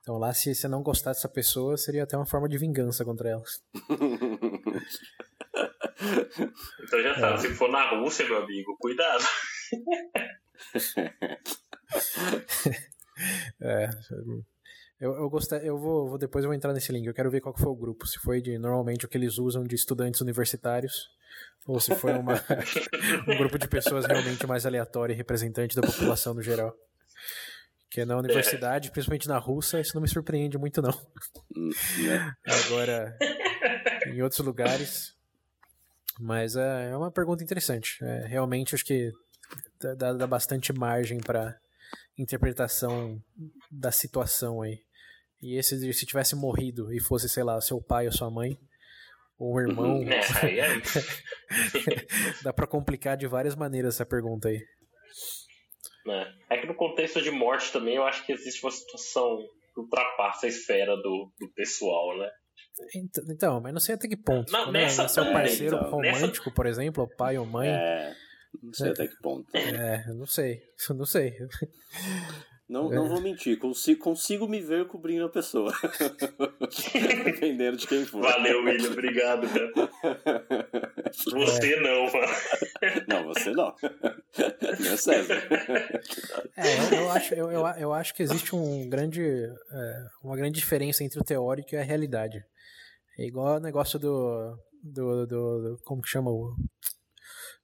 Então 0.00 0.16
lá, 0.18 0.32
se 0.32 0.54
você 0.54 0.66
não 0.66 0.82
gostar 0.82 1.12
dessa 1.12 1.28
pessoa, 1.28 1.76
seria 1.76 2.04
até 2.04 2.16
uma 2.16 2.26
forma 2.26 2.48
de 2.48 2.56
vingança 2.58 3.04
contra 3.04 3.28
ela. 3.28 3.44
então 6.82 7.02
já 7.02 7.14
sabe, 7.14 7.34
é. 7.34 7.38
se 7.38 7.54
for 7.54 7.70
na 7.70 7.90
Rússia, 7.90 8.26
meu 8.26 8.42
amigo, 8.42 8.76
cuidado. 8.78 9.22
é, 13.60 13.90
eu, 15.02 15.16
eu 15.16 15.28
gostei, 15.28 15.58
eu 15.64 15.76
vou, 15.76 16.10
vou, 16.10 16.16
depois 16.16 16.44
eu 16.44 16.48
vou 16.48 16.54
entrar 16.54 16.72
nesse 16.72 16.92
link. 16.92 17.04
Eu 17.04 17.12
quero 17.12 17.28
ver 17.28 17.40
qual 17.40 17.52
foi 17.58 17.66
o 17.66 17.74
grupo. 17.74 18.06
Se 18.06 18.20
foi 18.20 18.40
de 18.40 18.56
normalmente 18.56 19.04
o 19.04 19.08
que 19.08 19.18
eles 19.18 19.36
usam 19.36 19.64
de 19.64 19.74
estudantes 19.74 20.20
universitários, 20.20 21.10
ou 21.66 21.80
se 21.80 21.92
foi 21.96 22.12
uma, 22.12 22.34
um 23.26 23.36
grupo 23.36 23.58
de 23.58 23.66
pessoas 23.66 24.06
realmente 24.06 24.46
mais 24.46 24.64
aleatório 24.64 25.12
e 25.12 25.16
representante 25.16 25.74
da 25.74 25.82
população 25.82 26.34
no 26.34 26.40
geral. 26.40 26.72
Que 27.90 28.04
na 28.04 28.16
universidade, 28.16 28.92
principalmente 28.92 29.26
na 29.26 29.38
Rússia, 29.38 29.80
isso 29.80 29.92
não 29.96 30.02
me 30.02 30.08
surpreende 30.08 30.56
muito, 30.56 30.80
não. 30.80 30.96
Agora, 32.46 33.18
em 34.06 34.22
outros 34.22 34.46
lugares. 34.46 35.16
Mas 36.20 36.54
é, 36.54 36.90
é 36.90 36.96
uma 36.96 37.10
pergunta 37.10 37.42
interessante. 37.42 37.98
É, 38.04 38.24
realmente, 38.28 38.72
acho 38.72 38.84
que 38.84 39.10
dá, 39.98 40.12
dá 40.12 40.26
bastante 40.28 40.72
margem 40.72 41.18
para 41.18 41.58
interpretação 42.16 43.20
da 43.68 43.90
situação 43.90 44.62
aí. 44.62 44.80
E 45.42 45.58
esse, 45.58 45.92
se 45.92 46.06
tivesse 46.06 46.36
morrido 46.36 46.92
e 46.92 47.00
fosse, 47.00 47.28
sei 47.28 47.42
lá, 47.42 47.60
seu 47.60 47.82
pai 47.82 48.06
ou 48.06 48.12
sua 48.12 48.30
mãe, 48.30 48.56
ou 49.38 49.56
um 49.56 49.60
irmão. 49.60 49.98
Uhum. 49.98 50.08
É, 50.08 50.58
é. 50.60 50.66
Dá 52.44 52.52
para 52.52 52.66
complicar 52.66 53.16
de 53.16 53.26
várias 53.26 53.56
maneiras 53.56 53.94
essa 53.94 54.06
pergunta 54.06 54.48
aí. 54.48 54.60
É. 56.08 56.54
é. 56.54 56.60
que 56.60 56.66
no 56.66 56.74
contexto 56.74 57.20
de 57.20 57.30
morte 57.30 57.72
também 57.72 57.96
eu 57.96 58.04
acho 58.04 58.24
que 58.24 58.32
existe 58.32 58.64
uma 58.64 58.70
situação 58.70 59.38
que 59.74 59.80
ultrapassa 59.80 60.46
a 60.46 60.48
esfera 60.48 60.96
do, 60.96 61.32
do 61.38 61.52
pessoal, 61.54 62.16
né? 62.18 62.30
Então, 63.28 63.60
mas 63.60 63.72
não 63.72 63.80
sei 63.80 63.96
até 63.96 64.08
que 64.08 64.16
ponto. 64.16 64.50
Não, 64.50 64.64
Quando 64.64 64.72
nessa 64.72 65.02
é 65.02 65.08
seu 65.08 65.24
parceiro 65.32 65.76
então, 65.76 65.90
romântico, 65.90 66.46
nessa... 66.46 66.50
por 66.54 66.66
exemplo, 66.66 67.08
pai 67.16 67.36
ou 67.36 67.44
mãe. 67.44 67.68
É, 67.68 68.14
não 68.62 68.72
sei 68.72 68.90
até 68.90 69.06
que 69.06 69.16
ponto. 69.20 69.46
É, 69.56 70.06
não 70.14 70.26
sei. 70.26 70.62
Não 70.90 71.04
sei. 71.04 71.32
Não, 72.72 72.88
não 72.88 73.06
vou 73.06 73.20
mentir, 73.20 73.58
consigo, 73.58 74.00
consigo 74.00 74.48
me 74.48 74.58
ver 74.58 74.86
cobrindo 74.86 75.26
a 75.26 75.28
pessoa. 75.28 75.74
Dependendo 77.22 77.76
de 77.76 77.86
quem 77.86 78.06
for. 78.06 78.22
Valeu, 78.22 78.64
William, 78.64 78.92
obrigado, 78.92 79.46
cara. 79.46 79.90
Você 81.32 81.74
é. 81.74 81.80
não, 81.80 82.04
mano. 82.10 82.32
Não, 83.06 83.24
você 83.24 83.50
não. 83.50 83.74
Não 84.80 84.90
é 84.90 84.96
César. 84.96 85.42
É, 86.56 86.78
eu, 86.78 87.00
eu, 87.00 87.10
acho, 87.10 87.34
eu, 87.34 87.52
eu, 87.52 87.66
eu, 87.66 87.92
acho 87.92 88.14
que 88.14 88.22
existe 88.22 88.56
um 88.56 88.88
grande, 88.88 89.22
é, 89.22 90.06
uma 90.24 90.34
grande 90.34 90.58
diferença 90.58 91.04
entre 91.04 91.20
o 91.20 91.24
teórico 91.24 91.74
e 91.74 91.76
a 91.78 91.82
realidade. 91.82 92.42
É 93.18 93.26
igual 93.26 93.58
o 93.58 93.60
negócio 93.60 93.98
do, 93.98 94.56
do, 94.82 95.26
do, 95.26 95.60
do 95.60 95.78
como 95.84 96.00
que 96.00 96.08
chama 96.08 96.30
o 96.30 96.56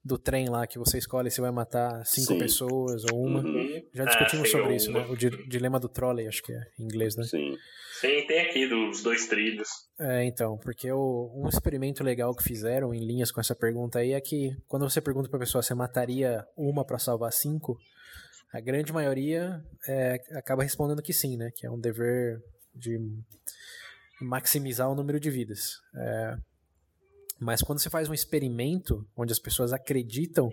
do 0.03 0.17
trem 0.17 0.49
lá 0.49 0.65
que 0.65 0.79
você 0.79 0.97
escolhe 0.97 1.29
se 1.29 1.41
vai 1.41 1.51
matar 1.51 2.05
cinco 2.05 2.33
Sim. 2.33 2.39
pessoas 2.39 3.03
ou 3.11 3.21
uma. 3.21 3.41
Uhum. 3.41 3.81
Já 3.93 4.05
discutimos 4.05 4.47
ah, 4.47 4.51
sobre 4.51 4.75
isso, 4.75 4.91
né? 4.91 5.05
O 5.07 5.15
dilema 5.15 5.79
do 5.79 5.89
trolley, 5.89 6.27
acho 6.27 6.41
que 6.41 6.53
é 6.53 6.61
em 6.79 6.83
inglês, 6.83 7.15
né? 7.15 7.23
Sim. 7.23 7.55
Sim, 7.99 8.25
tem 8.27 8.39
aqui 8.39 8.65
dos 8.65 9.03
dois 9.03 9.27
trilhos. 9.27 9.67
É, 9.99 10.23
então, 10.23 10.57
porque 10.63 10.89
o, 10.89 11.33
um 11.35 11.49
experimento 11.49 12.01
legal 12.01 12.33
que 12.33 12.43
fizeram 12.43 12.93
em 12.93 13.05
linhas 13.05 13.29
com 13.29 13.41
essa 13.41 13.53
pergunta 13.53 13.99
aí 13.99 14.13
é 14.13 14.21
que 14.21 14.55
quando 14.67 14.89
você 14.89 15.01
pergunta 15.01 15.29
pra 15.29 15.37
pessoa 15.37 15.61
se 15.61 15.73
mataria 15.75 16.45
uma 16.55 16.85
para 16.85 16.97
salvar 16.97 17.33
cinco, 17.33 17.77
a 18.53 18.61
grande 18.61 18.93
maioria 18.93 19.61
é, 19.85 20.15
acaba 20.31 20.63
respondendo 20.63 21.01
que 21.01 21.11
sim, 21.11 21.35
né? 21.35 21.49
Que 21.53 21.67
é 21.67 21.71
um 21.71 21.77
dever 21.77 22.39
de 22.73 22.97
maximizar 24.21 24.89
o 24.89 24.95
número 24.95 25.19
de 25.19 25.29
vidas. 25.29 25.73
É, 25.93 26.37
mas 27.39 27.61
quando 27.61 27.79
você 27.79 27.89
faz 27.89 28.09
um 28.09 28.13
experimento 28.13 29.07
onde 29.15 29.31
as 29.31 29.39
pessoas 29.39 29.71
acreditam 29.71 30.49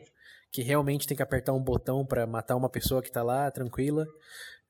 que 0.53 0.63
realmente 0.63 1.07
tem 1.07 1.17
que 1.17 1.23
apertar 1.23 1.53
um 1.53 1.63
botão 1.63 2.07
para 2.07 2.27
matar 2.27 2.57
uma 2.57 2.71
pessoa 2.71 3.03
que 3.03 3.09
está 3.09 3.23
lá 3.23 3.51
tranquila, 3.51 4.07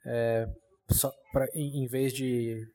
é, 0.04 0.48
só 0.90 1.12
pra, 1.32 1.46
em, 1.54 1.84
em, 1.84 1.86
vez 1.86 2.12
de 2.12 2.66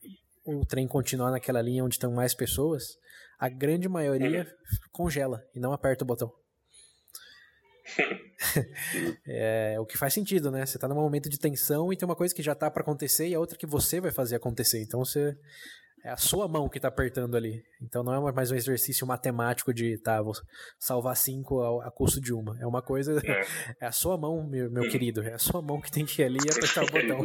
o 0.45 0.65
trem 0.65 0.87
continuar 0.87 1.31
naquela 1.31 1.61
linha 1.61 1.83
onde 1.83 1.95
estão 1.95 2.11
mais 2.11 2.33
pessoas, 2.33 2.97
a 3.39 3.49
grande 3.49 3.89
maioria 3.89 4.47
congela 4.91 5.43
e 5.55 5.59
não 5.59 5.73
aperta 5.73 6.03
o 6.03 6.07
botão. 6.07 6.31
é, 9.27 9.77
o 9.79 9.85
que 9.85 9.97
faz 9.97 10.13
sentido, 10.13 10.51
né? 10.51 10.65
Você 10.65 10.77
está 10.77 10.87
num 10.87 10.95
momento 10.95 11.29
de 11.29 11.39
tensão 11.39 11.91
e 11.91 11.97
tem 11.97 12.07
uma 12.07 12.15
coisa 12.15 12.33
que 12.33 12.43
já 12.43 12.53
está 12.53 12.69
para 12.69 12.81
acontecer 12.81 13.27
e 13.27 13.35
a 13.35 13.39
outra 13.39 13.57
que 13.57 13.65
você 13.65 13.99
vai 13.99 14.11
fazer 14.11 14.35
acontecer. 14.35 14.81
Então 14.81 15.03
você 15.03 15.37
é 16.03 16.09
a 16.09 16.17
sua 16.17 16.47
mão 16.47 16.67
que 16.67 16.79
tá 16.79 16.87
apertando 16.87 17.35
ali. 17.37 17.63
Então 17.81 18.03
não 18.03 18.27
é 18.27 18.31
mais 18.31 18.51
um 18.51 18.55
exercício 18.55 19.05
matemático 19.05 19.73
de, 19.73 19.97
tá, 19.97 20.21
vou 20.21 20.33
salvar 20.79 21.15
cinco 21.15 21.61
a, 21.61 21.87
a 21.87 21.91
custo 21.91 22.19
de 22.19 22.33
uma. 22.33 22.59
É 22.59 22.65
uma 22.65 22.81
coisa. 22.81 23.21
É, 23.23 23.45
é 23.81 23.85
a 23.85 23.91
sua 23.91 24.17
mão, 24.17 24.43
meu, 24.47 24.69
meu 24.71 24.89
querido. 24.89 25.21
É 25.21 25.33
a 25.33 25.37
sua 25.37 25.61
mão 25.61 25.79
que 25.79 25.91
tem 25.91 26.05
que 26.05 26.21
ir 26.21 26.25
ali 26.25 26.39
e 26.43 26.51
apertar 26.51 26.83
o 26.83 26.87
botão. 26.91 27.21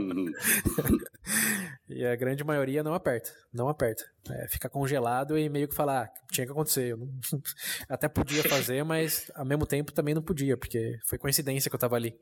e 1.89 2.05
a 2.05 2.15
grande 2.17 2.45
maioria 2.45 2.83
não 2.83 2.93
aperta. 2.93 3.31
Não 3.53 3.69
aperta. 3.69 4.05
É, 4.31 4.49
fica 4.49 4.69
congelado 4.69 5.39
e 5.39 5.49
meio 5.49 5.69
que 5.69 5.75
fala, 5.75 6.03
ah, 6.03 6.09
tinha 6.31 6.47
que 6.47 6.53
acontecer. 6.53 6.93
Eu 6.93 6.99
não... 6.99 7.09
Até 7.89 8.09
podia 8.09 8.43
fazer, 8.43 8.85
mas 8.85 9.31
ao 9.35 9.47
mesmo 9.47 9.67
tempo 9.67 9.93
também 9.93 10.15
não 10.15 10.23
podia, 10.23 10.57
porque 10.57 10.99
foi 11.07 11.19
coincidência 11.19 11.71
que 11.71 11.75
eu 11.75 11.81
tava 11.81 11.97
ali. 11.97 12.15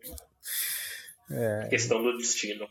É... 1.30 1.68
Questão 1.68 2.02
do 2.02 2.16
destino. 2.16 2.68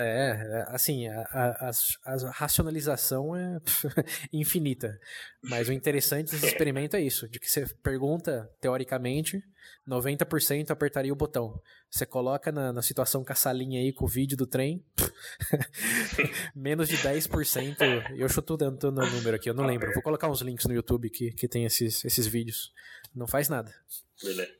É, 0.00 0.30
é, 0.30 0.64
assim, 0.68 1.08
a, 1.08 1.22
a, 1.32 1.70
a 2.04 2.30
racionalização 2.30 3.34
é 3.34 3.58
infinita. 4.32 4.96
Mas 5.42 5.68
o 5.68 5.72
interessante 5.72 6.30
desse 6.30 6.46
experimento 6.46 6.94
é 6.94 7.00
isso: 7.00 7.28
de 7.28 7.40
que 7.40 7.50
você 7.50 7.66
pergunta, 7.82 8.48
teoricamente, 8.60 9.42
90% 9.88 10.70
apertaria 10.70 11.12
o 11.12 11.16
botão. 11.16 11.60
Você 11.90 12.06
coloca 12.06 12.52
na, 12.52 12.72
na 12.72 12.80
situação 12.80 13.24
com 13.24 13.32
a 13.32 13.34
salinha 13.34 13.80
aí, 13.80 13.92
com 13.92 14.04
o 14.04 14.08
vídeo 14.08 14.36
do 14.36 14.46
trem, 14.46 14.84
menos 16.54 16.88
de 16.88 16.96
10%. 16.98 18.14
Eu 18.16 18.28
chuto 18.28 18.56
dando 18.56 18.92
no 18.92 19.04
número 19.04 19.34
aqui, 19.34 19.50
eu 19.50 19.54
não 19.54 19.66
lembro. 19.66 19.92
Vou 19.92 20.02
colocar 20.02 20.28
uns 20.28 20.42
links 20.42 20.66
no 20.66 20.74
YouTube 20.74 21.10
que, 21.10 21.32
que 21.32 21.48
tem 21.48 21.64
esses, 21.64 22.04
esses 22.04 22.26
vídeos. 22.26 22.72
Não 23.12 23.26
faz 23.26 23.48
nada. 23.48 23.74
Beleza. 24.22 24.57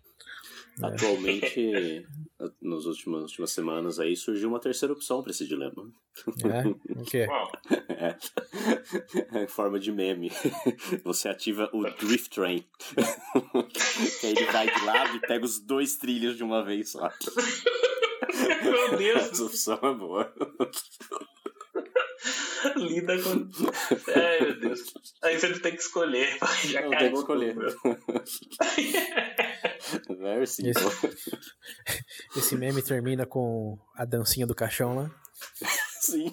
É. 0.83 0.87
Atualmente, 0.87 2.07
nas 2.63 2.85
últimas, 2.85 3.23
últimas 3.23 3.51
semanas 3.51 3.99
aí, 3.99 4.17
surgiu 4.17 4.49
uma 4.49 4.61
terceira 4.61 4.93
opção 4.93 5.23
para 5.23 5.33
esse 5.33 5.47
dilema. 5.47 5.91
É? 6.45 6.69
O 6.99 7.05
quê? 7.05 7.27
É. 7.89 8.17
é. 9.39 9.45
Em 9.45 9.49
forma 9.49 9.79
de 9.79 9.93
meme. 9.93 10.31
Você 11.05 11.29
ativa 11.29 11.71
o 11.73 11.83
Drift 11.83 12.31
Train. 12.31 12.65
que 14.21 14.27
aí 14.27 14.33
ele 14.33 14.45
vai 14.47 14.73
de 14.73 14.85
lado 14.85 15.17
e 15.17 15.21
pega 15.21 15.45
os 15.45 15.61
dois 15.61 15.97
trilhos 15.97 16.37
de 16.37 16.43
uma 16.43 16.65
vez 16.65 16.91
só. 16.91 17.09
Meu 18.63 18.97
Deus! 18.97 19.23
Essa 19.23 19.45
opção 19.45 19.79
é 19.83 19.95
boa. 19.95 20.35
Lida 22.77 23.17
com. 23.23 23.49
Ai, 24.15 24.41
meu 24.41 24.61
Deus. 24.61 24.93
Aí 25.23 25.39
você 25.39 25.59
tem 25.61 25.73
que 25.73 25.83
escolher. 25.83 26.37
Já 26.65 26.83
não, 26.83 26.91
tem 26.91 27.13
que 27.13 27.19
escolher. 27.19 27.55
Very 30.19 30.47
simple. 30.47 30.71
Esse, 30.71 31.29
esse 32.37 32.57
meme 32.57 32.83
termina 32.83 33.27
com 33.27 33.79
a 33.95 34.05
dancinha 34.05 34.47
do 34.47 34.55
caixão 34.55 34.95
lá. 34.95 35.11
Sim. 36.01 36.31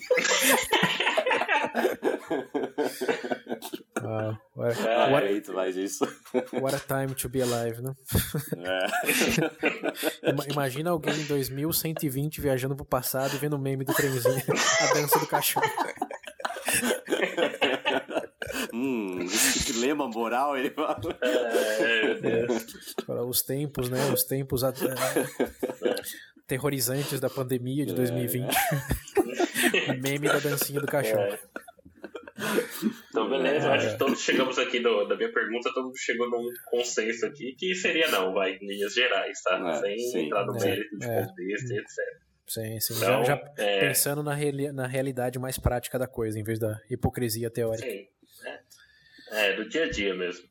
Wow. 4.02 4.38
What, 4.56 4.80
é, 4.88 5.12
what, 5.12 5.52
mais 5.52 5.76
isso. 5.76 6.06
What 6.62 6.76
a 6.76 6.80
time 6.80 7.14
to 7.16 7.28
be 7.28 7.42
alive, 7.42 7.82
né? 7.82 7.94
É. 8.58 8.88
Imagina 10.50 10.92
alguém 10.92 11.14
em 11.14 11.26
2120 11.26 12.40
viajando 12.40 12.76
pro 12.76 12.86
passado 12.86 13.36
e 13.36 13.38
vendo 13.38 13.58
o 13.58 13.60
meme 13.60 13.84
do 13.84 13.94
trenzinho, 13.94 14.42
a 14.80 14.94
dança 14.94 15.20
do 15.20 15.28
cachorro. 15.28 15.70
Hum, 18.74 19.22
esse 19.22 19.74
dilema 19.74 20.08
moral, 20.08 20.58
ele 20.58 20.70
fala. 20.70 20.98
É, 21.22 22.04
meu 22.04 22.22
Deus. 22.22 22.66
Os 23.28 23.42
tempos, 23.42 23.90
né? 23.90 24.00
Os 24.12 24.24
tempos 24.24 24.64
é, 24.64 24.74
terrorizantes 26.48 27.20
da 27.20 27.30
pandemia 27.30 27.86
de 27.86 27.94
2020. 27.94 28.54
É. 28.54 29.92
o 29.92 29.98
meme 30.02 30.28
da 30.28 30.40
dancinha 30.40 30.80
do 30.80 30.88
cachorro. 30.88 31.22
É. 31.22 31.40
Então, 33.10 33.30
beleza, 33.30 33.72
acho 33.72 33.92
que 33.92 33.98
todos 33.98 34.20
chegamos 34.20 34.60
aqui 34.60 34.82
do, 34.82 35.06
da 35.06 35.16
minha 35.16 35.32
pergunta, 35.32 35.72
todo 35.74 35.86
mundo 35.86 35.98
chegou 35.98 36.30
num 36.30 36.46
consenso 36.66 37.26
aqui, 37.26 37.56
que 37.58 37.74
seria 37.74 38.10
não, 38.10 38.34
vai, 38.34 38.56
em 38.56 38.68
linhas 38.68 38.94
gerais, 38.94 39.42
tá? 39.42 39.58
É, 39.58 39.80
Sem 39.80 40.00
sim, 40.00 40.26
entrar 40.26 40.46
no 40.46 40.58
é, 40.58 40.66
mérito 40.66 40.98
de 40.98 41.06
é, 41.06 41.26
contexto 41.26 41.72
e 41.72 41.78
etc. 41.78 42.26
Sim, 42.48 42.80
sim. 42.80 42.94
Então, 42.98 43.24
já, 43.24 43.36
já 43.36 43.54
é... 43.58 43.80
pensando 43.88 44.22
na, 44.22 44.34
reali 44.34 44.72
na 44.72 44.86
realidade 44.86 45.40
mais 45.40 45.58
prática 45.58 45.98
da 45.98 46.08
coisa, 46.08 46.38
em 46.38 46.44
vez 46.44 46.60
da 46.60 46.80
hipocrisia 46.90 47.50
teórica. 47.50 47.90
Sim, 47.90 48.06
é, 49.32 49.52
é 49.52 49.56
do 49.56 49.68
dia 49.68 49.86
a 49.86 49.90
dia 49.90 50.14
mesmo. 50.14 50.48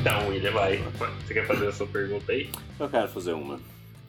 Então, 0.00 0.28
William, 0.28 0.52
vai. 0.52 0.76
Você 0.76 1.34
quer 1.34 1.46
fazer 1.46 1.68
a 1.68 1.72
sua 1.72 1.86
pergunta 1.86 2.30
aí? 2.30 2.50
Eu 2.78 2.88
quero 2.90 3.08
fazer 3.08 3.32
uma. 3.32 3.58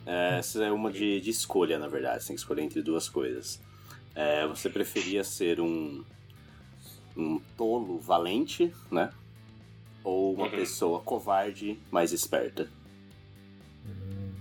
Essa 0.06 0.66
é 0.66 0.72
uma 0.72 0.92
de, 0.92 1.22
de 1.22 1.30
escolha, 1.30 1.80
na 1.80 1.88
verdade. 1.88 2.22
Você 2.22 2.28
tem 2.28 2.36
que 2.36 2.42
escolher 2.42 2.62
entre 2.64 2.82
duas 2.82 3.08
coisas. 3.08 3.62
É, 4.14 4.46
você 4.46 4.70
preferia 4.70 5.24
ser 5.24 5.60
um, 5.60 6.04
um 7.16 7.40
tolo 7.58 7.98
valente, 7.98 8.74
né? 8.92 9.12
Ou 10.04 10.34
uma 10.34 10.46
uhum. 10.46 10.52
pessoa 10.52 11.00
covarde 11.00 11.80
mais 11.90 12.12
esperta? 12.12 12.70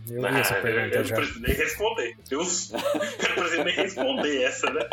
Eu 0.08 0.20
li 0.20 0.40
essa 0.40 0.58
ah, 0.58 0.62
pergunta 0.62 0.96
eu, 0.96 1.04
já. 1.04 1.16
não 1.16 1.22
preciso 1.22 1.40
nem 1.40 1.56
responder. 1.56 2.16
Eu, 2.30 2.40
eu 2.42 3.28
não 3.28 3.34
preciso 3.36 3.64
nem 3.64 3.74
responder 3.74 4.42
essa, 4.42 4.70
né? 4.70 4.88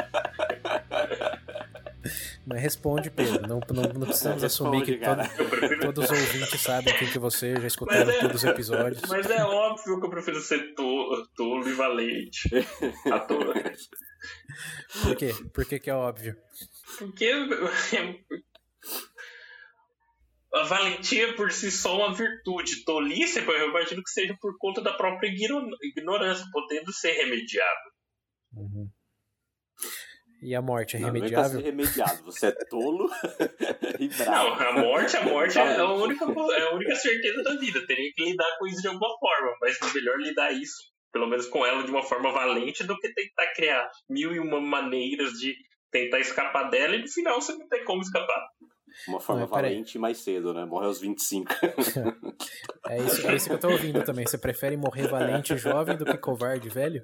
Mas 2.45 2.61
responde, 2.61 3.11
Pedro. 3.11 3.47
Não, 3.47 3.59
não, 3.73 3.83
não 3.93 4.07
precisamos 4.07 4.43
assumir 4.43 4.83
que 4.83 4.97
todo, 4.97 5.21
todos 5.79 6.09
os 6.09 6.19
ouvintes 6.19 6.61
sabem 6.61 6.97
quem 6.97 7.09
que 7.09 7.19
você 7.19 7.55
já 7.59 7.67
escutaram 7.67 8.09
é, 8.09 8.19
todos 8.19 8.37
os 8.37 8.43
episódios. 8.43 9.01
Mas 9.07 9.29
é 9.29 9.43
óbvio 9.43 9.99
que 9.99 10.05
eu 10.05 10.09
prefiro 10.09 10.39
ser 10.41 10.73
tolo, 10.75 11.67
e 11.67 11.73
valente. 11.73 12.49
A 13.11 13.19
tolo. 13.19 13.53
Por 15.03 15.15
quê? 15.15 15.33
Por 15.53 15.65
que, 15.65 15.79
que 15.79 15.89
é 15.89 15.95
óbvio? 15.95 16.35
Porque 16.97 17.31
a 20.53 20.63
valentia 20.63 21.33
por 21.35 21.51
si 21.51 21.71
só 21.71 21.91
é 21.91 22.05
uma 22.05 22.13
virtude. 22.13 22.83
Tolice, 22.83 23.39
eu 23.39 23.69
imagino 23.69 24.03
que 24.03 24.09
seja 24.09 24.35
por 24.39 24.57
conta 24.57 24.81
da 24.81 24.93
própria 24.93 25.29
ignorância, 25.29 26.45
podendo 26.51 26.91
ser 26.91 27.13
remediado. 27.13 27.79
Uhum. 28.53 28.89
E 30.41 30.55
a 30.55 30.61
morte 30.61 30.97
é 30.97 30.99
não, 30.99 31.11
remediável? 31.11 31.59
Não, 31.59 31.65
remediado. 31.65 32.23
Você 32.23 32.47
é 32.47 32.51
tolo 32.65 33.07
e 33.99 34.07
bravo. 34.09 34.31
Não, 34.31 34.53
a 34.53 34.73
morte, 34.73 35.15
a 35.15 35.23
morte 35.23 35.59
é, 35.59 35.77
a 35.77 35.93
única, 35.93 36.25
é 36.25 36.61
a 36.63 36.73
única 36.73 36.95
certeza 36.95 37.43
da 37.43 37.55
vida. 37.57 37.85
Teria 37.85 38.11
que 38.13 38.23
lidar 38.23 38.57
com 38.57 38.67
isso 38.67 38.81
de 38.81 38.87
alguma 38.87 39.09
forma, 39.19 39.55
mas 39.61 39.79
é 39.79 39.93
melhor 39.93 40.17
lidar 40.17 40.51
isso, 40.51 40.81
pelo 41.13 41.27
menos 41.27 41.45
com 41.45 41.63
ela, 41.63 41.83
de 41.83 41.91
uma 41.91 42.01
forma 42.01 42.31
valente 42.31 42.83
do 42.83 42.97
que 42.97 43.13
tentar 43.13 43.53
criar 43.53 43.87
mil 44.09 44.33
e 44.33 44.39
uma 44.39 44.59
maneiras 44.59 45.33
de 45.33 45.55
tentar 45.91 46.19
escapar 46.19 46.69
dela 46.71 46.95
e 46.95 47.01
no 47.01 47.07
final 47.07 47.39
você 47.39 47.53
não 47.53 47.67
tem 47.67 47.85
como 47.85 48.01
escapar. 48.01 48.47
Uma 49.07 49.19
forma 49.19 49.45
valente 49.45 49.97
mais 49.97 50.17
cedo, 50.17 50.53
né? 50.53 50.65
Morre 50.65 50.85
aos 50.85 50.99
25. 50.99 51.51
é, 52.89 52.97
isso, 52.97 53.27
é 53.27 53.35
isso 53.35 53.47
que 53.47 53.55
eu 53.55 53.59
tô 53.59 53.69
ouvindo 53.69 54.03
também. 54.03 54.25
Você 54.25 54.37
prefere 54.37 54.77
morrer 54.77 55.07
valente 55.07 55.57
jovem 55.57 55.97
do 55.97 56.05
que 56.05 56.17
covarde 56.17 56.69
velho? 56.69 57.03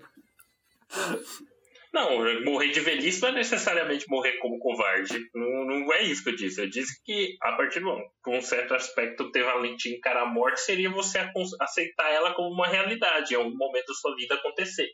Não, 1.94 2.44
morrer 2.44 2.70
de 2.70 2.80
velhice 2.80 3.22
não 3.22 3.30
é 3.30 3.32
necessariamente 3.34 4.06
morrer 4.08 4.34
como 4.38 4.60
covarde. 4.60 5.20
Não, 5.34 5.66
não 5.66 5.94
é 5.94 6.04
isso 6.04 6.24
que 6.24 6.30
eu 6.30 6.36
disse. 6.36 6.62
Eu 6.62 6.70
disse 6.70 7.02
que, 7.04 7.36
a 7.42 7.54
partir 7.54 7.80
de 7.80 7.88
um 7.88 8.42
certo 8.42 8.76
aspecto, 8.76 9.32
ter 9.32 9.44
valentia 9.44 9.96
encarar 9.96 10.24
a 10.24 10.32
morte 10.32 10.62
seria 10.62 10.92
você 10.92 11.18
aceitar 11.60 12.12
ela 12.12 12.36
como 12.36 12.54
uma 12.54 12.68
realidade, 12.68 13.34
em 13.34 13.38
algum 13.38 13.56
momento 13.56 13.88
da 13.88 13.94
sua 13.96 14.16
vida 14.16 14.36
acontecer. 14.36 14.90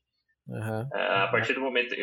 Uhum. 0.47 0.87
A 0.93 1.27
partir 1.29 1.53
do 1.53 1.61
momento. 1.61 1.93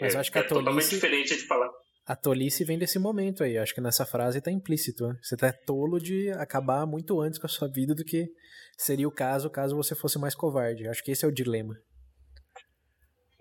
Mas 0.00 0.14
eu 0.14 0.20
acho 0.20 0.32
que 0.32 0.38
é, 0.38 0.40
a 0.40 0.44
tolice, 0.44 0.64
totalmente 0.64 0.90
diferente 0.90 1.36
de 1.36 1.46
falar. 1.46 1.70
A 2.08 2.16
tolice 2.16 2.64
vem 2.64 2.78
desse 2.78 2.98
momento 2.98 3.44
aí. 3.44 3.58
Acho 3.58 3.74
que 3.74 3.82
nessa 3.82 4.06
frase 4.06 4.40
tá 4.40 4.50
implícito. 4.50 5.06
Né? 5.06 5.18
Você 5.22 5.36
tá 5.36 5.52
tolo 5.52 6.00
de 6.00 6.30
acabar 6.30 6.86
muito 6.86 7.20
antes 7.20 7.38
com 7.38 7.44
a 7.44 7.50
sua 7.50 7.68
vida 7.68 7.94
do 7.94 8.02
que 8.02 8.32
seria 8.78 9.06
o 9.06 9.12
caso 9.12 9.50
caso 9.50 9.76
você 9.76 9.94
fosse 9.94 10.18
mais 10.18 10.34
covarde. 10.34 10.88
Acho 10.88 11.04
que 11.04 11.10
esse 11.10 11.26
é 11.26 11.28
o 11.28 11.32
dilema. 11.32 11.78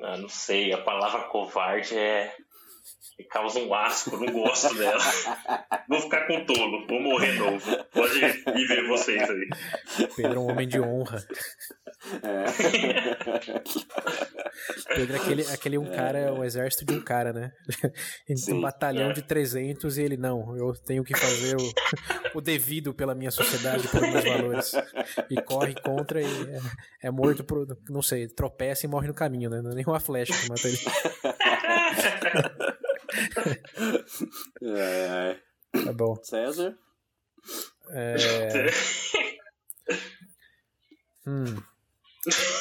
Ah, 0.02 0.18
não 0.18 0.28
sei, 0.28 0.74
a 0.74 0.82
palavra 0.82 1.30
covarde 1.30 1.98
é. 1.98 2.36
Causa 3.30 3.60
um 3.60 3.74
asco, 3.74 4.18
não 4.18 4.32
gosto 4.32 4.74
dela. 4.76 5.04
vou 5.90 6.00
ficar 6.02 6.28
com 6.28 6.46
tolo, 6.46 6.86
vou 6.88 7.02
morrer 7.02 7.34
novo. 7.34 7.84
Pode 7.92 8.20
ir 8.20 8.68
ver 8.68 8.88
vocês 8.88 9.30
aí. 9.30 9.50
Pedro 10.16 10.36
é 10.36 10.40
um 10.40 10.50
homem 10.50 10.68
de 10.68 10.80
honra. 10.80 11.26
É. 12.24 12.46
Pedro 14.96 15.16
é 15.16 15.20
aquele, 15.20 15.42
aquele 15.48 15.78
um 15.78 15.90
cara, 15.90 16.20
é 16.20 16.32
um 16.32 16.44
exército 16.44 16.86
de 16.86 16.94
um 16.94 17.02
cara, 17.02 17.34
né? 17.34 17.52
Ele 18.30 18.40
tem 18.40 18.54
um 18.54 18.62
batalhão 18.62 19.10
é. 19.10 19.14
de 19.14 19.22
300 19.22 19.98
e 19.98 20.04
ele, 20.04 20.18
não, 20.18 20.56
eu 20.56 20.74
tenho 20.74 21.04
que 21.04 21.18
fazer 21.18 21.58
o, 21.58 21.74
o 22.38 22.42
devido 22.42 22.94
pela 22.94 23.16
minha 23.16 23.32
sociedade, 23.32 23.88
pelos 23.88 24.10
meus 24.10 24.24
valores. 24.24 24.72
E 25.30 25.42
corre 25.42 25.74
contra 25.82 26.22
e 26.22 26.26
é, 26.26 27.08
é 27.08 27.12
morto 27.12 27.44
por, 27.44 27.66
não 27.90 28.02
sei, 28.02 28.28
tropeça 28.28 28.86
e 28.86 28.90
morre 28.90 29.08
no 29.08 29.14
caminho, 29.14 29.50
né? 29.50 29.62
Não 29.62 29.72
é 29.72 29.76
nem 29.76 29.86
uma 29.86 30.00
flecha 30.00 30.34
que 30.34 30.50
mata 30.50 30.68
ele. 30.68 30.78
é, 34.62 35.40
é. 35.74 35.84
Tá 35.84 35.94
bom. 35.94 36.16
César? 36.24 36.78
É... 37.92 38.16
hum. 41.28 41.62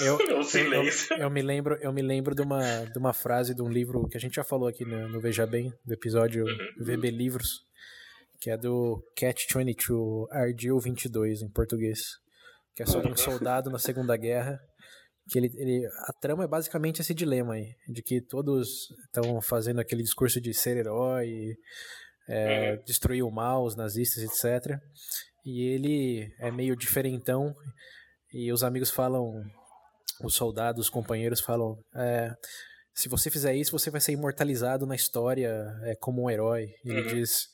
Eu, 0.00 0.18
eu, 0.30 1.18
eu, 1.18 1.30
me 1.30 1.42
lembro, 1.42 1.76
eu 1.80 1.92
me 1.92 2.02
lembro 2.02 2.34
de 2.34 2.42
uma, 2.42 2.84
de 2.84 2.98
uma 2.98 3.12
frase 3.12 3.54
de 3.54 3.62
um 3.62 3.68
livro 3.68 4.06
que 4.08 4.16
a 4.16 4.20
gente 4.20 4.36
já 4.36 4.44
falou 4.44 4.68
aqui 4.68 4.84
no, 4.84 5.08
no 5.08 5.20
Veja 5.20 5.46
Bem, 5.46 5.72
do 5.84 5.92
episódio 5.92 6.44
uhum. 6.44 6.84
VB 6.84 7.10
Livros, 7.10 7.64
que 8.40 8.50
é 8.50 8.56
do 8.56 9.02
Catch 9.16 9.52
22, 9.52 10.30
Ardil 10.30 10.78
22 10.78 11.42
em 11.42 11.48
português, 11.48 11.98
que 12.74 12.82
é 12.82 12.86
sobre 12.86 13.10
um 13.10 13.16
soldado 13.16 13.70
na 13.70 13.78
Segunda 13.78 14.16
Guerra, 14.16 14.60
que 15.28 15.38
ele, 15.38 15.50
ele 15.56 15.86
a 15.86 16.12
trama 16.12 16.44
é 16.44 16.48
basicamente 16.48 17.00
esse 17.00 17.12
dilema 17.12 17.54
aí, 17.54 17.74
de 17.88 18.02
que 18.02 18.20
todos 18.20 18.90
estão 19.06 19.40
fazendo 19.40 19.80
aquele 19.80 20.02
discurso 20.02 20.40
de 20.40 20.54
ser 20.54 20.76
herói, 20.76 21.56
é, 22.28 22.72
uhum. 22.72 22.82
destruir 22.84 23.22
o 23.24 23.30
mal, 23.30 23.64
os 23.64 23.76
nazistas, 23.76 24.22
etc. 24.22 24.78
E 25.44 25.62
ele 25.62 26.32
é 26.38 26.50
meio 26.50 26.76
diferentão 26.76 27.54
e 28.32 28.52
os 28.52 28.62
amigos 28.62 28.90
falam, 28.90 29.42
os 30.22 30.34
soldados, 30.34 30.86
os 30.86 30.90
companheiros 30.90 31.40
falam: 31.40 31.76
é, 31.94 32.32
se 32.94 33.08
você 33.08 33.30
fizer 33.30 33.54
isso, 33.54 33.76
você 33.76 33.90
vai 33.90 34.00
ser 34.00 34.12
imortalizado 34.12 34.86
na 34.86 34.94
história 34.94 35.66
é, 35.82 35.94
como 35.96 36.22
um 36.22 36.30
herói. 36.30 36.74
E 36.84 36.90
ele 36.90 37.02
uhum. 37.02 37.14
diz: 37.14 37.48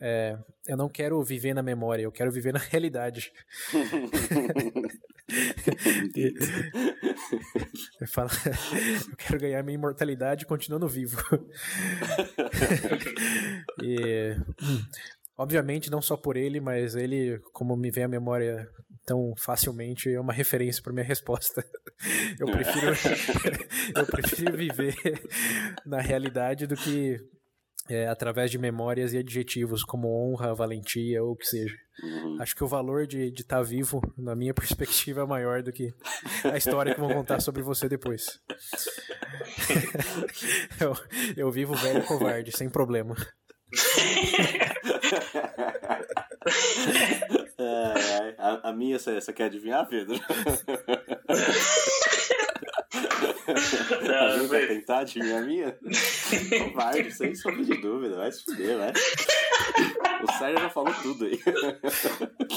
é, 0.00 0.36
eu 0.66 0.76
não 0.76 0.88
quero 0.88 1.22
viver 1.22 1.54
na 1.54 1.62
memória, 1.62 2.02
eu 2.02 2.12
quero 2.12 2.30
viver 2.30 2.52
na 2.52 2.60
realidade. 2.60 3.32
eu, 8.00 8.08
falo, 8.08 8.30
eu 9.10 9.16
quero 9.16 9.40
ganhar 9.40 9.62
minha 9.62 9.74
imortalidade 9.74 10.46
continuando 10.46 10.88
vivo. 10.88 11.20
e, 13.82 14.36
hum, 14.62 14.82
obviamente, 15.36 15.90
não 15.90 16.02
só 16.02 16.16
por 16.16 16.36
ele, 16.36 16.60
mas 16.60 16.94
ele, 16.94 17.38
como 17.52 17.76
me 17.76 17.90
vem 17.90 18.04
à 18.04 18.08
memória 18.08 18.68
tão 19.06 19.32
facilmente 19.38 20.12
é 20.12 20.20
uma 20.20 20.34
referência 20.34 20.82
para 20.82 20.92
minha 20.92 21.04
resposta. 21.04 21.64
Eu 22.38 22.46
prefiro, 22.46 22.92
eu 23.96 24.06
prefiro 24.06 24.56
viver 24.56 24.94
na 25.86 26.00
realidade 26.00 26.66
do 26.66 26.76
que 26.76 27.18
é, 27.88 28.06
através 28.06 28.50
de 28.50 28.58
memórias 28.58 29.12
e 29.12 29.18
adjetivos 29.18 29.82
como 29.82 30.08
honra, 30.08 30.54
valentia 30.54 31.22
ou 31.22 31.32
o 31.32 31.36
que 31.36 31.46
seja. 31.46 31.76
Uhum. 32.02 32.36
Acho 32.40 32.54
que 32.54 32.62
o 32.62 32.68
valor 32.68 33.06
de 33.06 33.28
estar 33.28 33.56
tá 33.56 33.62
vivo, 33.62 34.00
na 34.16 34.34
minha 34.34 34.52
perspectiva, 34.54 35.22
é 35.22 35.26
maior 35.26 35.62
do 35.62 35.72
que 35.72 35.92
a 36.44 36.56
história 36.56 36.94
que 36.94 37.00
vão 37.00 37.10
contar 37.10 37.40
sobre 37.40 37.62
você 37.62 37.88
depois. 37.88 38.40
eu, 40.80 40.96
eu 41.36 41.50
vivo 41.50 41.74
velho 41.74 42.04
covarde, 42.04 42.56
sem 42.56 42.68
problema. 42.68 43.16
É, 47.58 48.34
a, 48.38 48.68
a, 48.68 48.72
minha, 48.72 48.98
você, 48.98 49.20
você 49.20 49.32
quer 49.32 49.44
adivinhar, 49.44 49.86
Pedro? 49.88 50.14
Não, 54.02 54.44
a 54.44 54.46
vai 54.46 54.66
tentar 54.66 54.98
adivinhar 55.00 55.42
a 55.42 55.46
minha? 55.46 55.78
Não 56.58 56.72
vai, 56.72 57.10
sem 57.10 57.34
sombra 57.34 57.64
de 57.64 57.80
dúvida, 57.80 58.16
vai 58.16 58.30
se 58.30 58.44
fuder, 58.44 58.76
vai. 58.76 58.92
O 60.22 60.32
Sérgio 60.38 60.60
já 60.60 60.70
falou 60.70 60.94
tudo 61.02 61.24
aí. 61.24 61.40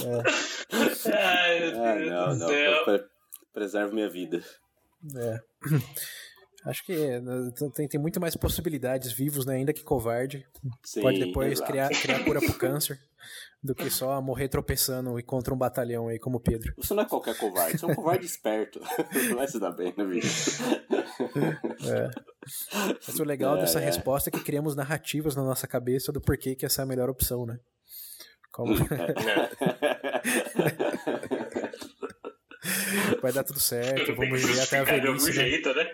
É. 0.06 1.12
Ai, 1.14 1.70
ah, 1.70 2.34
não, 2.36 2.36
não. 2.36 2.48
Pre 2.86 3.04
preservo 3.54 3.94
minha 3.94 4.10
vida. 4.10 4.42
É. 5.16 5.40
Acho 6.66 6.86
que 6.86 7.20
né, 7.20 7.52
tem, 7.74 7.88
tem 7.88 8.00
muito 8.00 8.20
mais 8.20 8.36
possibilidades 8.36 9.12
vivos, 9.12 9.46
né? 9.46 9.56
Ainda 9.56 9.74
que 9.74 9.84
covarde. 9.84 10.46
Sim, 10.84 11.02
Pode 11.02 11.20
depois 11.20 11.60
criar, 11.60 11.90
criar 11.90 12.24
cura 12.24 12.40
pro 12.40 12.54
câncer 12.54 13.00
do 13.64 13.76
que 13.76 13.90
só 13.90 14.20
morrer 14.22 14.48
tropeçando 14.48 15.20
e 15.20 15.24
contra 15.24 15.54
um 15.54 15.58
batalhão 15.58 16.08
aí 16.08 16.18
como 16.18 16.40
Pedro. 16.40 16.74
Você 16.78 16.94
não 16.94 17.04
é 17.04 17.06
qualquer 17.06 17.38
covarde, 17.38 17.78
você 17.78 17.86
é 17.86 17.88
um 17.88 17.96
covarde 17.96 18.26
esperto. 18.26 18.80
Vai 19.36 19.48
se 19.48 19.60
dar 19.60 19.72
bem 19.72 19.94
na 19.96 20.04
vida. 20.04 20.28
É. 21.88 22.10
Mas 23.08 23.20
o 23.20 23.24
legal 23.24 23.56
é, 23.58 23.62
dessa 23.62 23.80
é. 23.80 23.86
resposta 23.86 24.30
é 24.30 24.32
que 24.32 24.44
criamos 24.44 24.76
narrativas 24.76 25.36
na 25.36 25.44
nossa 25.44 25.68
cabeça 25.68 26.12
do 26.12 26.20
porquê 26.20 26.56
que 26.56 26.66
essa 26.66 26.82
é 26.82 26.84
a 26.84 26.88
melhor 26.88 27.10
opção, 27.10 27.46
né? 27.46 27.60
Como... 28.52 28.74
Vai 33.22 33.34
dar 33.34 33.44
tudo 33.44 33.60
certo, 33.60 34.16
vamos 34.16 34.44
ir 34.44 34.60
até 34.60 34.80
a 34.80 34.84
velhice. 34.84 35.28
Né? 35.28 35.34
Jeito, 35.34 35.74
né? 35.74 35.86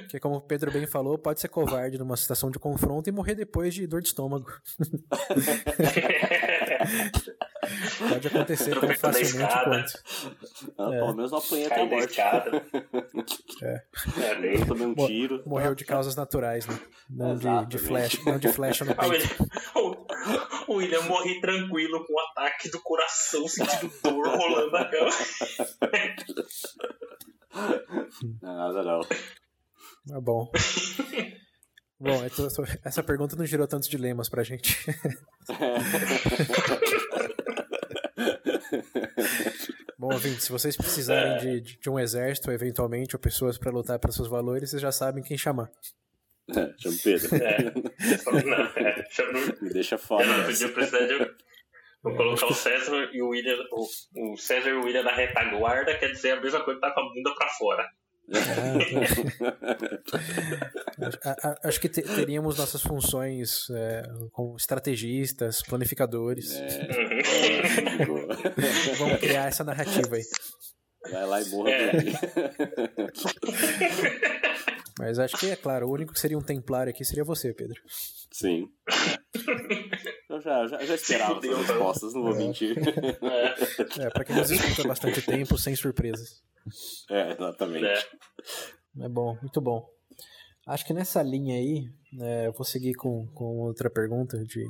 Porque 0.00 0.18
como 0.18 0.36
o 0.36 0.40
Pedro 0.40 0.72
bem 0.72 0.86
falou, 0.86 1.16
pode 1.16 1.40
ser 1.40 1.48
covarde 1.48 1.98
numa 1.98 2.16
situação 2.16 2.50
de 2.50 2.58
confronto 2.58 3.08
e 3.08 3.12
morrer 3.12 3.34
depois 3.34 3.74
de 3.74 3.86
dor 3.86 4.00
de 4.00 4.08
estômago. 4.08 4.50
Pode 8.08 8.28
acontecer 8.28 8.78
tão 8.78 8.94
facilmente 8.94 9.54
quanto. 9.64 9.92
Não, 10.76 10.92
é. 10.92 10.98
Pelo 10.98 11.14
menos 11.14 11.30
não 11.30 11.38
apanhei 11.38 11.66
até 11.66 11.80
a 11.80 11.86
morte. 11.86 12.20
É. 13.62 13.82
é 14.20 14.56
eu 14.56 14.66
tomei 14.66 14.86
um 14.86 14.94
tiro. 14.94 15.42
Morreu 15.46 15.74
de 15.74 15.84
causas 15.84 16.14
naturais, 16.14 16.66
né? 16.66 16.78
Não 17.08 17.36
de, 17.36 17.66
de 17.66 17.78
flash, 17.78 18.24
não 18.24 18.38
de 18.38 18.52
flecha 18.52 18.84
no 18.84 18.94
peito. 18.96 19.48
O 20.66 20.76
William 20.76 21.02
morre 21.02 21.38
tranquilo 21.40 22.02
com 22.06 22.14
o 22.14 22.20
ataque 22.20 22.70
do 22.70 22.80
coração, 22.80 23.46
sentindo 23.46 23.92
dor 24.02 24.26
rolando 24.26 24.70
na 24.70 24.84
cama. 24.86 25.10
Nada 28.40 28.82
não. 28.82 29.00
Tá 30.08 30.20
bom. 30.22 30.50
Bom, 32.04 32.22
essa 32.84 33.02
pergunta 33.02 33.34
não 33.34 33.46
gerou 33.46 33.66
tantos 33.66 33.88
dilemas 33.88 34.28
pra 34.28 34.42
gente. 34.42 34.76
Bom, 39.98 40.12
ouvinte, 40.12 40.42
se 40.42 40.52
vocês 40.52 40.76
precisarem 40.76 41.62
de, 41.62 41.78
de 41.78 41.88
um 41.88 41.98
exército, 41.98 42.52
eventualmente, 42.52 43.16
ou 43.16 43.20
pessoas 43.20 43.56
para 43.56 43.70
lutar 43.70 43.98
pelos 43.98 44.14
seus 44.14 44.28
valores, 44.28 44.68
vocês 44.68 44.82
já 44.82 44.92
sabem 44.92 45.24
quem 45.24 45.38
chamar. 45.38 45.70
É, 46.50 46.74
chama 46.76 46.96
Pedro. 47.02 47.36
É. 47.36 47.72
Não, 48.44 48.66
é, 48.76 49.06
chama... 49.08 49.40
Me 49.62 49.72
deixa 49.72 49.96
fora. 49.96 50.26
Eu 50.26 50.36
não 50.36 50.44
podia 50.44 50.68
precisar 50.68 51.06
de. 51.06 51.16
Vou 52.02 52.14
colocar 52.14 52.48
o 52.48 52.54
César 52.54 53.08
e 53.14 53.22
o 53.22 53.28
William. 53.28 53.56
O, 53.72 53.86
o 54.34 54.36
César 54.36 54.68
e 54.68 54.74
o 54.74 54.84
William 54.84 55.04
na 55.04 55.14
retaguarda, 55.14 55.96
quer 55.96 56.12
dizer 56.12 56.32
a 56.32 56.40
mesma 56.42 56.62
coisa 56.62 56.78
que 56.78 56.86
tá 56.86 56.92
com 56.92 57.00
a 57.00 57.04
bunda 57.04 57.34
pra 57.34 57.48
fora. 57.48 57.88
Ah, 61.22 61.58
acho 61.68 61.80
que 61.80 61.88
teríamos 61.88 62.56
nossas 62.56 62.82
funções 62.82 63.68
é, 63.70 64.02
como 64.32 64.56
estrategistas, 64.56 65.62
planificadores. 65.62 66.54
É. 66.54 66.88
Vamos 68.98 69.20
criar 69.20 69.48
essa 69.48 69.62
narrativa 69.62 70.16
aí. 70.16 70.22
Vai 71.10 71.26
lá 71.26 71.42
e 71.42 71.50
morra 71.50 71.70
é. 71.70 71.92
Mas 74.98 75.18
acho 75.18 75.36
que 75.36 75.50
é 75.50 75.56
claro, 75.56 75.88
o 75.88 75.92
único 75.92 76.14
que 76.14 76.20
seria 76.20 76.38
um 76.38 76.42
templário 76.42 76.90
aqui 76.90 77.04
seria 77.04 77.24
você, 77.24 77.52
Pedro. 77.52 77.78
Sim. 78.32 78.68
Eu 80.30 80.40
já, 80.40 80.66
já, 80.68 80.84
já 80.84 80.94
esperava 80.94 81.38
as 81.38 81.44
respostas, 81.44 82.14
não 82.14 82.22
vou 82.22 82.34
é. 82.34 82.38
mentir. 82.38 82.76
É, 83.98 84.08
pra 84.10 84.24
quem 84.24 84.36
nos 84.36 84.50
escuta 84.50 84.82
há 84.82 84.88
bastante 84.88 85.20
tempo, 85.20 85.58
sem 85.58 85.74
surpresas. 85.74 86.44
É, 87.10 87.32
exatamente. 87.32 87.86
É. 87.86 89.04
é 89.04 89.08
bom, 89.08 89.36
muito 89.40 89.60
bom. 89.60 89.88
Acho 90.66 90.86
que 90.86 90.94
nessa 90.94 91.22
linha 91.22 91.56
aí, 91.56 91.90
é, 92.20 92.46
eu 92.46 92.52
vou 92.52 92.64
seguir 92.64 92.94
com, 92.94 93.26
com 93.28 93.58
outra 93.60 93.90
pergunta 93.90 94.42
de. 94.44 94.64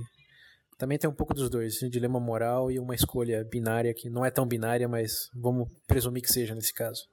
Também 0.77 0.99
tem 0.99 1.09
um 1.09 1.15
pouco 1.15 1.33
dos 1.33 1.49
dois, 1.49 1.81
um 1.83 1.89
dilema 1.89 2.19
moral 2.19 2.71
e 2.71 2.81
uma 2.81 2.97
escolha 2.97 3.45
binária 3.45 3.95
que 3.95 4.11
não 4.11 4.25
é 4.25 4.31
tão 4.31 4.45
binária, 4.45 4.89
mas 4.89 5.31
vamos 5.33 5.69
presumir 5.87 6.23
que 6.23 6.33
seja 6.33 6.55
nesse 6.55 6.75
caso. 6.75 7.09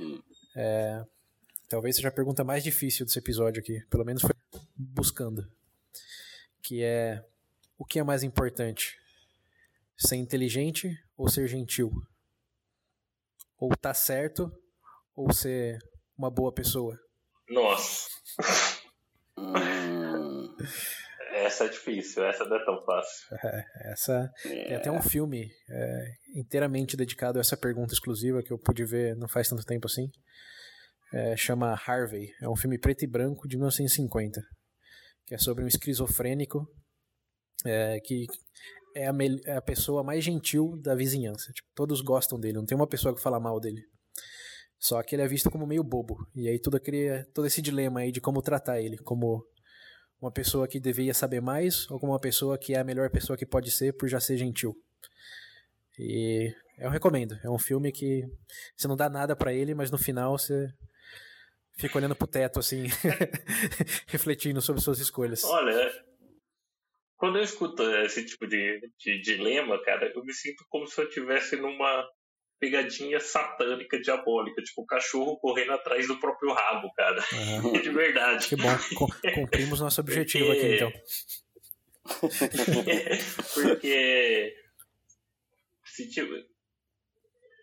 Hum. 0.00 0.22
É, 0.56 1.04
talvez 1.68 1.96
seja 1.96 2.08
a 2.08 2.12
pergunta 2.12 2.42
mais 2.42 2.64
difícil 2.64 3.04
desse 3.04 3.18
episódio 3.18 3.60
aqui, 3.60 3.84
pelo 3.90 4.04
menos 4.04 4.22
foi 4.22 4.32
buscando. 4.74 5.46
Que 6.62 6.82
é 6.82 7.22
o 7.78 7.84
que 7.84 7.98
é 7.98 8.02
mais 8.02 8.22
importante? 8.22 8.98
Ser 9.98 10.16
inteligente 10.16 10.98
ou 11.16 11.28
ser 11.28 11.46
gentil? 11.46 11.92
Ou 13.58 13.70
tá 13.76 13.94
certo 13.94 14.52
ou 15.14 15.32
ser 15.32 15.78
uma 16.16 16.30
boa 16.30 16.52
pessoa? 16.52 16.98
Nossa. 17.48 18.08
Hum. 19.38 20.54
essa 21.32 21.64
é 21.64 21.68
difícil, 21.68 22.24
essa 22.24 22.44
não 22.44 22.56
é 22.56 22.64
tão 22.64 22.82
fácil. 22.84 23.36
É, 23.44 23.64
essa 23.92 24.32
é. 24.44 24.48
tem 24.48 24.74
até 24.74 24.90
um 24.90 25.02
filme 25.02 25.50
é, 25.68 26.04
inteiramente 26.34 26.96
dedicado 26.96 27.38
a 27.38 27.40
essa 27.40 27.56
pergunta 27.56 27.92
exclusiva 27.92 28.42
que 28.42 28.52
eu 28.52 28.58
pude 28.58 28.84
ver 28.84 29.14
não 29.16 29.28
faz 29.28 29.48
tanto 29.48 29.64
tempo 29.64 29.86
assim. 29.86 30.10
É, 31.12 31.36
chama 31.36 31.80
Harvey. 31.86 32.30
É 32.42 32.48
um 32.48 32.56
filme 32.56 32.78
preto 32.78 33.04
e 33.04 33.06
branco 33.06 33.46
de 33.46 33.56
1950, 33.56 34.40
que 35.26 35.34
é 35.34 35.38
sobre 35.38 35.64
um 35.64 35.68
esquizofrênico 35.68 36.66
é, 37.64 38.00
que 38.00 38.26
é 38.96 39.06
a, 39.08 39.14
é 39.44 39.56
a, 39.56 39.60
pessoa 39.60 40.02
mais 40.02 40.24
gentil 40.24 40.74
da 40.80 40.94
vizinhança. 40.94 41.52
Tipo, 41.52 41.68
todos 41.74 42.00
gostam 42.00 42.40
dele, 42.40 42.54
não 42.54 42.64
tem 42.64 42.74
uma 42.74 42.86
pessoa 42.86 43.14
que 43.14 43.20
fala 43.20 43.38
mal 43.38 43.60
dele. 43.60 43.82
Só 44.78 45.02
que 45.02 45.14
ele 45.14 45.22
é 45.22 45.28
visto 45.28 45.50
como 45.50 45.66
meio 45.66 45.84
bobo. 45.84 46.16
E 46.34 46.48
aí 46.48 46.58
tudo 46.58 46.80
cria 46.80 47.26
todo 47.34 47.46
esse 47.46 47.60
dilema 47.60 48.00
aí 48.00 48.10
de 48.10 48.20
como 48.20 48.40
tratar 48.40 48.80
ele, 48.80 48.96
como 48.98 49.44
uma 50.20 50.32
pessoa 50.32 50.66
que 50.66 50.80
deveria 50.80 51.12
saber 51.12 51.42
mais 51.42 51.88
ou 51.90 52.00
como 52.00 52.12
uma 52.12 52.20
pessoa 52.20 52.58
que 52.58 52.74
é 52.74 52.78
a 52.78 52.84
melhor 52.84 53.10
pessoa 53.10 53.36
que 53.36 53.44
pode 53.44 53.70
ser 53.70 53.92
por 53.92 54.08
já 54.08 54.18
ser 54.18 54.38
gentil. 54.38 54.74
E 55.98 56.52
eu 56.78 56.90
recomendo. 56.90 57.38
É 57.44 57.50
um 57.50 57.58
filme 57.58 57.92
que 57.92 58.22
você 58.76 58.88
não 58.88 58.96
dá 58.96 59.10
nada 59.10 59.36
para 59.36 59.52
ele, 59.52 59.74
mas 59.74 59.90
no 59.90 59.98
final 59.98 60.38
você 60.38 60.68
fica 61.78 61.98
olhando 61.98 62.16
pro 62.16 62.26
teto 62.26 62.58
assim, 62.58 62.86
refletindo 64.08 64.62
sobre 64.62 64.80
suas 64.80 64.98
escolhas. 64.98 65.44
Olha, 65.44 65.92
quando 67.16 67.38
eu 67.38 67.42
escuto 67.42 67.82
esse 68.00 68.24
tipo 68.24 68.46
de, 68.46 68.80
de 68.98 69.20
dilema, 69.20 69.82
cara, 69.82 70.12
eu 70.14 70.24
me 70.24 70.32
sinto 70.32 70.64
como 70.68 70.86
se 70.86 71.00
eu 71.00 71.08
estivesse 71.08 71.56
numa 71.56 72.06
pegadinha 72.58 73.20
satânica, 73.20 74.00
diabólica, 74.00 74.62
tipo 74.62 74.82
o 74.82 74.86
cachorro 74.86 75.38
correndo 75.38 75.72
atrás 75.72 76.06
do 76.06 76.18
próprio 76.18 76.52
rabo, 76.52 76.92
cara. 76.94 77.22
Uhum. 77.32 77.72
De 77.80 77.90
verdade. 77.90 78.48
Que 78.48 78.56
bom, 78.56 78.68
cumprimos 79.34 79.80
nosso 79.80 80.00
objetivo 80.00 80.46
Porque... 80.46 80.60
aqui 80.60 80.74
então. 80.74 80.92
Porque. 83.54 84.54
Se, 85.84 86.08
tipo... 86.08 86.32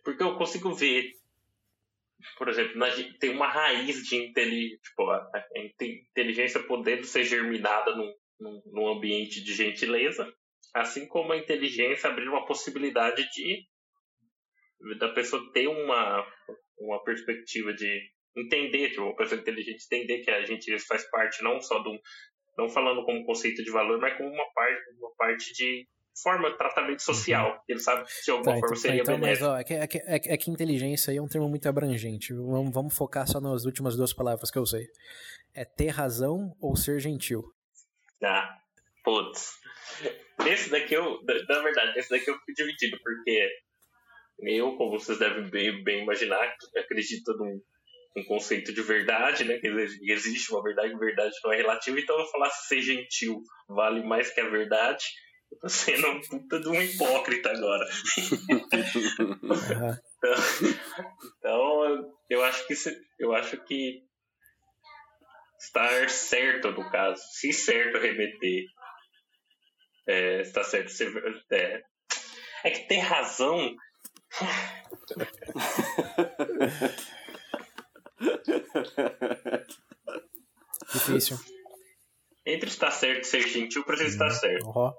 Porque 0.04 0.24
eu 0.24 0.36
consigo 0.36 0.74
ver. 0.74 1.12
Por 2.38 2.50
exemplo, 2.50 2.80
tem 3.20 3.32
uma 3.32 3.48
raiz 3.48 4.08
de 4.08 4.16
intelig... 4.16 4.80
tipo, 4.82 5.10
a 5.10 5.30
inteligência 5.56 6.62
podendo 6.64 7.04
ser 7.04 7.24
germinada 7.26 7.96
num, 7.96 8.14
num, 8.66 8.88
ambiente 8.88 9.44
de 9.44 9.54
gentileza, 9.54 10.32
assim 10.74 11.08
como 11.08 11.34
a 11.34 11.38
inteligência 11.38 12.10
abrir 12.10 12.28
uma 12.28 12.46
possibilidade 12.46 13.28
de 13.32 13.66
da 15.00 15.10
pessoa 15.14 15.42
ter 15.54 15.68
uma, 15.68 16.28
uma 16.78 17.02
perspectiva 17.04 17.74
de 17.74 18.02
entender, 18.36 18.90
tipo, 18.90 19.04
uma 19.04 19.16
pessoa 19.16 19.40
inteligente 19.40 19.86
entender 19.86 20.20
que 20.20 20.32
a 20.32 20.44
gente 20.44 20.78
faz 20.80 21.10
parte 21.10 21.42
não 21.42 21.62
só 21.62 21.80
do 21.80 21.98
não 22.58 22.70
falando 22.70 23.04
como 23.06 23.26
conceito 23.26 23.64
de 23.64 23.72
valor, 23.72 24.00
mas 24.00 24.16
como 24.18 24.30
uma 24.30 24.46
parte, 24.54 24.82
uma 25.00 25.12
parte 25.18 25.54
de 25.54 25.88
forma 26.22 26.52
de 26.52 26.58
tratamento 26.58 27.02
social. 27.02 27.52
Uhum. 27.52 27.60
Ele 27.68 27.80
sabe 27.80 28.06
que 28.06 28.26
de 28.26 28.32
alguma 28.32 28.54
tá, 28.54 28.60
forma 28.60 28.68
então, 28.68 28.76
seria 28.76 29.02
então, 29.02 29.20
benéfico. 29.20 29.46
Mas, 29.46 29.56
ó, 29.56 29.58
é, 29.58 29.64
que, 29.64 29.74
é, 29.74 29.88
que, 30.20 30.30
é, 30.30 30.38
que 30.38 30.52
inteligência 30.52 31.12
aí 31.12 31.18
é 31.18 31.22
um 31.22 31.28
termo 31.28 31.50
muito 31.50 31.68
abrangente. 31.68 32.34
Vamos, 32.34 32.72
vamos 32.72 32.96
focar 32.96 33.28
só 33.28 33.42
nas 33.42 33.66
últimas 33.66 33.96
duas 33.96 34.14
palavras 34.14 34.52
que 34.52 34.58
eu 34.58 34.62
usei. 34.62 34.86
É 35.56 35.66
ter 35.66 35.88
razão 35.88 36.56
ou 36.62 36.76
ser 36.76 37.00
gentil? 37.00 37.44
Ah, 38.24 38.58
putz. 39.04 39.60
Nesse 40.44 40.70
daqui 40.70 40.94
eu, 40.94 41.20
na 41.48 41.60
verdade, 41.60 41.96
nesse 41.96 42.10
daqui 42.10 42.30
eu 42.30 42.36
fico 42.40 42.54
dividido, 42.56 42.98
porque 43.04 43.50
eu, 44.40 44.76
como 44.76 45.00
vocês 45.00 45.20
devem 45.20 45.50
bem, 45.50 45.84
bem 45.84 46.04
imaginar, 46.04 46.56
acredito 46.78 47.34
num, 47.38 47.62
num 48.16 48.24
conceito 48.26 48.74
de 48.74 48.82
verdade, 48.82 49.44
né? 49.44 49.60
Que 49.60 49.68
existe 49.68 50.52
uma 50.52 50.64
verdade, 50.64 50.98
verdade 50.98 51.34
não 51.44 51.54
é 51.54 51.58
relativa, 51.58 52.00
então 52.00 52.20
eu 52.20 52.26
falar 52.28 52.50
ser 52.50 52.82
gentil 52.82 53.42
vale 53.68 54.04
mais 54.04 54.34
que 54.34 54.42
a 54.42 54.50
verdade. 54.50 55.04
Eu 55.52 55.60
tô 55.60 55.70
sendo 55.70 56.08
um 56.08 56.22
puta 56.22 56.60
de 56.60 56.68
um 56.68 56.82
hipócrita 56.82 57.52
agora. 57.52 57.86
então, 58.50 58.80
então, 61.38 62.14
eu 62.30 62.44
acho 62.44 62.68
que 62.68 62.74
eu 63.20 63.34
acho 63.34 63.58
que 63.66 64.02
estar 65.64 66.10
certo 66.10 66.72
no 66.72 66.90
caso. 66.90 67.22
Se 67.32 67.54
certo 67.54 68.00
remeter, 68.00 68.66
é, 70.08 70.42
está 70.42 70.64
certo. 70.64 70.90
Se, 70.90 71.06
é, 71.52 71.84
é 72.64 72.72
que 72.72 72.88
ter 72.88 73.00
razão. 73.00 73.76
Difícil. 80.94 81.38
Entre 82.46 82.70
estar 82.70 82.92
certo 82.92 83.22
e 83.22 83.28
ser 83.28 83.48
gentil, 83.48 83.86
precisa 83.86 84.10
estar 84.10 84.26
uhum. 84.26 84.32
certo. 84.32 84.68
Uhum. 84.68 84.94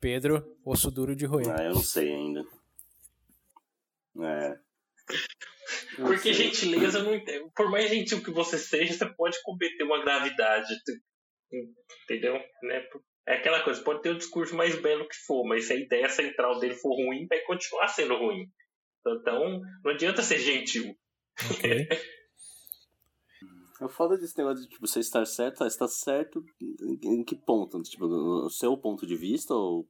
Pedro, 0.00 0.56
osso 0.64 0.90
duro 0.90 1.14
de 1.14 1.26
roer. 1.26 1.50
Ah, 1.50 1.64
eu 1.64 1.74
não 1.74 1.82
sei 1.82 2.10
ainda. 2.10 2.42
É. 4.22 4.58
Porque 5.96 6.32
gentileza, 6.32 7.02
não, 7.02 7.20
por 7.54 7.70
mais 7.70 7.90
gentil 7.90 8.22
que 8.22 8.30
você 8.30 8.58
seja, 8.58 8.92
você 8.92 9.06
pode 9.14 9.40
cometer 9.42 9.84
uma 9.84 10.02
gravidade. 10.02 10.74
Entendeu? 12.04 12.34
Né? 12.62 12.86
É 13.26 13.34
aquela 13.34 13.62
coisa, 13.62 13.82
pode 13.82 14.02
ter 14.02 14.10
o 14.10 14.18
discurso 14.18 14.56
mais 14.56 14.74
belo 14.80 15.08
que 15.08 15.16
for, 15.26 15.44
mas 15.46 15.66
se 15.66 15.72
a 15.72 15.76
ideia 15.76 16.08
central 16.08 16.58
dele 16.58 16.74
for 16.74 16.94
ruim, 16.94 17.26
vai 17.28 17.40
continuar 17.40 17.88
sendo 17.88 18.16
ruim. 18.16 18.46
Então, 19.06 19.60
não 19.84 19.92
adianta 19.92 20.22
ser 20.22 20.38
gentil. 20.38 20.94
Okay. 21.52 21.86
É 23.82 23.88
foda 23.88 24.18
desse 24.18 24.36
negócio 24.36 24.62
de 24.62 24.68
tipo, 24.68 24.86
você 24.86 25.00
estar 25.00 25.24
certo, 25.24 25.64
está 25.64 25.88
certo 25.88 26.44
em 27.02 27.24
que 27.24 27.34
ponto? 27.34 27.80
Tipo, 27.80 28.06
no 28.08 28.50
seu 28.50 28.76
ponto 28.76 29.06
de 29.06 29.16
vista 29.16 29.54
ou 29.54 29.88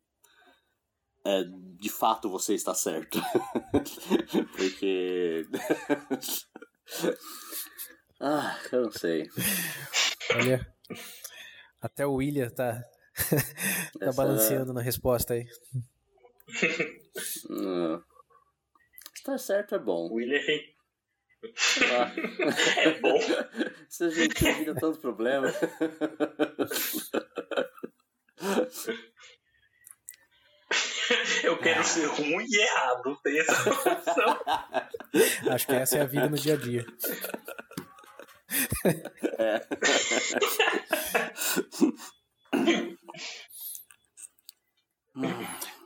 é, 1.24 1.44
de 1.78 1.88
fato 1.88 2.30
você 2.30 2.54
está 2.54 2.74
certo. 2.74 3.20
Porque. 4.56 5.46
ah, 8.20 8.58
eu 8.72 8.82
não 8.82 8.90
sei. 8.90 9.28
Olha, 10.34 10.66
até 11.80 12.06
o 12.06 12.14
William 12.14 12.48
tá, 12.50 12.82
tá 13.98 14.06
Essa... 14.06 14.16
balanceando 14.16 14.72
na 14.72 14.82
resposta 14.82 15.34
aí. 15.34 15.46
Hum. 17.50 18.02
Estar 19.14 19.38
certo 19.38 19.74
é 19.74 19.78
bom. 19.78 20.10
William 20.12 20.40
ah. 21.92 22.12
é 22.80 23.00
bom. 23.00 23.18
Essa 23.88 24.10
gente 24.10 24.46
evita 24.46 24.74
tanto 24.74 24.98
problema. 25.00 25.48
Quero 31.60 31.84
ser 31.84 32.06
ruim 32.06 32.46
e 32.48 32.62
errado. 32.62 33.18
Tem 33.22 33.38
essa 33.40 33.70
opção. 33.70 34.40
Acho 35.52 35.66
que 35.66 35.74
essa 35.74 35.98
é 35.98 36.00
a 36.02 36.06
vida 36.06 36.28
no 36.28 36.36
dia 36.36 36.54
a 36.54 36.56
dia. 36.56 36.84
É. 39.38 39.60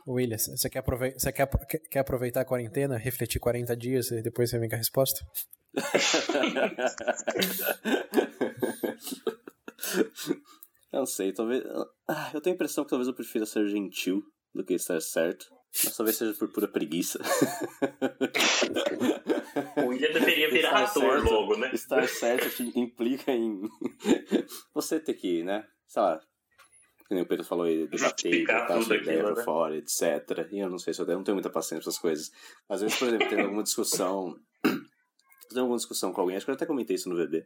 William, 0.07 0.37
você 0.37 0.69
quer, 0.69 0.79
aproveitar, 0.79 1.19
você 1.19 1.31
quer, 1.31 1.49
quer 1.89 1.99
aproveitar 1.99 2.41
a 2.41 2.45
quarentena, 2.45 2.97
refletir 2.97 3.39
40 3.39 3.75
dias 3.75 4.11
e 4.11 4.21
depois 4.21 4.49
você 4.49 4.59
vem 4.59 4.69
com 4.69 4.75
a 4.75 4.77
resposta? 4.77 5.25
Eu 10.95 10.99
não 10.99 11.05
sei, 11.05 11.33
talvez. 11.33 11.61
Ah, 12.07 12.31
eu 12.33 12.39
tenho 12.39 12.53
a 12.53 12.55
impressão 12.55 12.85
que 12.85 12.89
talvez 12.89 13.09
eu 13.09 13.13
prefira 13.13 13.45
ser 13.45 13.67
gentil 13.67 14.23
do 14.53 14.63
que 14.63 14.75
estar 14.75 15.01
certo. 15.01 15.45
Mas 15.83 15.97
talvez 15.97 16.15
seja 16.17 16.33
por 16.33 16.51
pura 16.51 16.67
preguiça. 16.67 17.19
o 19.77 19.87
William 19.87 20.11
deveria 20.13 20.49
virar 20.49 20.83
estar 20.83 21.01
ator 21.01 21.19
certo, 21.19 21.33
logo, 21.33 21.57
né? 21.57 21.71
Estar 21.73 22.07
certo 22.07 22.63
implica 22.75 23.31
em 23.31 23.61
você 24.73 24.99
ter 24.99 25.15
que, 25.15 25.43
né? 25.43 25.67
Sei 25.85 26.01
lá, 26.01 26.19
como 27.07 27.21
o 27.21 27.25
Pedro 27.25 27.45
falou 27.45 27.65
aí, 27.65 27.87
debater, 27.87 28.45
botar 28.45 28.81
sua 28.81 28.97
ideia 28.97 29.23
pra 29.23 29.35
né? 29.35 29.43
fora, 29.43 29.77
etc. 29.77 30.47
E 30.51 30.59
eu 30.59 30.69
não 30.69 30.79
sei 30.79 30.93
se 30.93 31.01
eu, 31.01 31.05
não 31.05 31.23
tenho 31.23 31.35
muita 31.35 31.49
paciência 31.49 31.83
para 31.83 31.89
essas 31.89 31.99
coisas. 31.99 32.31
Às 32.67 32.81
vezes, 32.81 32.97
por 32.97 33.07
exemplo, 33.07 33.29
tem 33.29 33.41
alguma 33.41 33.63
discussão. 33.63 34.35
tem 35.49 35.59
alguma 35.59 35.77
discussão 35.77 36.11
com 36.11 36.21
alguém, 36.21 36.35
acho 36.35 36.45
que 36.45 36.51
eu 36.51 36.55
até 36.55 36.65
comentei 36.65 36.95
isso 36.95 37.09
no 37.09 37.15
VB. 37.15 37.45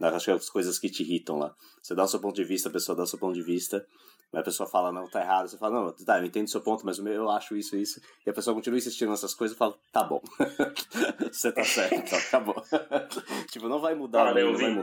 Acho 0.00 0.24
que 0.24 0.30
é 0.30 0.34
as 0.34 0.48
coisas 0.48 0.78
que 0.78 0.88
te 0.88 1.02
irritam 1.02 1.38
lá. 1.38 1.54
Você 1.82 1.94
dá 1.94 2.04
o 2.04 2.08
seu 2.08 2.20
ponto 2.20 2.34
de 2.34 2.44
vista, 2.44 2.68
a 2.68 2.72
pessoa 2.72 2.96
dá 2.96 3.02
o 3.02 3.06
seu 3.06 3.18
ponto 3.18 3.34
de 3.34 3.42
vista, 3.42 3.86
mas 4.32 4.40
a 4.40 4.44
pessoa 4.44 4.68
fala, 4.68 4.90
não, 4.90 5.08
tá 5.08 5.20
errado. 5.20 5.48
Você 5.48 5.58
fala, 5.58 5.80
não, 5.80 5.92
tá, 5.92 6.18
eu 6.18 6.24
entendo 6.24 6.46
o 6.46 6.50
seu 6.50 6.60
ponto, 6.60 6.86
mas 6.86 6.98
o 6.98 7.02
meu, 7.02 7.12
eu 7.12 7.30
acho 7.30 7.56
isso 7.56 7.76
e 7.76 7.82
isso. 7.82 8.00
E 8.26 8.30
a 8.30 8.32
pessoa 8.32 8.54
continua 8.54 8.78
insistindo 8.78 9.10
nessas 9.10 9.34
coisas 9.34 9.54
e 9.54 9.58
fala, 9.58 9.74
tá 9.92 10.02
bom. 10.02 10.22
você 11.30 11.52
tá 11.52 11.64
certo, 11.64 11.94
então, 11.94 12.18
acabou. 12.18 12.62
tipo, 13.50 13.68
não 13.68 13.80
vai 13.80 13.94
mudar. 13.94 14.34
Não 14.34 14.56
vai, 14.56 14.82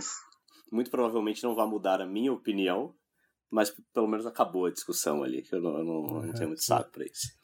muito 0.72 0.92
provavelmente 0.92 1.44
não 1.44 1.56
vai 1.56 1.66
mudar 1.66 2.02
a 2.02 2.06
minha 2.06 2.32
opinião, 2.32 2.94
mas 3.50 3.74
pelo 3.94 4.08
menos 4.08 4.26
acabou 4.26 4.66
a 4.66 4.72
discussão 4.72 5.24
ali, 5.24 5.42
que 5.42 5.56
eu 5.56 5.62
não, 5.62 5.78
eu 5.78 5.84
não, 5.84 5.94
uhum, 5.94 6.26
não 6.28 6.34
tenho 6.34 6.50
muito 6.50 6.64
saco 6.64 6.92
pra 6.92 7.06
isso. 7.06 7.36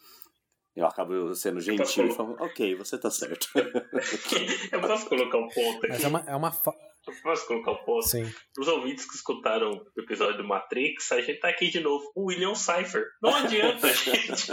Eu 0.76 0.88
acabo 0.88 1.34
sendo 1.36 1.60
gentil 1.62 2.08
e 2.08 2.12
falando, 2.12 2.42
ok, 2.42 2.76
você 2.76 2.98
tá 2.98 3.10
certo. 3.10 3.48
eu 4.72 4.82
posso 4.82 5.08
colocar 5.08 5.38
um 5.38 5.48
ponto 5.48 5.78
aqui. 5.78 5.90
Mas 5.90 6.04
é 6.04 6.08
uma, 6.08 6.20
é 6.28 6.36
uma 6.36 6.52
fa... 6.52 6.74
Eu 7.06 7.14
posso 7.22 7.48
colocar 7.48 7.72
um 7.72 7.84
ponto? 7.84 8.08
Sim. 8.08 8.32
Os 8.58 8.68
ouvintes 8.68 9.06
que 9.06 9.16
escutaram 9.16 9.72
o 9.72 10.02
episódio 10.02 10.38
do 10.38 10.48
Matrix, 10.48 11.12
a 11.12 11.20
gente 11.20 11.40
tá 11.40 11.50
aqui 11.50 11.70
de 11.70 11.82
novo. 11.82 12.12
O 12.16 12.26
William 12.28 12.56
Cypher. 12.56 13.06
Não 13.22 13.36
adianta, 13.36 13.92
gente. 13.94 14.52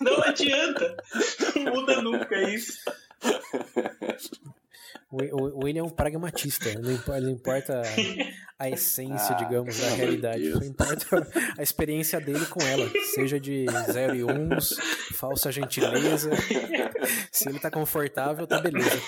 Não 0.00 0.22
adianta. 0.22 0.96
Não 1.56 1.74
muda 1.74 2.00
nunca 2.00 2.40
isso. 2.48 2.78
O, 5.10 5.64
William 5.64 5.80
é 5.80 5.86
um 5.86 5.88
pragmatista, 5.88 6.70
não 6.78 6.92
importa, 6.92 7.20
não 7.22 7.30
importa 7.30 7.82
a 8.58 8.68
essência, 8.68 9.34
ah, 9.34 9.38
digamos, 9.38 9.78
da 9.80 9.88
realidade, 9.88 10.50
não 10.50 10.62
importa 10.62 11.26
a 11.56 11.62
experiência 11.62 12.20
dele 12.20 12.44
com 12.44 12.60
ela, 12.60 12.86
seja 13.14 13.40
de 13.40 13.64
zero 13.90 14.14
e 14.14 14.22
uns, 14.22 14.76
falsa 15.14 15.50
gentileza. 15.50 16.30
Se 17.32 17.48
ele 17.48 17.58
tá 17.58 17.70
confortável, 17.70 18.46
tá 18.46 18.60
beleza. 18.60 19.00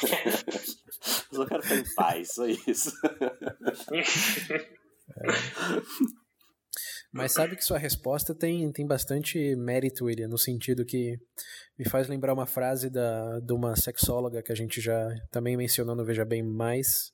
Eu 1.32 1.38
só 1.38 1.46
quero 1.46 1.62
ficar 1.62 1.76
em 1.76 1.94
paz, 1.94 2.34
só 2.34 2.46
isso. 2.46 2.92
É. 3.92 5.30
Mas 7.12 7.32
sabe 7.32 7.56
que 7.56 7.64
sua 7.64 7.78
resposta 7.78 8.32
tem, 8.34 8.70
tem 8.72 8.86
bastante 8.86 9.56
mérito, 9.56 10.04
William, 10.04 10.28
no 10.28 10.38
sentido 10.38 10.84
que 10.84 11.18
me 11.76 11.88
faz 11.88 12.06
lembrar 12.06 12.32
uma 12.32 12.46
frase 12.46 12.88
da, 12.88 13.40
de 13.40 13.52
uma 13.52 13.74
sexóloga 13.74 14.42
que 14.42 14.52
a 14.52 14.54
gente 14.54 14.80
já 14.80 15.08
também 15.30 15.56
mencionou 15.56 15.96
no 15.96 16.04
Veja 16.04 16.24
Bem 16.24 16.42
Mais, 16.42 17.10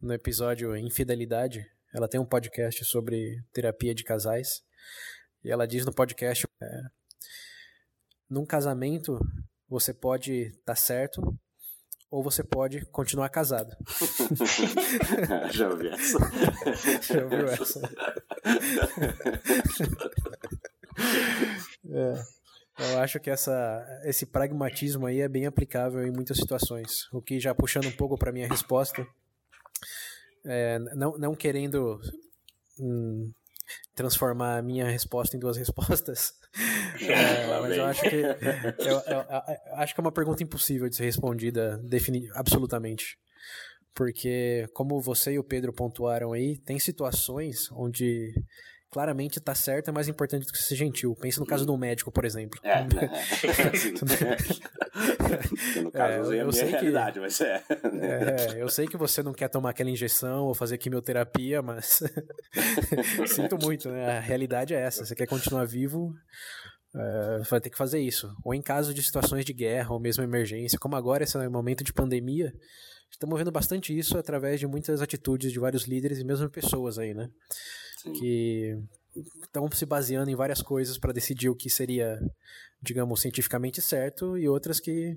no 0.00 0.12
episódio 0.12 0.76
Infidelidade. 0.76 1.66
Ela 1.92 2.08
tem 2.08 2.20
um 2.20 2.26
podcast 2.26 2.84
sobre 2.84 3.42
terapia 3.52 3.92
de 3.92 4.04
casais. 4.04 4.62
E 5.42 5.50
ela 5.50 5.66
diz 5.66 5.84
no 5.84 5.92
podcast: 5.92 6.46
é, 6.62 6.80
num 8.28 8.46
casamento 8.46 9.18
você 9.68 9.92
pode 9.92 10.32
estar 10.32 10.62
tá 10.64 10.76
certo 10.76 11.20
ou 12.10 12.22
você 12.22 12.42
pode 12.42 12.84
continuar 12.86 13.28
casado. 13.28 13.76
Já 15.52 15.68
ouvi 15.68 15.88
essa. 15.88 16.18
Já 17.14 17.22
ouviu 17.24 17.46
essa? 17.48 17.80
é. 21.88 22.40
Eu 22.78 22.98
acho 23.00 23.20
que 23.20 23.28
essa, 23.28 23.86
esse 24.04 24.24
pragmatismo 24.24 25.06
aí 25.06 25.20
é 25.20 25.28
bem 25.28 25.44
aplicável 25.44 26.02
em 26.06 26.10
muitas 26.10 26.38
situações. 26.38 27.12
O 27.12 27.20
que 27.20 27.38
já 27.38 27.54
puxando 27.54 27.86
um 27.86 27.92
pouco 27.92 28.16
para 28.16 28.32
minha 28.32 28.48
resposta, 28.48 29.06
é, 30.46 30.78
não, 30.96 31.18
não 31.18 31.34
querendo 31.34 32.00
hum, 32.78 33.30
transformar 33.94 34.56
a 34.56 34.62
minha 34.62 34.88
resposta 34.88 35.36
em 35.36 35.40
duas 35.40 35.58
respostas. 35.58 36.32
É, 37.08 37.46
mas 37.60 37.76
eu 37.76 37.84
acho 37.84 38.02
que 38.02 38.16
eu, 38.16 39.02
eu, 39.06 39.06
eu, 39.06 39.76
acho 39.76 39.94
que 39.94 40.00
é 40.00 40.02
uma 40.02 40.12
pergunta 40.12 40.42
impossível 40.42 40.88
de 40.88 40.96
ser 40.96 41.04
respondida 41.04 41.78
defini 41.78 42.28
absolutamente. 42.34 43.16
Porque, 43.94 44.68
como 44.72 45.00
você 45.00 45.32
e 45.32 45.38
o 45.38 45.44
Pedro 45.44 45.72
pontuaram 45.72 46.32
aí, 46.32 46.56
tem 46.58 46.78
situações 46.78 47.70
onde 47.72 48.32
claramente 48.90 49.40
tá 49.40 49.54
certo 49.54 49.88
é 49.88 49.92
mais 49.92 50.08
importante 50.08 50.46
do 50.46 50.52
que 50.52 50.58
ser 50.58 50.74
gentil. 50.74 51.14
Pensa 51.14 51.38
no 51.38 51.46
caso 51.46 51.64
do 51.64 51.76
médico, 51.76 52.10
por 52.10 52.24
exemplo. 52.24 52.58
É, 52.62 52.82
no 55.80 55.92
caso, 55.92 56.32
é, 56.32 56.36
eu, 56.36 56.46
eu 56.46 56.52
sei 56.52 56.72
que, 56.72 56.90
mas 57.20 57.40
é, 57.40 57.62
é. 58.00 58.60
Eu 58.60 58.68
sei 58.68 58.88
que 58.88 58.96
você 58.96 59.22
não 59.22 59.32
quer 59.32 59.48
tomar 59.48 59.70
aquela 59.70 59.90
injeção 59.90 60.46
ou 60.46 60.54
fazer 60.54 60.76
quimioterapia, 60.78 61.62
mas 61.62 62.02
sinto 63.28 63.56
muito, 63.58 63.88
né? 63.88 64.18
A 64.18 64.20
realidade 64.20 64.74
é 64.74 64.80
essa. 64.80 65.04
Você 65.04 65.14
quer 65.14 65.26
continuar 65.26 65.64
vivo, 65.66 66.12
é, 66.94 67.42
vai 67.48 67.60
ter 67.60 67.70
que 67.70 67.78
fazer 67.78 68.00
isso. 68.00 68.34
Ou 68.44 68.54
em 68.54 68.62
caso 68.62 68.92
de 68.92 69.02
situações 69.02 69.44
de 69.44 69.52
guerra 69.52 69.92
ou 69.92 70.00
mesmo 70.00 70.22
emergência, 70.22 70.78
como 70.78 70.96
agora, 70.96 71.24
esse 71.24 71.36
momento 71.48 71.84
de 71.84 71.92
pandemia, 71.92 72.52
estamos 73.10 73.38
vendo 73.38 73.52
bastante 73.52 73.96
isso 73.96 74.18
através 74.18 74.60
de 74.60 74.66
muitas 74.66 75.00
atitudes 75.00 75.52
de 75.52 75.58
vários 75.58 75.84
líderes 75.84 76.18
e 76.18 76.24
mesmo 76.24 76.48
pessoas 76.50 76.98
aí, 76.98 77.14
né? 77.14 77.28
Sim. 78.02 78.12
que 78.14 78.78
estão 79.42 79.70
se 79.70 79.84
baseando 79.84 80.30
em 80.30 80.34
várias 80.34 80.62
coisas 80.62 80.96
para 80.96 81.12
decidir 81.12 81.50
o 81.50 81.54
que 81.54 81.68
seria, 81.68 82.18
digamos, 82.80 83.20
cientificamente 83.20 83.82
certo 83.82 84.38
e 84.38 84.48
outras 84.48 84.80
que 84.80 85.14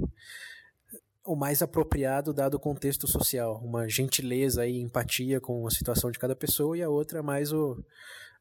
o 1.26 1.36
mais 1.36 1.62
apropriado 1.62 2.34
dado 2.34 2.56
o 2.56 2.60
contexto 2.60 3.08
social, 3.08 3.62
uma 3.64 3.88
gentileza 3.88 4.68
e 4.68 4.82
empatia 4.82 5.40
com 5.40 5.66
a 5.66 5.72
situação 5.72 6.12
de 6.12 6.20
cada 6.20 6.36
pessoa 6.36 6.78
e 6.78 6.84
a 6.84 6.90
outra 6.90 7.24
mais 7.24 7.54
o 7.54 7.82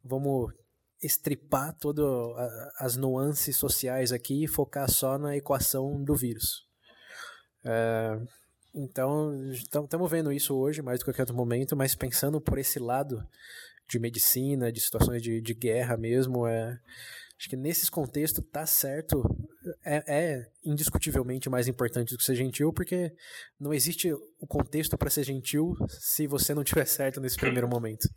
vamos 0.02 0.52
estripar 1.02 1.76
todas 1.78 2.06
as 2.78 2.96
nuances 2.96 3.56
sociais 3.56 4.12
aqui 4.12 4.44
e 4.44 4.48
focar 4.48 4.90
só 4.90 5.18
na 5.18 5.36
equação 5.36 6.02
do 6.02 6.14
vírus. 6.14 6.66
É, 7.64 8.20
então, 8.74 9.50
estamos 9.50 10.10
vendo 10.10 10.32
isso 10.32 10.54
hoje 10.54 10.80
mais 10.80 10.98
do 10.98 11.04
que 11.04 11.10
qualquer 11.10 11.22
outro 11.22 11.36
momento, 11.36 11.76
mas 11.76 11.94
pensando 11.94 12.40
por 12.40 12.58
esse 12.58 12.78
lado 12.78 13.22
de 13.88 13.98
medicina, 13.98 14.72
de 14.72 14.80
situações 14.80 15.22
de, 15.22 15.40
de 15.40 15.54
guerra 15.54 15.96
mesmo. 15.96 16.46
É, 16.46 16.78
acho 17.38 17.48
que 17.48 17.56
nesses 17.56 17.90
contextos 17.90 18.44
tá 18.50 18.64
certo 18.64 19.22
é, 19.84 20.02
é, 20.06 20.51
indiscutivelmente 20.64 21.50
mais 21.50 21.68
importante 21.68 22.12
do 22.12 22.18
que 22.18 22.24
ser 22.24 22.34
gentil, 22.34 22.72
porque 22.72 23.12
não 23.58 23.72
existe 23.72 24.12
o 24.12 24.46
contexto 24.46 24.96
para 24.96 25.10
ser 25.10 25.24
gentil 25.24 25.74
se 25.88 26.26
você 26.26 26.54
não 26.54 26.64
tiver 26.64 26.84
certo 26.84 27.20
nesse 27.20 27.36
primeiro 27.36 27.68
momento. 27.68 28.08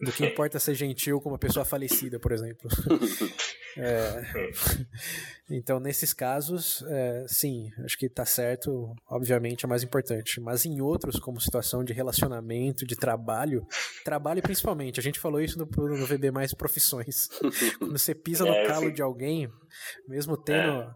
Do 0.00 0.12
que 0.12 0.24
importa 0.24 0.58
ser 0.58 0.74
gentil 0.74 1.20
com 1.20 1.30
uma 1.30 1.38
pessoa 1.38 1.64
falecida, 1.64 2.18
por 2.18 2.32
exemplo. 2.32 2.68
é, 3.76 4.22
então, 5.50 5.78
nesses 5.78 6.12
casos, 6.12 6.82
é, 6.88 7.24
sim, 7.28 7.70
acho 7.84 7.98
que 7.98 8.08
tá 8.08 8.24
certo, 8.24 8.94
obviamente 9.08 9.64
é 9.64 9.68
mais 9.68 9.82
importante. 9.82 10.40
Mas 10.40 10.64
em 10.64 10.80
outros, 10.80 11.18
como 11.18 11.40
situação 11.40 11.84
de 11.84 11.92
relacionamento, 11.92 12.86
de 12.86 12.96
trabalho, 12.96 13.66
trabalho 14.04 14.42
principalmente, 14.42 15.00
a 15.00 15.02
gente 15.02 15.18
falou 15.18 15.40
isso 15.40 15.58
no, 15.58 15.66
no 15.66 16.06
VB 16.06 16.30
Mais 16.30 16.54
Profissões. 16.54 17.28
Quando 17.78 17.98
você 17.98 18.14
pisa 18.14 18.44
no 18.44 18.52
é, 18.52 18.66
calo 18.66 18.92
de 18.92 19.02
alguém, 19.02 19.50
mesmo 20.08 20.36
tendo 20.36 20.82
é. 20.82 20.94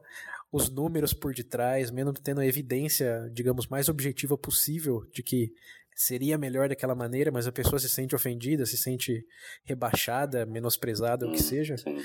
Os 0.50 0.70
números 0.70 1.12
por 1.12 1.34
detrás, 1.34 1.90
mesmo 1.90 2.12
tendo 2.12 2.40
a 2.40 2.46
evidência, 2.46 3.28
digamos, 3.32 3.66
mais 3.66 3.88
objetiva 3.88 4.36
possível 4.36 5.04
de 5.12 5.22
que 5.22 5.52
seria 5.94 6.38
melhor 6.38 6.68
daquela 6.68 6.94
maneira, 6.94 7.30
mas 7.30 7.46
a 7.46 7.52
pessoa 7.52 7.78
se 7.78 7.88
sente 7.88 8.14
ofendida, 8.14 8.64
se 8.64 8.78
sente 8.78 9.26
rebaixada, 9.64 10.46
menosprezada, 10.46 11.26
hum, 11.26 11.30
o 11.30 11.32
que 11.32 11.42
seja. 11.42 11.76
Sim. 11.76 11.98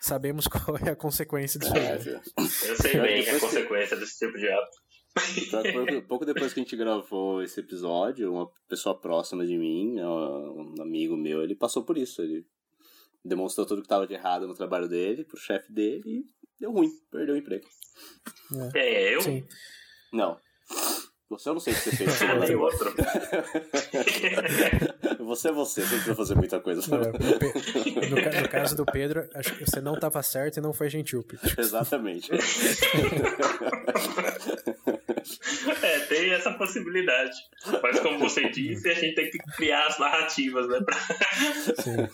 Sabemos 0.00 0.46
qual 0.48 0.76
é 0.78 0.90
a 0.90 0.96
consequência 0.96 1.60
disso. 1.60 1.76
É, 1.76 1.96
eu 2.38 2.76
sei 2.76 3.00
bem 3.00 3.28
a 3.28 3.40
consequência 3.40 3.96
desse 3.96 4.18
tipo 4.18 4.38
de 4.38 4.48
ato. 4.48 4.84
Pouco 6.08 6.24
depois 6.24 6.52
que 6.52 6.60
a 6.60 6.62
gente 6.62 6.76
gravou 6.76 7.42
esse 7.42 7.60
episódio, 7.60 8.32
uma 8.32 8.50
pessoa 8.68 8.98
próxima 8.98 9.46
de 9.46 9.56
mim, 9.56 10.00
um 10.00 10.82
amigo 10.82 11.16
meu, 11.16 11.42
ele 11.42 11.54
passou 11.54 11.84
por 11.84 11.96
isso. 11.96 12.20
Ele 12.22 12.44
demonstrou 13.24 13.66
tudo 13.66 13.80
que 13.80 13.86
estava 13.86 14.06
de 14.06 14.14
errado 14.14 14.46
no 14.46 14.54
trabalho 14.54 14.88
dele, 14.88 15.24
pro 15.24 15.38
chefe 15.38 15.72
dele, 15.72 16.02
e 16.04 16.26
deu 16.60 16.72
ruim, 16.72 16.90
perdeu 17.10 17.34
o 17.34 17.38
emprego. 17.38 17.66
É, 18.74 18.78
é 18.78 19.14
eu? 19.14 19.22
Sim. 19.22 19.46
Não. 20.12 20.38
Você 21.30 21.48
eu 21.48 21.54
não 21.54 21.60
sei 21.60 21.72
o 21.72 21.76
que 21.76 21.82
você 21.82 21.96
fez. 21.96 22.20
Nem 22.40 22.54
outro. 22.56 22.94
você 25.20 25.48
é 25.48 25.52
você, 25.52 25.80
você 25.80 25.82
não 25.82 25.88
precisa 25.88 26.14
fazer 26.14 26.34
muita 26.34 26.60
coisa. 26.60 26.82
É, 26.94 28.08
no, 28.08 28.42
no, 28.42 28.48
caso 28.48 28.76
do 28.76 28.84
Pedro, 28.84 29.28
acho 29.34 29.56
que 29.56 29.64
você 29.64 29.80
não 29.80 29.94
estava 29.94 30.22
certo 30.22 30.58
e 30.58 30.60
não 30.60 30.72
foi 30.72 30.90
gentil, 30.90 31.22
Pedro. 31.22 31.60
Exatamente. 31.60 32.30
É, 35.82 36.00
tem 36.00 36.32
essa 36.32 36.52
possibilidade. 36.52 37.32
Mas 37.82 37.98
como 38.00 38.18
você 38.18 38.48
disse, 38.50 38.88
a 38.90 38.94
gente 38.94 39.14
tem 39.14 39.30
que 39.30 39.38
criar 39.56 39.86
as 39.86 39.98
narrativas, 39.98 40.68
né? 40.68 40.80
Pra... 40.80 40.96
Sim. 41.82 42.08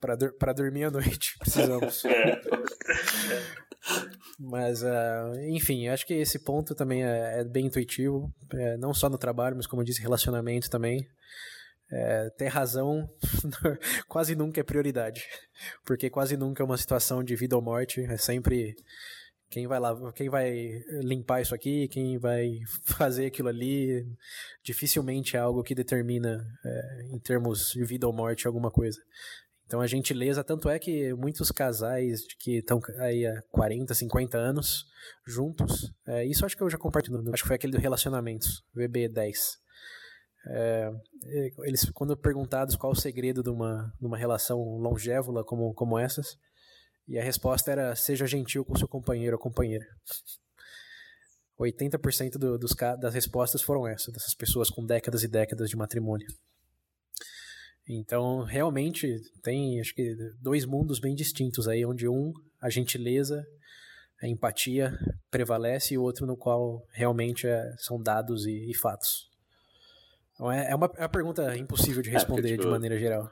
Pra, 0.00 0.16
pra 0.38 0.52
dormir 0.52 0.84
à 0.84 0.90
noite, 0.90 1.38
precisamos. 1.38 2.04
É. 2.06 2.40
Mas, 4.38 4.82
uh, 4.82 5.34
enfim, 5.48 5.88
acho 5.88 6.06
que 6.06 6.14
esse 6.14 6.38
ponto 6.38 6.74
também 6.74 7.04
é, 7.04 7.40
é 7.40 7.44
bem 7.44 7.66
intuitivo, 7.66 8.32
é, 8.52 8.76
não 8.76 8.94
só 8.94 9.08
no 9.08 9.18
trabalho, 9.18 9.56
mas 9.56 9.66
como 9.66 9.82
eu 9.82 9.86
disse, 9.86 10.00
relacionamento 10.02 10.70
também. 10.70 11.06
É, 11.94 12.30
ter 12.30 12.48
razão 12.48 13.06
quase 14.08 14.34
nunca 14.34 14.58
é 14.60 14.64
prioridade, 14.64 15.22
porque 15.84 16.08
quase 16.08 16.38
nunca 16.38 16.62
é 16.62 16.64
uma 16.64 16.78
situação 16.78 17.22
de 17.22 17.36
vida 17.36 17.54
ou 17.54 17.60
morte, 17.60 18.00
é 18.00 18.16
sempre 18.16 18.74
quem 19.50 19.66
vai 19.66 19.78
lá, 19.78 19.94
quem 20.12 20.30
vai 20.30 20.82
limpar 21.02 21.42
isso 21.42 21.54
aqui, 21.54 21.86
quem 21.88 22.18
vai 22.18 22.60
fazer 22.96 23.26
aquilo 23.26 23.50
ali, 23.50 24.06
dificilmente 24.64 25.36
é 25.36 25.40
algo 25.40 25.62
que 25.62 25.74
determina 25.74 26.42
é, 26.64 27.02
em 27.12 27.18
termos 27.18 27.72
de 27.72 27.84
vida 27.84 28.06
ou 28.06 28.12
morte 28.14 28.46
alguma 28.46 28.70
coisa. 28.70 28.98
Então 29.72 29.80
a 29.80 29.86
gentileza, 29.86 30.44
tanto 30.44 30.68
é 30.68 30.78
que 30.78 31.14
muitos 31.14 31.50
casais 31.50 32.26
que 32.38 32.58
estão 32.58 32.78
aí 32.98 33.26
há 33.26 33.40
40, 33.50 33.94
50 33.94 34.36
anos 34.36 34.84
juntos, 35.26 35.90
é, 36.06 36.26
isso 36.26 36.44
acho 36.44 36.54
que 36.54 36.62
eu 36.62 36.68
já 36.68 36.76
compartilhei, 36.76 37.18
acho 37.32 37.42
que 37.42 37.48
foi 37.48 37.56
aquele 37.56 37.72
do 37.72 37.78
relacionamentos, 37.78 38.62
VB10. 38.76 39.32
É, 40.46 40.90
eles, 41.60 41.88
quando 41.94 42.14
perguntados 42.14 42.76
qual 42.76 42.92
o 42.92 42.94
segredo 42.94 43.42
de 43.42 43.48
uma, 43.48 43.90
de 43.98 44.06
uma 44.06 44.18
relação 44.18 44.58
longévula 44.58 45.42
como, 45.42 45.72
como 45.72 45.98
essas, 45.98 46.36
e 47.08 47.18
a 47.18 47.24
resposta 47.24 47.72
era: 47.72 47.96
seja 47.96 48.26
gentil 48.26 48.66
com 48.66 48.76
seu 48.76 48.86
companheiro 48.86 49.36
ou 49.36 49.42
companheira. 49.42 49.86
80% 51.58 52.32
do, 52.32 52.58
dos, 52.58 52.74
das 53.00 53.14
respostas 53.14 53.62
foram 53.62 53.88
essas, 53.88 54.12
dessas 54.12 54.34
pessoas 54.34 54.68
com 54.68 54.84
décadas 54.84 55.22
e 55.22 55.28
décadas 55.28 55.70
de 55.70 55.76
matrimônio. 55.76 56.28
Então, 57.88 58.44
realmente, 58.44 59.20
tem 59.42 59.80
acho 59.80 59.94
que 59.94 60.14
dois 60.40 60.64
mundos 60.64 61.00
bem 61.00 61.14
distintos 61.14 61.66
aí, 61.66 61.84
onde 61.84 62.08
um, 62.08 62.32
a 62.60 62.70
gentileza, 62.70 63.44
a 64.22 64.28
empatia 64.28 64.96
prevalece, 65.30 65.94
e 65.94 65.98
o 65.98 66.02
outro 66.02 66.26
no 66.26 66.36
qual 66.36 66.86
realmente 66.92 67.46
é, 67.46 67.74
são 67.78 68.00
dados 68.00 68.46
e, 68.46 68.70
e 68.70 68.74
fatos. 68.74 69.28
Então, 70.34 70.50
é, 70.50 70.70
é, 70.70 70.74
uma, 70.74 70.90
é 70.96 71.02
uma 71.02 71.08
pergunta 71.08 71.56
impossível 71.56 72.02
de 72.02 72.10
é, 72.10 72.12
responder 72.12 72.48
é, 72.48 72.50
tipo, 72.52 72.62
de 72.62 72.68
maneira 72.68 72.96
geral. 72.96 73.30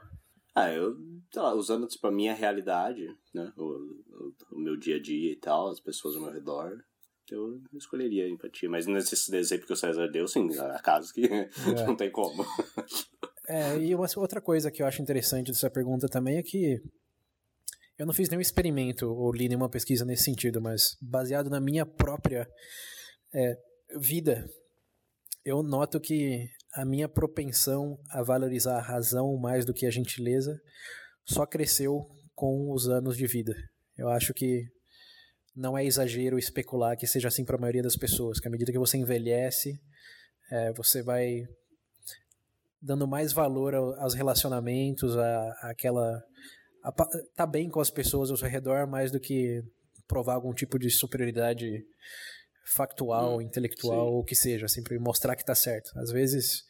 Ah, 0.53 0.69
eu, 0.69 0.97
sei 1.31 1.41
lá, 1.41 1.53
usando 1.53 1.87
tipo, 1.87 2.05
a 2.07 2.11
minha 2.11 2.33
realidade, 2.33 3.07
né? 3.33 3.53
O, 3.55 3.63
o, 3.63 4.33
o, 4.51 4.59
meu 4.59 4.75
dia 4.75 4.97
a 4.97 5.01
dia 5.01 5.31
e 5.31 5.35
tal, 5.37 5.69
as 5.69 5.79
pessoas 5.79 6.15
ao 6.15 6.21
meu 6.21 6.31
redor, 6.31 6.83
eu 7.29 7.61
escolheria 7.73 8.25
a 8.25 8.29
empatia. 8.29 8.69
Mas 8.69 8.85
nesse 8.85 9.33
exemplo 9.33 9.65
que 9.65 9.73
o 9.73 9.77
César 9.77 10.09
deu, 10.09 10.27
sim, 10.27 10.49
há 10.59 10.79
casos 10.79 11.13
que 11.13 11.23
é. 11.25 11.49
não 11.85 11.95
tem 11.95 12.11
como. 12.11 12.45
É, 13.51 13.77
e 13.79 13.93
uma, 13.93 14.07
outra 14.15 14.39
coisa 14.39 14.71
que 14.71 14.81
eu 14.81 14.87
acho 14.87 15.01
interessante 15.01 15.51
dessa 15.51 15.69
pergunta 15.69 16.07
também 16.07 16.37
é 16.37 16.41
que 16.41 16.81
eu 17.97 18.05
não 18.05 18.13
fiz 18.13 18.29
nenhum 18.29 18.39
experimento 18.39 19.13
ou 19.13 19.29
li 19.29 19.49
nenhuma 19.49 19.69
pesquisa 19.69 20.05
nesse 20.05 20.23
sentido, 20.23 20.61
mas 20.61 20.95
baseado 21.01 21.49
na 21.49 21.59
minha 21.59 21.85
própria 21.85 22.47
é, 23.33 23.57
vida, 23.99 24.49
eu 25.43 25.61
noto 25.61 25.99
que 25.99 26.49
a 26.73 26.85
minha 26.85 27.09
propensão 27.09 27.99
a 28.09 28.23
valorizar 28.23 28.77
a 28.77 28.81
razão 28.81 29.35
mais 29.35 29.65
do 29.65 29.73
que 29.73 29.85
a 29.85 29.91
gentileza 29.91 30.57
só 31.25 31.45
cresceu 31.45 32.07
com 32.33 32.71
os 32.71 32.87
anos 32.87 33.17
de 33.17 33.27
vida. 33.27 33.53
Eu 33.97 34.07
acho 34.07 34.33
que 34.33 34.63
não 35.53 35.77
é 35.77 35.83
exagero 35.83 36.39
especular 36.39 36.95
que 36.95 37.05
seja 37.05 37.27
assim 37.27 37.43
para 37.43 37.57
a 37.57 37.59
maioria 37.59 37.83
das 37.83 37.97
pessoas, 37.97 38.39
que 38.39 38.47
à 38.47 38.51
medida 38.51 38.71
que 38.71 38.79
você 38.79 38.97
envelhece, 38.97 39.77
é, 40.49 40.71
você 40.71 41.03
vai 41.03 41.45
dando 42.81 43.07
mais 43.07 43.31
valor 43.31 43.75
aos 43.75 44.13
relacionamentos, 44.13 45.15
a, 45.17 45.51
a 45.61 45.69
aquela 45.69 46.23
a, 46.83 46.91
tá 47.35 47.45
bem 47.45 47.69
com 47.69 47.79
as 47.79 47.91
pessoas 47.91 48.31
ao 48.31 48.37
seu 48.37 48.47
redor 48.47 48.87
mais 48.87 49.11
do 49.11 49.19
que 49.19 49.63
provar 50.07 50.33
algum 50.33 50.53
tipo 50.53 50.79
de 50.79 50.89
superioridade 50.89 51.85
factual, 52.65 53.37
hum, 53.37 53.41
intelectual, 53.41 54.05
sim. 54.05 54.11
ou 54.13 54.19
o 54.19 54.23
que 54.23 54.35
seja, 54.35 54.67
sempre 54.67 54.97
mostrar 54.99 55.35
que 55.35 55.45
tá 55.45 55.55
certo. 55.55 55.91
Às 55.97 56.11
vezes, 56.11 56.63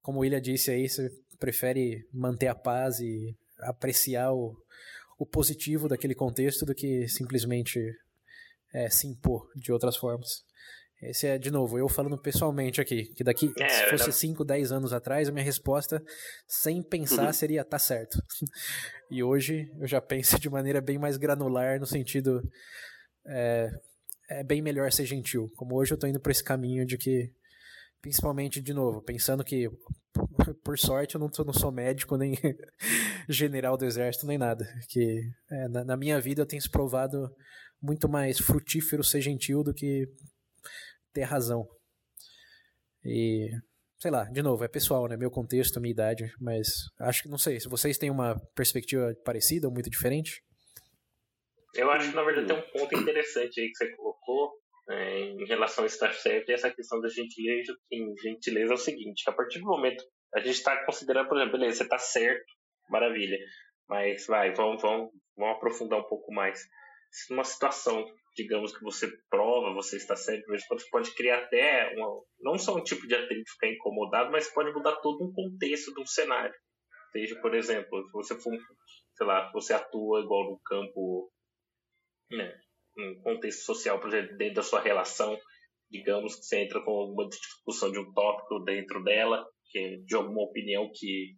como 0.00 0.18
o 0.18 0.20
William 0.22 0.40
disse 0.40 0.70
aí, 0.70 0.88
você 0.88 1.10
prefere 1.38 2.06
manter 2.12 2.48
a 2.48 2.54
paz 2.54 3.00
e 3.00 3.36
apreciar 3.60 4.32
o, 4.32 4.56
o 5.18 5.26
positivo 5.26 5.88
daquele 5.88 6.14
contexto 6.14 6.64
do 6.64 6.74
que 6.74 7.08
simplesmente 7.08 7.80
é, 8.72 8.88
se 8.88 9.06
impor 9.06 9.48
de 9.56 9.72
outras 9.72 9.96
formas. 9.96 10.44
Esse 11.02 11.26
é, 11.26 11.36
de 11.36 11.50
novo, 11.50 11.76
eu 11.76 11.88
falando 11.88 12.16
pessoalmente 12.16 12.80
aqui, 12.80 13.06
que 13.06 13.24
daqui, 13.24 13.52
é, 13.58 13.68
se 13.68 13.90
fosse 13.90 14.12
5, 14.12 14.44
10 14.44 14.70
anos 14.70 14.92
atrás, 14.92 15.28
a 15.28 15.32
minha 15.32 15.44
resposta, 15.44 16.00
sem 16.46 16.80
pensar, 16.80 17.26
uhum. 17.26 17.32
seria 17.32 17.64
tá 17.64 17.76
certo. 17.76 18.22
e 19.10 19.20
hoje 19.20 19.68
eu 19.80 19.86
já 19.88 20.00
penso 20.00 20.38
de 20.38 20.48
maneira 20.48 20.80
bem 20.80 20.98
mais 20.98 21.16
granular, 21.16 21.80
no 21.80 21.86
sentido. 21.86 22.40
É, 23.26 23.68
é 24.30 24.44
bem 24.44 24.62
melhor 24.62 24.90
ser 24.92 25.04
gentil. 25.04 25.50
Como 25.56 25.74
hoje 25.74 25.92
eu 25.92 25.98
tô 25.98 26.06
indo 26.06 26.20
por 26.20 26.30
esse 26.30 26.42
caminho 26.42 26.86
de 26.86 26.96
que, 26.96 27.32
principalmente, 28.00 28.60
de 28.60 28.72
novo, 28.72 29.02
pensando 29.02 29.42
que, 29.42 29.68
por 30.62 30.78
sorte, 30.78 31.16
eu 31.16 31.20
não, 31.20 31.28
tô, 31.28 31.42
não 31.44 31.52
sou 31.52 31.72
médico, 31.72 32.16
nem 32.16 32.34
general 33.28 33.76
do 33.76 33.84
exército, 33.84 34.24
nem 34.24 34.38
nada. 34.38 34.64
Que 34.88 35.20
é, 35.50 35.68
na, 35.68 35.84
na, 35.84 35.96
minha 35.96 36.20
vida 36.20 36.42
eu 36.42 36.46
tenho 36.46 36.62
se 36.62 36.70
provado 36.70 37.28
muito 37.80 38.08
mais 38.08 38.38
frutífero 38.38 39.02
ser 39.02 39.20
gentil 39.20 39.64
do 39.64 39.74
que 39.74 40.08
ter 41.12 41.22
razão. 41.22 41.66
E, 43.04 43.50
sei 44.00 44.10
lá, 44.10 44.24
de 44.24 44.42
novo, 44.42 44.64
é 44.64 44.68
pessoal, 44.68 45.08
né? 45.08 45.16
Meu 45.16 45.30
contexto, 45.30 45.80
minha 45.80 45.92
idade, 45.92 46.32
mas 46.40 46.68
acho 47.00 47.22
que, 47.22 47.28
não 47.28 47.38
sei, 47.38 47.60
se 47.60 47.68
vocês 47.68 47.98
têm 47.98 48.10
uma 48.10 48.36
perspectiva 48.54 49.14
parecida 49.24 49.66
ou 49.66 49.72
muito 49.72 49.90
diferente. 49.90 50.42
Eu 51.74 51.90
acho 51.90 52.10
que, 52.10 52.16
na 52.16 52.22
verdade, 52.22 52.48
tem 52.48 52.56
um 52.56 52.70
ponto 52.70 52.98
interessante 52.98 53.60
aí 53.60 53.68
que 53.68 53.76
você 53.76 53.96
colocou 53.96 54.52
né, 54.86 55.20
em 55.20 55.44
relação 55.46 55.84
a 55.84 55.86
estar 55.86 56.12
certo 56.12 56.50
e 56.50 56.52
essa 56.52 56.70
questão 56.70 57.00
da 57.00 57.08
gentileza. 57.08 57.74
Em 57.90 58.14
gentileza 58.22 58.72
é 58.72 58.74
o 58.74 58.78
seguinte: 58.78 59.22
a 59.26 59.32
partir 59.32 59.58
do 59.58 59.66
momento 59.66 60.04
a 60.34 60.40
gente 60.40 60.56
está 60.56 60.84
considerando, 60.84 61.28
por 61.28 61.36
exemplo, 61.36 61.58
beleza, 61.58 61.78
você 61.78 61.82
está 61.84 61.98
certo, 61.98 62.44
maravilha, 62.88 63.38
mas 63.88 64.26
vai, 64.26 64.52
vamos, 64.54 64.80
vamos, 64.80 65.10
vamos 65.36 65.56
aprofundar 65.56 65.98
um 65.98 66.08
pouco 66.08 66.32
mais. 66.32 66.60
Se 67.12 67.30
numa 67.30 67.44
situação, 67.44 68.04
digamos 68.34 68.76
que 68.76 68.82
você 68.82 69.06
prova, 69.28 69.74
você 69.74 69.96
está 69.96 70.16
certo, 70.16 70.46
você 70.48 70.88
pode 70.90 71.14
criar 71.14 71.44
até 71.44 71.94
uma, 71.94 72.22
não 72.40 72.58
só 72.58 72.74
um 72.74 72.82
tipo 72.82 73.06
de 73.06 73.14
atrito 73.14 73.52
ficar 73.52 73.68
incomodado, 73.68 74.32
mas 74.32 74.52
pode 74.52 74.72
mudar 74.72 74.96
todo 74.96 75.22
um 75.22 75.32
contexto 75.32 75.92
de 75.94 76.00
um 76.00 76.06
cenário. 76.06 76.54
Seja, 77.12 77.38
por 77.40 77.54
exemplo, 77.54 78.02
se 78.06 78.12
você 78.12 78.34
for, 78.40 78.56
sei 79.14 79.26
lá, 79.26 79.52
você 79.52 79.74
atua 79.74 80.20
igual 80.20 80.50
no 80.50 80.58
campo 80.64 81.30
né, 82.30 82.58
um 82.98 83.20
contexto 83.22 83.64
social, 83.64 84.00
por 84.00 84.08
exemplo, 84.08 84.36
dentro 84.38 84.54
da 84.54 84.62
sua 84.62 84.80
relação, 84.80 85.38
digamos 85.90 86.36
que 86.36 86.44
você 86.46 86.60
entra 86.60 86.82
com 86.82 86.90
alguma 86.90 87.28
discussão 87.28 87.92
de 87.92 87.98
um 87.98 88.12
tópico 88.14 88.60
dentro 88.60 89.04
dela, 89.04 89.46
que 89.70 89.78
é 89.78 89.96
de 89.98 90.14
alguma 90.14 90.42
opinião 90.42 90.90
que 90.94 91.36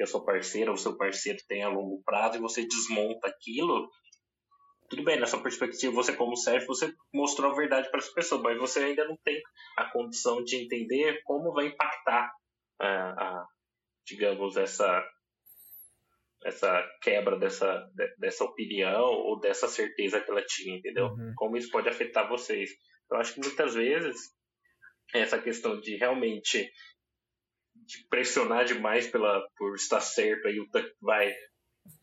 a 0.00 0.06
sua 0.06 0.24
parceira 0.24 0.70
ou 0.70 0.76
seu 0.76 0.96
parceiro 0.96 1.38
tem 1.46 1.62
a 1.62 1.68
longo 1.68 2.02
prazo 2.02 2.36
e 2.36 2.40
você 2.40 2.66
desmonta 2.66 3.28
aquilo, 3.28 3.88
tudo 4.88 5.04
bem, 5.04 5.18
na 5.18 5.26
sua 5.26 5.42
perspectiva, 5.42 5.92
você 5.94 6.14
como 6.14 6.36
chefe, 6.36 6.66
você 6.66 6.92
mostrou 7.12 7.50
a 7.50 7.54
verdade 7.54 7.90
para 7.90 8.00
essa 8.00 8.12
pessoa, 8.12 8.42
mas 8.42 8.58
você 8.58 8.80
ainda 8.80 9.04
não 9.06 9.16
tem 9.24 9.40
a 9.76 9.90
condição 9.90 10.42
de 10.44 10.56
entender 10.56 11.22
como 11.24 11.52
vai 11.52 11.66
impactar, 11.66 12.32
a, 12.80 12.88
a 12.88 13.46
digamos, 14.06 14.56
essa 14.56 15.04
essa 16.44 16.86
quebra 17.00 17.38
dessa, 17.38 17.90
dessa 18.18 18.44
opinião 18.44 19.02
ou 19.02 19.40
dessa 19.40 19.66
certeza 19.66 20.20
que 20.20 20.30
ela 20.30 20.44
tinha, 20.44 20.76
entendeu? 20.76 21.06
Uhum. 21.06 21.32
Como 21.36 21.56
isso 21.56 21.70
pode 21.70 21.88
afetar 21.88 22.28
vocês. 22.28 22.70
Eu 23.10 23.16
acho 23.16 23.32
que 23.32 23.40
muitas 23.40 23.74
vezes 23.74 24.30
essa 25.14 25.40
questão 25.40 25.80
de 25.80 25.96
realmente 25.96 26.70
de 27.74 28.06
pressionar 28.08 28.64
demais 28.64 29.06
pela, 29.06 29.42
por 29.56 29.74
estar 29.74 30.00
certo 30.00 30.46
aí 30.46 30.60
o 30.60 30.68
vai 31.00 31.28
é, 31.28 31.36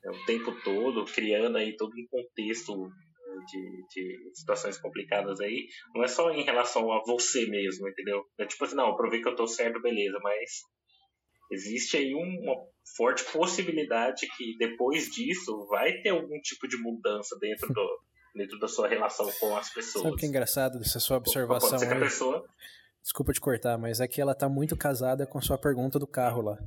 o 0.06 0.26
tempo 0.26 0.52
todo, 0.64 1.06
criando 1.06 1.58
aí 1.58 1.76
todo 1.76 1.92
um 1.92 2.08
contexto 2.10 2.92
de, 3.46 3.86
de, 3.90 4.32
situações 4.34 4.78
complicadas 4.78 5.40
aí, 5.40 5.68
não 5.96 6.04
é 6.04 6.08
só 6.08 6.32
em 6.32 6.44
relação 6.44 6.92
a 6.92 7.02
você 7.06 7.46
mesmo, 7.48 7.88
entendeu? 7.88 8.24
É 8.40 8.46
tipo 8.46 8.64
assim, 8.64 8.76
não, 8.76 8.96
provei 8.96 9.22
que 9.22 9.28
eu 9.28 9.36
tô 9.36 9.48
certo, 9.48 9.82
beleza, 9.82 10.18
mas 10.22 10.50
existe 11.52 11.98
aí 11.98 12.14
uma 12.14 12.56
forte 12.96 13.24
possibilidade 13.32 14.28
que 14.38 14.58
depois 14.58 15.06
disso 15.10 15.66
vai 15.68 16.02
ter 16.02 16.10
algum 16.10 16.40
tipo 16.42 16.68
de 16.68 16.78
mudança 16.78 17.38
dentro 17.40 17.68
do 17.74 18.00
dentro 18.34 18.58
da 18.60 18.68
sua 18.68 18.88
relação 18.88 19.30
com 19.40 19.58
as 19.58 19.74
pessoas. 19.74 20.04
Sabe 20.04 20.16
o 20.16 20.18
que 20.18 20.26
é 20.26 20.30
engraçado 20.30 20.80
dessa 20.80 21.02
sua 21.02 21.18
observação 21.18 21.78
aí? 21.78 22.00
Pessoa... 22.00 22.46
Desculpa 23.02 23.34
te 23.34 23.42
cortar, 23.42 23.78
mas 23.78 24.00
é 24.00 24.08
que 24.08 24.22
ela 24.22 24.34
tá 24.34 24.48
muito 24.48 24.78
casada 24.78 25.28
com 25.28 25.38
a 25.38 25.42
sua 25.42 25.58
pergunta 25.58 26.00
do 26.00 26.08
carro 26.08 26.42
lá. 26.42 26.58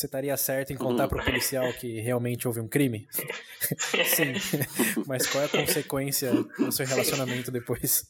Você 0.00 0.06
estaria 0.06 0.34
certo 0.34 0.72
em 0.72 0.76
contar 0.76 1.08
para 1.08 1.20
o 1.20 1.24
policial 1.26 1.70
que 1.74 2.00
realmente 2.00 2.48
houve 2.48 2.58
um 2.58 2.66
crime? 2.66 3.06
Sim. 4.06 4.32
Mas 5.06 5.26
qual 5.26 5.44
é 5.44 5.46
a 5.46 5.50
consequência 5.50 6.32
do 6.32 6.72
seu 6.72 6.86
relacionamento 6.86 7.50
depois? 7.50 8.08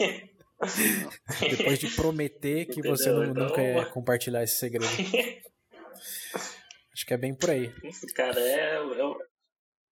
depois 1.58 1.78
de 1.78 1.90
prometer 1.90 2.64
que 2.68 2.80
você 2.80 3.10
não, 3.10 3.34
nunca 3.34 3.60
ia 3.60 3.84
compartilhar 3.84 4.42
esse 4.44 4.56
segredo. 4.56 4.86
Acho 6.94 7.04
que 7.06 7.12
é 7.12 7.18
bem 7.18 7.34
por 7.34 7.50
aí. 7.50 7.70
Cara, 8.14 8.40
é, 8.40 8.78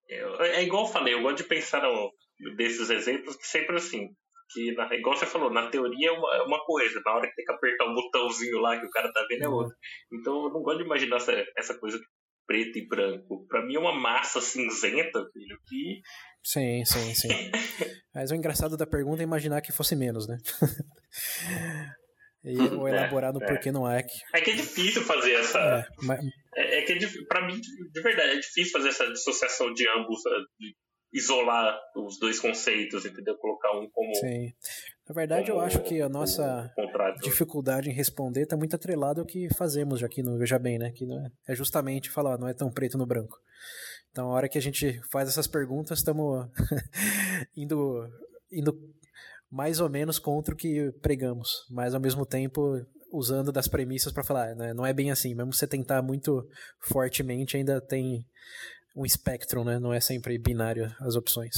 é, 0.08 0.16
é, 0.16 0.60
é 0.60 0.62
igual 0.62 0.86
eu 0.86 0.92
falei, 0.92 1.12
eu 1.12 1.20
gosto 1.20 1.42
de 1.42 1.44
pensar 1.44 1.82
no, 1.82 2.10
desses 2.56 2.88
exemplos 2.88 3.36
que 3.36 3.46
sempre 3.46 3.76
assim 3.76 4.16
que, 4.52 4.72
na, 4.74 4.94
igual 4.94 5.16
você 5.16 5.26
falou, 5.26 5.50
na 5.50 5.68
teoria 5.68 6.08
é 6.08 6.12
uma, 6.12 6.36
é 6.36 6.42
uma 6.42 6.64
coisa, 6.64 7.00
na 7.04 7.12
hora 7.12 7.28
que 7.28 7.34
tem 7.34 7.44
que 7.44 7.52
apertar 7.52 7.86
um 7.86 7.94
botãozinho 7.94 8.58
lá 8.58 8.78
que 8.78 8.86
o 8.86 8.90
cara 8.90 9.12
tá 9.12 9.24
vendo 9.28 9.44
é 9.44 9.48
uhum. 9.48 9.54
outra. 9.54 9.76
Então 10.12 10.44
eu 10.44 10.52
não 10.52 10.62
gosto 10.62 10.78
de 10.78 10.84
imaginar 10.84 11.16
essa, 11.16 11.32
essa 11.56 11.78
coisa 11.78 11.98
preto 12.46 12.78
e 12.78 12.86
branco. 12.86 13.46
Pra 13.48 13.64
mim 13.64 13.76
é 13.76 13.78
uma 13.78 13.98
massa 13.98 14.40
cinzenta, 14.40 15.24
filho, 15.32 15.58
que. 15.66 16.00
Sim, 16.44 16.84
sim, 16.84 17.14
sim. 17.14 17.28
Mas 18.14 18.30
o 18.30 18.34
engraçado 18.34 18.76
da 18.76 18.86
pergunta 18.86 19.22
é 19.22 19.24
imaginar 19.24 19.62
que 19.62 19.72
fosse 19.72 19.96
menos, 19.96 20.28
né? 20.28 20.36
e, 22.44 22.58
ou 22.58 22.86
é, 22.86 22.90
elaborar 22.90 23.30
é, 23.30 23.32
no 23.32 23.42
é. 23.42 23.46
porquê 23.46 23.72
não 23.72 23.90
é 23.90 24.02
que. 24.02 24.18
É 24.34 24.40
que 24.40 24.50
é 24.50 24.54
difícil 24.54 25.02
fazer 25.02 25.32
essa. 25.32 25.58
É, 25.58 25.86
mas... 26.04 26.20
é, 26.56 26.78
é 26.78 26.82
que 26.82 26.92
é, 26.92 27.08
pra 27.28 27.46
mim, 27.46 27.58
de 27.58 28.02
verdade, 28.02 28.32
é 28.32 28.40
difícil 28.40 28.72
fazer 28.72 28.88
essa 28.88 29.06
dissociação 29.10 29.72
de 29.72 29.88
ambos, 29.88 30.20
de 30.58 30.74
isolar 31.12 31.78
os 31.94 32.18
dois 32.18 32.40
conceitos, 32.40 33.04
entendeu? 33.04 33.36
Colocar 33.36 33.72
um 33.78 33.88
como. 33.90 34.14
Sim. 34.14 34.52
Na 35.08 35.14
verdade, 35.14 35.50
como, 35.50 35.60
eu 35.60 35.64
acho 35.64 35.82
que 35.82 36.00
a 36.00 36.08
nossa 36.08 36.72
dificuldade 37.22 37.90
em 37.90 37.92
responder 37.92 38.42
está 38.42 38.56
muito 38.56 38.74
atrelada 38.74 39.20
ao 39.20 39.26
que 39.26 39.52
fazemos 39.54 40.00
já 40.00 40.06
aqui 40.06 40.22
no 40.22 40.38
Veja 40.38 40.58
Bem, 40.58 40.78
né? 40.78 40.90
Que 40.90 41.04
é, 41.04 41.52
é 41.52 41.54
justamente 41.54 42.10
falar, 42.10 42.38
não 42.38 42.48
é 42.48 42.54
tão 42.54 42.70
preto 42.70 42.96
no 42.96 43.06
branco. 43.06 43.38
Então, 44.10 44.28
a 44.30 44.34
hora 44.34 44.48
que 44.48 44.58
a 44.58 44.62
gente 44.62 45.00
faz 45.10 45.28
essas 45.28 45.46
perguntas, 45.46 45.98
estamos 45.98 46.46
indo, 47.56 48.08
indo 48.50 48.78
mais 49.50 49.80
ou 49.80 49.88
menos 49.88 50.18
contra 50.18 50.54
o 50.54 50.56
que 50.56 50.92
pregamos, 51.02 51.66
mas 51.70 51.94
ao 51.94 52.00
mesmo 52.00 52.24
tempo 52.24 52.84
usando 53.10 53.52
das 53.52 53.68
premissas 53.68 54.12
para 54.12 54.24
falar, 54.24 54.54
né? 54.56 54.72
não 54.72 54.86
é 54.86 54.92
bem 54.92 55.10
assim. 55.10 55.34
Mesmo 55.34 55.52
você 55.52 55.66
tentar 55.66 56.00
muito 56.00 56.46
fortemente, 56.80 57.56
ainda 57.56 57.80
tem 57.80 58.26
um 58.96 59.04
espectro, 59.04 59.64
né? 59.64 59.78
Não 59.78 59.92
é 59.92 60.00
sempre 60.00 60.38
binário 60.38 60.94
as 61.00 61.16
opções. 61.16 61.54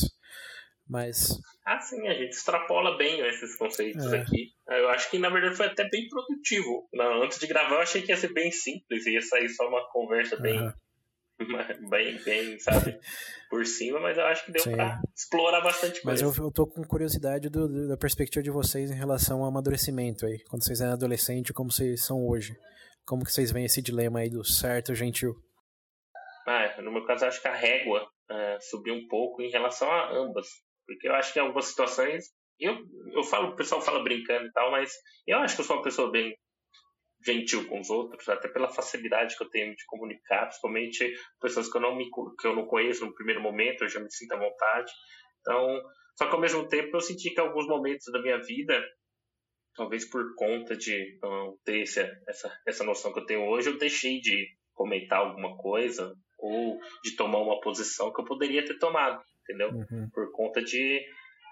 Mas. 0.89 1.39
Ah, 1.67 1.81
sim, 1.81 2.07
a 2.07 2.13
gente 2.13 2.33
extrapola 2.33 2.97
bem 2.99 3.21
esses 3.27 3.57
conceitos 3.57 4.13
é. 4.13 4.19
aqui. 4.19 4.51
Eu 4.69 4.89
acho 4.91 5.11
que 5.11 5.19
na 5.19 5.31
verdade 5.31 5.57
foi 5.57 5.67
até 5.67 5.89
bem 5.89 6.09
produtivo. 6.09 6.89
Antes 7.23 7.39
de 7.39 7.47
gravar, 7.47 7.77
eu 7.77 7.81
achei 7.81 8.03
que 8.03 8.13
ia 8.13 8.17
ser 8.17 8.33
bem 8.33 8.51
simples, 8.51 9.07
ia 9.07 9.23
sair 9.23 9.49
só 9.49 9.67
uma 9.67 9.87
conversa 9.91 10.37
bem. 10.37 10.61
Uhum. 10.61 10.73
Bem, 11.91 12.17
bem, 12.23 12.61
sabe, 12.61 12.97
por 13.51 13.67
cima, 13.67 13.99
mas 13.99 14.17
eu 14.17 14.25
acho 14.25 14.45
que 14.45 14.53
deu 14.53 14.63
Sim. 14.63 14.71
pra 14.71 15.01
explorar 15.17 15.61
bastante 15.63 16.01
coisa. 16.01 16.25
Mas 16.25 16.39
eu, 16.39 16.45
eu 16.45 16.53
tô 16.53 16.65
com 16.65 16.85
curiosidade 16.85 17.49
do, 17.49 17.67
do, 17.67 17.89
da 17.89 17.97
perspectiva 17.97 18.41
de 18.41 18.53
vocês 18.53 18.89
em 18.89 18.95
relação 18.95 19.41
ao 19.41 19.49
amadurecimento 19.49 20.25
aí, 20.27 20.39
quando 20.49 20.65
vocês 20.65 20.81
eram 20.81 20.93
adolescentes, 20.93 21.51
como 21.51 21.73
vocês 21.73 22.05
são 22.05 22.25
hoje. 22.25 22.57
Como 23.05 23.25
que 23.25 23.33
vocês 23.33 23.51
veem 23.51 23.67
esse 23.67 23.83
dilema 23.83 24.21
aí 24.21 24.31
do 24.31 24.45
certo 24.45 24.95
gentil? 24.95 25.35
Ah, 26.77 26.83
no 26.83 26.93
meu 26.93 27.05
caso, 27.05 27.27
acho 27.27 27.41
que 27.41 27.49
a 27.49 27.55
régua 27.55 28.05
uh, 28.31 28.61
subiu 28.61 28.95
um 28.95 29.07
pouco 29.09 29.43
em 29.43 29.51
relação 29.51 29.91
a 29.91 30.11
ambas. 30.13 30.49
Porque 30.87 31.09
eu 31.09 31.15
acho 31.15 31.33
que 31.33 31.39
em 31.39 31.43
algumas 31.43 31.67
situações. 31.67 32.25
Eu, 32.59 32.77
eu 33.13 33.25
falo, 33.25 33.49
o 33.49 33.57
pessoal 33.57 33.83
fala 33.83 34.05
brincando 34.05 34.47
e 34.47 34.53
tal, 34.53 34.71
mas 34.71 34.93
eu 35.27 35.39
acho 35.39 35.57
que 35.57 35.61
eu 35.63 35.65
sou 35.65 35.77
uma 35.77 35.83
pessoa 35.83 36.11
bem 36.11 36.37
gentil 37.27 37.67
com 37.67 37.81
os 37.81 37.91
outros, 37.91 38.29
até 38.29 38.49
pela 38.49 38.69
facilidade 38.69 39.37
que 39.37 39.43
eu 39.43 39.51
tenho 39.51 39.75
de 39.75 39.85
comunicar, 39.87 40.47
principalmente 40.47 41.15
pessoas 41.41 41.71
que 41.71 41.77
eu 41.77 41.81
não, 41.81 41.97
me, 41.97 42.09
que 42.39 42.47
eu 42.47 42.55
não 42.55 42.67
conheço 42.67 43.07
no 43.07 43.15
primeiro 43.15 43.41
momento, 43.41 43.83
eu 43.83 43.89
já 43.89 43.99
me 43.99 44.13
sinto 44.13 44.33
à 44.33 44.39
vontade. 44.39 44.93
Então, 45.41 45.83
só 46.17 46.27
que 46.29 46.35
ao 46.35 46.41
mesmo 46.41 46.69
tempo 46.69 46.97
eu 46.97 47.01
senti 47.01 47.31
que 47.31 47.41
alguns 47.41 47.67
momentos 47.67 48.05
da 48.13 48.21
minha 48.21 48.39
vida, 48.41 48.81
talvez 49.75 50.09
por 50.09 50.35
conta 50.37 50.77
de 50.77 51.19
não 51.23 51.57
ter 51.65 51.83
essa, 51.83 52.09
essa, 52.29 52.61
essa 52.67 52.85
noção 52.85 53.13
que 53.13 53.21
eu 53.21 53.27
tenho 53.27 53.49
hoje, 53.49 53.71
eu 53.71 53.79
deixei 53.79 54.21
de 54.21 54.47
comentar 54.75 55.21
alguma 55.21 55.57
coisa 55.57 56.15
ou 56.39 56.79
de 57.03 57.17
tomar 57.17 57.39
uma 57.39 57.61
posição 57.61 58.13
que 58.13 58.21
eu 58.21 58.25
poderia 58.25 58.65
ter 58.65 58.79
tomado, 58.79 59.23
entendeu? 59.43 59.71
Uhum. 59.71 60.09
Por 60.13 60.31
conta 60.33 60.63
de 60.63 61.01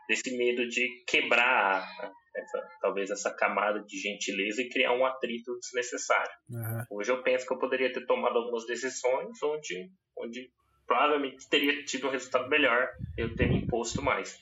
desse 0.08 0.36
medo 0.36 0.68
de 0.68 1.04
quebrar 1.06 1.88
essa, 2.34 2.68
talvez 2.80 3.10
essa 3.10 3.30
camada 3.30 3.80
de 3.80 3.98
gentileza 3.98 4.62
e 4.62 4.68
criar 4.68 4.92
um 4.92 5.04
atrito 5.04 5.58
desnecessário. 5.60 6.32
Uhum. 6.50 6.98
Hoje 6.98 7.10
eu 7.10 7.22
penso 7.22 7.46
que 7.46 7.54
eu 7.54 7.58
poderia 7.58 7.92
ter 7.92 8.04
tomado 8.06 8.36
algumas 8.38 8.66
decisões 8.66 9.42
onde, 9.42 9.90
onde 10.18 10.50
provavelmente 10.86 11.48
teria 11.48 11.84
tido 11.84 12.08
um 12.08 12.10
resultado 12.10 12.48
melhor 12.48 12.88
eu 13.16 13.34
ter 13.34 13.48
me 13.48 13.58
imposto 13.58 14.02
mais. 14.02 14.38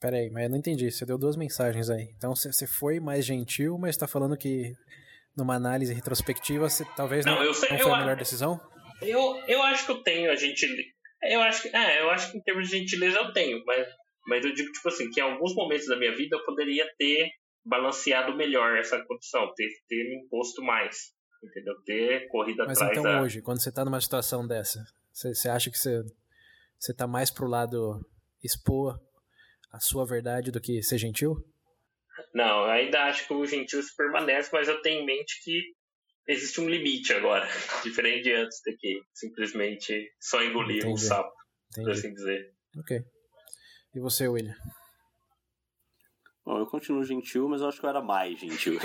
Peraí, 0.00 0.28
mas 0.30 0.44
eu 0.44 0.50
não 0.50 0.58
entendi. 0.58 0.90
Você 0.90 1.06
deu 1.06 1.16
duas 1.16 1.36
mensagens 1.36 1.88
aí. 1.88 2.12
Então 2.16 2.34
você 2.34 2.66
foi 2.66 3.00
mais 3.00 3.24
gentil, 3.24 3.78
mas 3.78 3.90
está 3.90 4.06
falando 4.06 4.36
que 4.36 4.74
numa 5.36 5.54
análise 5.54 5.92
retrospectiva 5.92 6.68
você 6.68 6.84
talvez 6.96 7.24
não, 7.24 7.36
não, 7.36 7.42
eu 7.42 7.54
sei, 7.54 7.70
não 7.70 7.78
foi 7.78 7.90
eu, 7.90 7.94
a 7.94 7.98
melhor 7.98 8.16
decisão? 8.16 8.60
Eu, 9.08 9.42
eu 9.46 9.62
acho 9.62 9.86
que 9.86 9.92
eu 9.92 10.02
tenho 10.02 10.30
a 10.30 10.36
gentileza. 10.36 10.88
Eu 11.22 11.40
acho 11.40 11.62
que, 11.62 11.76
é, 11.76 12.02
eu 12.02 12.10
acho 12.10 12.30
que 12.30 12.38
em 12.38 12.42
termos 12.42 12.68
de 12.68 12.78
gentileza 12.78 13.18
eu 13.18 13.32
tenho, 13.32 13.62
mas, 13.64 13.88
mas 14.26 14.44
eu 14.44 14.52
digo, 14.52 14.70
tipo 14.72 14.88
assim, 14.88 15.10
que 15.10 15.20
em 15.20 15.22
alguns 15.22 15.54
momentos 15.54 15.86
da 15.86 15.96
minha 15.96 16.14
vida 16.14 16.36
eu 16.36 16.44
poderia 16.44 16.86
ter 16.98 17.30
balanceado 17.64 18.36
melhor 18.36 18.76
essa 18.76 19.02
condição, 19.04 19.50
ter, 19.54 19.68
ter 19.88 20.04
me 20.08 20.16
imposto 20.16 20.62
mais, 20.62 21.12
entendeu? 21.42 21.74
Ter 21.84 22.28
corrido 22.28 22.58
mas 22.66 22.76
atrás 22.76 22.98
então 22.98 23.10
da... 23.10 23.22
hoje, 23.22 23.40
quando 23.40 23.62
você 23.62 23.70
está 23.70 23.84
numa 23.84 24.00
situação 24.00 24.46
dessa, 24.46 24.84
você, 25.10 25.34
você 25.34 25.48
acha 25.48 25.70
que 25.70 25.78
você, 25.78 26.02
você 26.78 26.92
tá 26.92 27.06
mais 27.06 27.30
pro 27.30 27.46
lado 27.46 28.04
expor 28.42 29.00
a 29.72 29.80
sua 29.80 30.04
verdade 30.04 30.50
do 30.50 30.60
que 30.60 30.82
ser 30.82 30.98
gentil? 30.98 31.42
Não, 32.34 32.64
eu 32.64 32.70
ainda 32.70 33.04
acho 33.04 33.26
que 33.26 33.32
o 33.32 33.46
gentil 33.46 33.82
se 33.82 33.96
permanece, 33.96 34.50
mas 34.52 34.68
eu 34.68 34.80
tenho 34.82 35.02
em 35.02 35.06
mente 35.06 35.42
que 35.42 35.62
existe 36.26 36.60
um 36.60 36.68
limite 36.68 37.12
agora, 37.12 37.46
diferente 37.84 38.24
de 38.24 38.32
antes 38.32 38.60
de 38.64 38.76
que 38.76 39.00
simplesmente 39.12 40.12
só 40.20 40.42
engolir 40.42 40.78
Entendi. 40.78 40.92
um 40.92 40.96
sapo, 40.96 41.32
Entendi. 41.72 41.86
por 41.86 41.92
assim 41.92 42.14
dizer. 42.14 42.52
Ok. 42.78 43.04
E 43.94 44.00
você, 44.00 44.26
William? 44.26 44.56
Bom, 46.44 46.58
eu 46.58 46.66
continuo 46.66 47.04
gentil, 47.04 47.48
mas 47.48 47.62
eu 47.62 47.68
acho 47.68 47.80
que 47.80 47.86
eu 47.86 47.90
era 47.90 48.02
mais 48.02 48.38
gentil. 48.38 48.78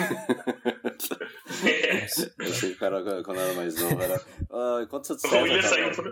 eu 2.39 2.53
sei 2.53 2.73
que 2.73 2.85
era, 2.85 3.03
quando 3.21 3.37
eu 3.37 3.43
era 3.43 3.53
mais 3.53 3.75
novo 3.75 4.01
era. 4.01 4.15
Uh, 4.49 4.81
enquanto 4.81 5.07
você 5.07 5.27
o 5.27 5.41
William 5.41 5.61
saiu 5.61 5.91
por... 5.91 6.09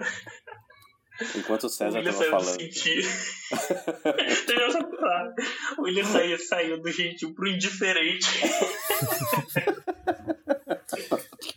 Enquanto 1.36 1.64
o 1.64 1.70
César 1.70 2.00
estava 2.00 2.30
falando. 2.30 2.60
o 5.80 5.84
William 5.84 6.06
saiu, 6.06 6.38
saiu 6.38 6.82
do 6.82 6.92
gentil 6.92 7.34
pro 7.34 7.48
indiferente. 7.48 8.28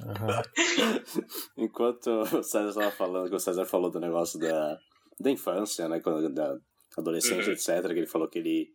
Enquanto 1.57 2.07
o 2.09 2.43
César 2.43 2.69
estava 2.69 2.91
falando, 2.91 3.29
que 3.29 3.35
o 3.35 3.41
César 3.41 3.65
falou 3.65 3.91
do 3.91 4.01
negócio 4.01 4.39
da, 4.39 4.79
da 5.19 5.31
infância, 5.31 5.89
né? 5.89 6.01
Quando, 6.01 6.33
da, 6.33 6.59
adolescente, 6.97 7.47
uhum. 7.47 7.53
etc. 7.53 7.87
Que 7.89 7.99
ele 7.99 8.07
falou 8.07 8.29
que 8.29 8.39
ele, 8.39 8.73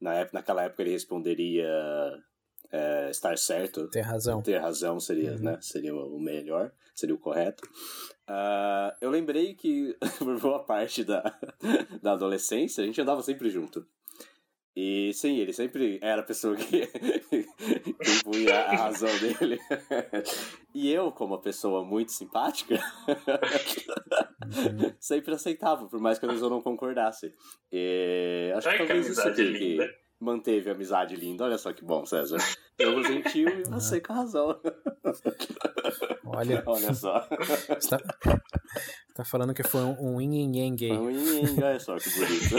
na 0.00 0.14
época, 0.14 0.38
naquela 0.38 0.64
época, 0.64 0.82
ele 0.82 0.92
responderia 0.92 1.68
é, 2.72 3.10
estar 3.10 3.36
certo. 3.38 3.88
Ter 3.88 4.00
razão. 4.00 4.42
Ter 4.42 4.58
razão 4.58 4.98
seria, 4.98 5.32
uhum. 5.32 5.38
né? 5.38 5.58
Seria 5.60 5.94
o 5.94 6.18
melhor, 6.18 6.72
seria 6.94 7.14
o 7.14 7.18
correto. 7.18 7.66
Uh, 8.28 8.90
eu 9.00 9.10
lembrei 9.10 9.54
que, 9.54 9.96
por 10.18 10.38
boa 10.40 10.64
parte 10.64 11.04
da, 11.04 11.22
da 12.02 12.12
adolescência, 12.12 12.82
a 12.82 12.86
gente 12.86 13.00
andava 13.00 13.22
sempre 13.22 13.50
junto. 13.50 13.86
E 14.76 15.12
sim, 15.14 15.38
ele 15.38 15.52
sempre 15.52 16.00
era 16.02 16.20
a 16.20 16.24
pessoa 16.24 16.56
que, 16.56 16.86
que 17.30 17.46
impunha 18.18 18.56
a 18.56 18.76
razão 18.76 19.10
dele. 19.18 19.60
E 20.74 20.90
eu, 20.90 21.12
como 21.12 21.34
uma 21.34 21.40
pessoa 21.40 21.84
muito 21.84 22.10
simpática, 22.10 22.74
uhum. 23.06 24.92
sempre 24.98 25.32
aceitava, 25.32 25.86
por 25.86 26.00
mais 26.00 26.18
que 26.18 26.26
às 26.26 26.32
vezes 26.32 26.42
eu 26.42 26.50
não 26.50 26.60
concordasse. 26.60 27.32
E 27.70 28.52
acho 28.56 28.68
que 28.68 28.78
talvez 28.78 29.08
isso 29.08 29.28
aqui 29.28 29.52
que 29.52 29.78
manteve 30.20 30.70
a 30.70 30.72
amizade 30.72 31.14
linda. 31.14 31.44
Olha 31.44 31.58
só 31.58 31.72
que 31.72 31.84
bom, 31.84 32.04
César. 32.04 32.38
Eu 32.76 33.00
gentil 33.04 33.48
e 33.48 33.62
você 33.64 34.00
com 34.00 34.12
razão. 34.12 34.60
Olha, 36.24 36.62
olha 36.66 36.94
só. 36.94 37.28
Tá, 39.14 39.24
falando 39.24 39.54
que 39.54 39.62
foi 39.62 39.80
um 39.82 40.20
yin 40.20 40.52
yang 40.54 40.76
gay. 40.76 40.92
Um 40.92 41.10
yin 41.10 41.46
yang, 41.46 41.62
olha 41.62 41.80
só 41.80 41.96
que 41.96 42.10
bonito. 42.10 42.56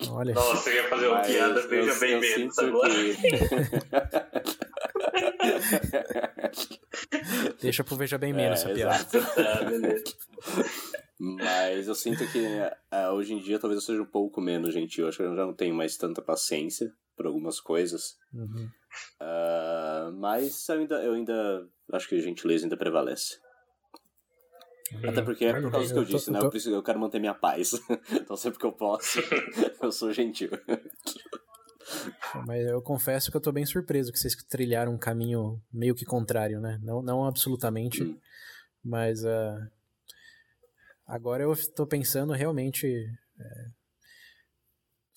Olha. 0.10 0.34
Nossa, 0.34 0.70
eu 0.70 0.76
ia 0.76 0.88
fazer 0.88 1.08
uma 1.08 1.20
piada, 1.20 1.68
veja 1.68 2.00
bem 2.00 2.12
eu 2.12 2.20
menos 2.20 2.58
agora. 2.58 2.90
Que... 2.90 3.20
Deixa 7.60 7.84
pro 7.84 7.96
Veja 7.96 8.18
Bem 8.18 8.32
Menos 8.32 8.64
é, 8.64 8.64
essa 8.64 8.74
piada. 8.74 9.06
Ah, 9.38 9.64
beleza. 9.64 10.04
Mas 11.18 11.86
eu 11.86 11.94
sinto 11.94 12.26
que 12.32 12.38
uh, 12.38 13.12
hoje 13.12 13.34
em 13.34 13.38
dia 13.40 13.58
talvez 13.58 13.82
eu 13.82 13.86
seja 13.86 14.02
um 14.02 14.06
pouco 14.06 14.40
menos 14.40 14.72
gentil. 14.72 15.06
Acho 15.06 15.18
que 15.18 15.24
eu 15.24 15.36
já 15.36 15.44
não 15.44 15.52
tenho 15.52 15.74
mais 15.74 15.96
tanta 15.96 16.22
paciência 16.22 16.90
por 17.16 17.26
algumas 17.26 17.60
coisas. 17.60 18.16
Uhum. 18.32 18.70
Uh, 19.20 20.12
mas 20.18 20.66
eu 20.68 20.78
ainda, 20.78 20.94
eu 21.04 21.12
ainda 21.12 21.68
acho 21.92 22.08
que 22.08 22.14
a 22.16 22.20
gentileza 22.20 22.64
ainda 22.64 22.76
prevalece. 22.76 23.38
Uhum. 24.92 25.10
Até 25.10 25.22
porque 25.22 25.44
é 25.44 25.60
por 25.60 25.70
causa 25.70 25.88
do 25.88 25.92
que 25.94 25.98
eu 26.00 26.04
disse, 26.04 26.30
né? 26.30 26.38
Eu, 26.40 26.50
preciso, 26.50 26.74
eu 26.74 26.82
quero 26.82 26.98
manter 26.98 27.20
minha 27.20 27.34
paz. 27.34 27.72
então 28.12 28.36
sempre 28.36 28.58
que 28.58 28.66
eu 28.66 28.72
posso, 28.72 29.20
eu 29.82 29.92
sou 29.92 30.12
gentil. 30.12 30.50
Mas 32.46 32.66
eu 32.66 32.80
confesso 32.82 33.30
que 33.30 33.36
eu 33.36 33.40
tô 33.40 33.52
bem 33.52 33.66
surpreso 33.66 34.12
que 34.12 34.18
vocês 34.18 34.34
trilharam 34.48 34.92
um 34.92 34.98
caminho 34.98 35.60
meio 35.72 35.94
que 35.94 36.04
contrário, 36.04 36.60
né? 36.60 36.78
Não, 36.82 37.02
não 37.02 37.24
absolutamente, 37.24 38.02
hum. 38.02 38.18
mas 38.84 39.24
uh, 39.24 39.68
Agora 41.10 41.42
eu 41.42 41.52
estou 41.52 41.88
pensando 41.88 42.32
realmente. 42.32 42.86
É, 43.36 43.66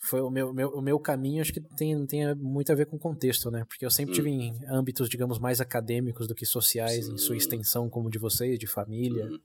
foi 0.03 0.19
o 0.19 0.29
meu, 0.29 0.53
meu, 0.53 0.67
o 0.69 0.81
meu 0.81 0.99
caminho, 0.99 1.41
acho 1.41 1.53
que 1.53 1.61
tem, 1.61 2.05
tem 2.05 2.35
muito 2.35 2.69
a 2.73 2.75
ver 2.75 2.85
com 2.87 2.97
o 2.97 2.99
contexto, 2.99 3.49
né? 3.49 3.63
Porque 3.63 3.85
eu 3.85 3.89
sempre 3.89 4.11
hum. 4.11 4.15
tive 4.15 4.29
em 4.29 4.53
âmbitos, 4.67 5.07
digamos, 5.07 5.39
mais 5.39 5.61
acadêmicos 5.61 6.27
do 6.27 6.35
que 6.35 6.45
sociais, 6.45 7.05
Sim. 7.05 7.13
em 7.13 7.17
sua 7.17 7.37
extensão, 7.37 7.89
como 7.89 8.09
de 8.09 8.19
vocês, 8.19 8.59
de 8.59 8.67
família, 8.67 9.25
hum. 9.27 9.39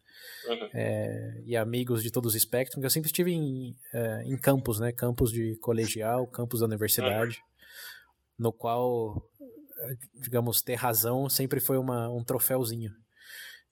uhum. 0.49 0.69
é, 0.75 1.43
e 1.47 1.57
amigos 1.57 2.03
de 2.03 2.11
todos 2.11 2.31
os 2.31 2.35
espectros. 2.35 2.83
Eu 2.83 2.91
sempre 2.91 3.07
estive 3.07 3.31
em, 3.31 3.77
é, 3.95 4.25
em 4.25 4.37
campos, 4.37 4.81
né? 4.81 4.91
Campos 4.91 5.31
de 5.31 5.55
colegial, 5.57 6.27
campos 6.27 6.59
da 6.59 6.67
universidade, 6.67 7.41
no 8.37 8.53
qual, 8.53 9.23
digamos, 10.17 10.61
ter 10.61 10.75
razão 10.75 11.29
sempre 11.31 11.61
foi 11.61 11.79
uma, 11.79 12.11
um 12.11 12.25
troféuzinho. 12.25 12.93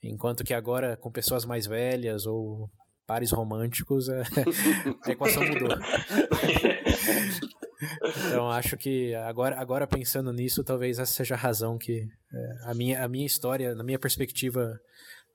Enquanto 0.01 0.45
que 0.45 0.55
agora, 0.55 0.97
com 0.97 1.11
pessoas 1.11 1.45
mais 1.45 1.67
velhas 1.67 2.27
ou 2.27 2.71
pares 3.05 3.33
românticos, 3.33 4.09
é, 4.09 4.23
a 5.05 5.11
equação 5.11 5.45
mudou. 5.45 5.69
então 8.29 8.51
acho 8.51 8.77
que 8.77 9.15
agora, 9.15 9.59
agora 9.59 9.87
pensando 9.87 10.33
nisso, 10.33 10.65
talvez 10.65 10.99
essa 10.99 11.13
seja 11.13 11.35
a 11.35 11.39
razão 11.39 11.79
que 11.79 12.07
é, 12.33 12.71
a, 12.71 12.75
minha, 12.75 13.05
a 13.05 13.09
minha 13.09 13.27
história, 13.27 13.75
na 13.75 13.85
minha 13.85 13.99
perspectiva 13.99 14.79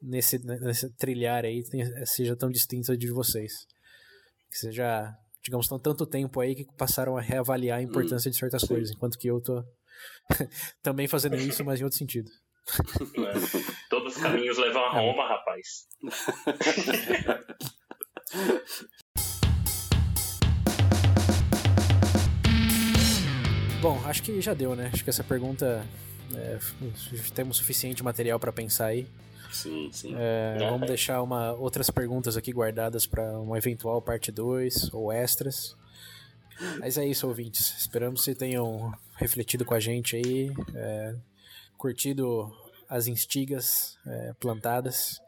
nesse, 0.01 0.39
nesse 0.39 0.89
trilhar 0.95 1.45
aí, 1.45 1.63
seja 2.05 2.35
tão 2.35 2.49
distinta 2.49 2.97
de 2.97 3.11
vocês. 3.11 3.53
Que 4.49 4.57
seja, 4.57 5.13
digamos, 5.43 5.67
tão 5.67 5.79
tanto 5.79 6.05
tempo 6.05 6.39
aí 6.39 6.55
que 6.55 6.65
passaram 6.77 7.17
a 7.17 7.21
reavaliar 7.21 7.79
a 7.79 7.83
importância 7.83 8.29
hum, 8.29 8.31
de 8.31 8.37
certas 8.37 8.61
sim. 8.61 8.67
coisas, 8.67 8.91
enquanto 8.91 9.17
que 9.17 9.27
eu 9.27 9.41
tô 9.41 9.63
também 10.81 11.07
fazendo 11.07 11.35
isso, 11.35 11.63
mas 11.63 11.79
em 11.79 11.83
outro 11.83 11.97
sentido. 11.97 12.29
É. 13.17 13.33
Todos 13.89 14.15
os 14.15 14.21
caminhos 14.21 14.57
levam 14.57 14.83
a 14.83 14.91
Roma, 14.91 15.27
rapaz. 15.27 15.87
Bom, 23.81 23.99
acho 24.05 24.21
que 24.21 24.39
já 24.39 24.53
deu, 24.53 24.75
né? 24.75 24.91
Acho 24.93 25.03
que 25.03 25.09
essa 25.09 25.23
pergunta 25.23 25.83
é, 26.35 26.59
temos 27.33 27.57
suficiente 27.57 28.03
material 28.03 28.39
para 28.39 28.53
pensar 28.53 28.85
aí. 28.85 29.07
Sim, 29.51 29.89
sim. 29.91 30.13
É, 30.15 30.55
vamos 30.69 30.87
deixar 30.87 31.19
uma, 31.23 31.53
outras 31.53 31.89
perguntas 31.89 32.37
aqui 32.37 32.53
guardadas 32.53 33.07
para 33.07 33.39
uma 33.39 33.57
eventual 33.57 33.99
parte 33.99 34.31
2 34.31 34.93
ou 34.93 35.11
extras. 35.11 35.75
Mas 36.79 36.95
é 36.95 37.07
isso, 37.07 37.27
ouvintes. 37.27 37.75
Esperamos 37.79 38.23
que 38.23 38.35
tenham 38.35 38.93
refletido 39.15 39.65
com 39.65 39.73
a 39.73 39.79
gente 39.79 40.15
aí. 40.15 40.53
É, 40.75 41.15
curtido 41.75 42.55
as 42.87 43.07
instigas 43.07 43.97
é, 44.05 44.33
plantadas 44.39 45.19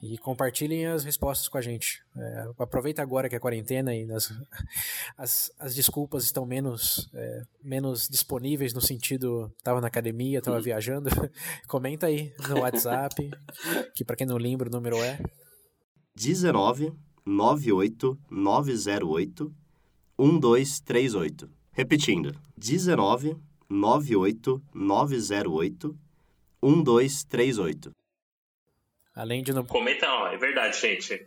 e 0.00 0.16
compartilhem 0.16 0.86
as 0.86 1.04
respostas 1.04 1.48
com 1.48 1.58
a 1.58 1.60
gente. 1.60 2.02
É, 2.16 2.48
aproveita 2.58 3.02
agora 3.02 3.28
que 3.28 3.34
é 3.34 3.38
quarentena 3.38 3.94
e 3.94 4.10
as, 4.12 4.32
as, 5.18 5.52
as 5.58 5.74
desculpas 5.74 6.24
estão 6.24 6.46
menos, 6.46 7.10
é, 7.12 7.42
menos 7.62 8.08
disponíveis 8.08 8.72
no 8.72 8.80
sentido 8.80 9.52
estava 9.58 9.80
na 9.80 9.88
academia, 9.88 10.38
estava 10.38 10.60
viajando. 10.60 11.10
Comenta 11.66 12.06
aí 12.06 12.32
no 12.48 12.60
WhatsApp, 12.60 13.30
que 13.94 14.04
para 14.04 14.16
quem 14.16 14.26
não 14.26 14.36
lembra 14.36 14.68
o 14.68 14.72
número 14.72 14.96
é 14.96 15.18
19 16.14 16.92
98 17.26 18.18
908 18.30 19.54
1238. 20.18 21.50
Repetindo, 21.72 22.34
19 22.56 23.36
98 23.68 24.62
908 24.74 25.98
1238. 26.62 27.92
Além 29.18 29.42
de 29.42 29.52
não. 29.52 29.64
Comenta, 29.64 30.06
ó, 30.08 30.28
é 30.28 30.38
verdade, 30.38 30.78
gente. 30.80 31.26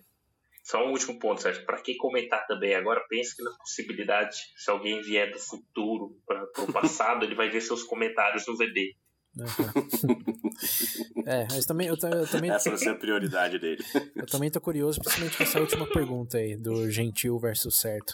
Só 0.64 0.86
um 0.86 0.92
último 0.92 1.20
ponto, 1.20 1.42
Sérgio. 1.42 1.66
Para 1.66 1.82
quem 1.82 1.98
comentar 1.98 2.46
também, 2.48 2.74
agora 2.74 3.04
pense 3.10 3.42
na 3.44 3.52
possibilidade, 3.58 4.38
se 4.56 4.70
alguém 4.70 5.02
vier 5.02 5.32
do 5.32 5.40
futuro 5.40 6.16
para 6.26 6.44
o 6.64 6.72
passado, 6.72 7.26
ele 7.26 7.36
vai 7.36 7.50
ver 7.50 7.62
seus 7.62 7.84
comentários 7.84 8.48
no 8.48 8.56
VB. 8.56 8.96
é, 11.26 11.48
mas 11.52 11.66
também 11.66 11.88
eu, 11.88 11.96
eu 11.96 12.28
também 12.28 12.52
essa 12.52 12.70
vai 12.70 12.78
ser 12.78 12.90
a 12.90 12.96
prioridade 12.96 13.60
dele. 13.60 13.84
Eu 14.16 14.26
também 14.26 14.52
tô 14.52 14.60
curioso, 14.62 15.00
principalmente 15.00 15.38
com 15.38 15.44
essa 15.44 15.60
última 15.60 15.88
pergunta 15.88 16.38
aí 16.38 16.56
do 16.56 16.90
gentil 16.90 17.40
versus 17.40 17.80
certo 17.80 18.14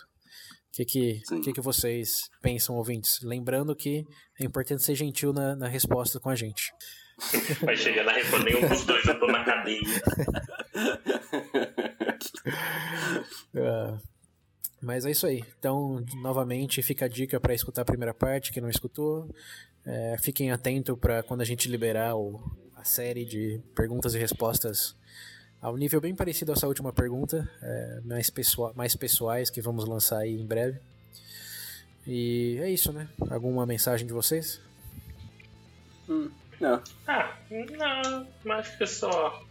que, 0.72 0.86
que, 0.86 1.22
que, 1.44 1.54
que 1.54 1.62
vocês 1.62 2.30
pensam, 2.42 2.76
ouvintes? 2.76 3.20
Lembrando 3.24 3.76
que 3.76 4.06
é 4.40 4.46
importante 4.46 4.84
ser 4.84 4.96
gentil 4.96 5.34
na, 5.34 5.56
na 5.56 5.68
resposta 5.68 6.20
com 6.20 6.30
a 6.30 6.36
gente. 6.36 6.72
Vai 7.62 7.76
chegar 7.76 8.04
na 8.04 8.12
resposta, 8.12 8.46
nenhum 8.46 8.68
dos 8.68 8.86
dois 8.86 9.06
eu 9.06 9.20
tô 9.20 9.28
na 9.28 9.44
cadeia. 9.44 9.82
uh, 13.56 14.00
mas 14.82 15.06
é 15.06 15.12
isso 15.12 15.26
aí. 15.26 15.44
Então, 15.60 16.06
novamente, 16.22 16.82
fica 16.84 17.06
a 17.06 17.08
dica 17.10 17.40
para 17.40 17.54
escutar 17.54 17.82
a 17.82 17.86
primeira 17.86 18.14
parte, 18.14 18.52
quem 18.52 18.62
não 18.62 18.70
escutou. 18.70 19.34
É, 19.86 20.18
fiquem 20.20 20.52
atentos 20.52 20.98
para 21.00 21.24
quando 21.24 21.42
a 21.42 21.46
gente 21.46 21.70
liberar 21.70 22.16
o, 22.16 22.40
a 22.76 22.84
série 22.84 23.26
de 23.26 23.62
perguntas 23.74 24.14
e 24.14 24.20
respostas 24.20 24.96
a 25.62 25.72
um 25.72 25.78
nível 25.78 26.00
bem 26.00 26.14
parecido 26.14 26.52
a 26.52 26.56
essa 26.56 26.68
última 26.68 26.94
pergunta, 26.94 27.50
é, 27.62 28.02
mais, 28.04 28.30
pessoa, 28.30 28.74
mais 28.76 28.96
pessoais 28.96 29.50
que 29.50 29.62
vamos 29.62 29.86
lançar 29.86 30.20
aí 30.20 30.40
em 30.40 30.46
breve. 30.46 30.80
E 32.06 32.58
é 32.62 32.70
isso, 32.70 32.94
né? 32.94 33.08
Alguma 33.30 33.66
mensagem 33.66 34.06
de 34.06 34.14
vocês? 34.14 34.62
Hum, 36.08 36.30
não. 36.60 36.82
Ah, 37.08 37.36
não, 37.50 38.54
acho 38.54 38.78
que 38.78 38.86
só, 38.88 39.44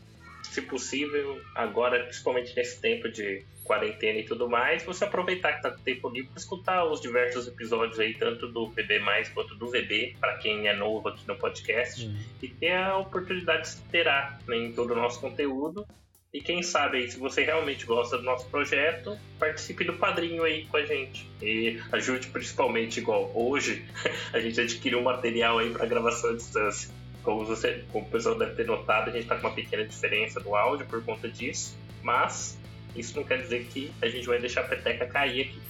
se 0.43 0.63
possível, 0.63 1.41
agora, 1.55 2.03
principalmente 2.05 2.55
nesse 2.57 2.81
tempo 2.81 3.09
de 3.09 3.45
quarentena 3.67 4.21
e 4.21 4.25
tudo 4.25 4.49
mais, 4.49 4.85
você 4.85 5.05
aproveitar 5.05 5.55
que 5.55 5.63
tá 5.63 5.71
com 5.71 5.83
tempo 5.83 6.09
livre 6.09 6.31
para 6.31 6.41
escutar 6.41 6.85
os 6.85 7.01
diversos 7.01 7.47
episódios 7.49 7.99
aí, 7.99 8.15
tanto 8.15 8.49
do 8.49 8.71
PB 8.71 9.01
Mais 9.01 9.29
quanto 9.29 9.55
do 9.57 9.69
VB, 9.69 10.17
para 10.19 10.39
quem 10.39 10.69
é 10.69 10.75
novo 10.75 11.09
aqui 11.09 11.27
no 11.27 11.37
podcast, 11.37 12.07
uhum. 12.07 12.17
e 12.41 12.49
ter 12.49 12.73
a 12.73 12.97
oportunidade 12.97 13.63
de 13.63 13.69
se 13.69 13.83
interar 13.83 14.41
né, 14.47 14.57
em 14.57 14.73
todo 14.73 14.93
o 14.93 14.97
nosso 14.97 15.21
conteúdo. 15.21 15.87
E 16.33 16.41
quem 16.41 16.63
sabe 16.63 16.99
aí, 16.99 17.11
se 17.11 17.19
você 17.19 17.45
realmente 17.45 17.87
gosta 17.87 18.19
do 18.19 18.23
nosso 18.23 18.47
projeto, 18.51 19.19
participe 19.39 19.85
do 19.85 19.95
padrinho 19.95 20.45
aí 20.45 20.67
com 20.67 20.77
a 20.77 20.85
gente. 20.85 21.27
E 21.41 21.81
ajude 21.93 22.29
principalmente, 22.29 23.01
igual 23.01 23.31
hoje, 23.35 23.85
a 24.33 24.39
gente 24.39 24.61
adquiriu 24.61 24.99
um 24.99 25.05
material 25.05 25.59
aí 25.59 25.71
para 25.71 25.87
gravação 25.87 26.31
à 26.31 26.35
distância. 26.35 26.91
Como, 27.27 27.45
você, 27.45 27.85
como 27.91 28.07
o 28.07 28.09
pessoal 28.09 28.39
deve 28.39 28.55
ter 28.55 28.65
notado, 28.65 29.11
a 29.11 29.13
gente 29.13 29.25
está 29.25 29.35
com 29.35 29.49
uma 29.49 29.53
pequena 29.53 29.85
diferença 29.85 30.39
no 30.39 30.55
áudio 30.55 30.87
por 30.87 31.03
conta 31.03 31.29
disso. 31.29 31.77
Mas 32.01 32.57
isso 32.95 33.17
não 33.17 33.25
quer 33.25 33.43
dizer 33.43 33.65
que 33.65 33.91
a 34.01 34.07
gente 34.07 34.25
vai 34.29 34.39
deixar 34.39 34.61
a 34.61 34.65
peteca 34.69 35.07
cair 35.07 35.41
aqui. 35.41 35.61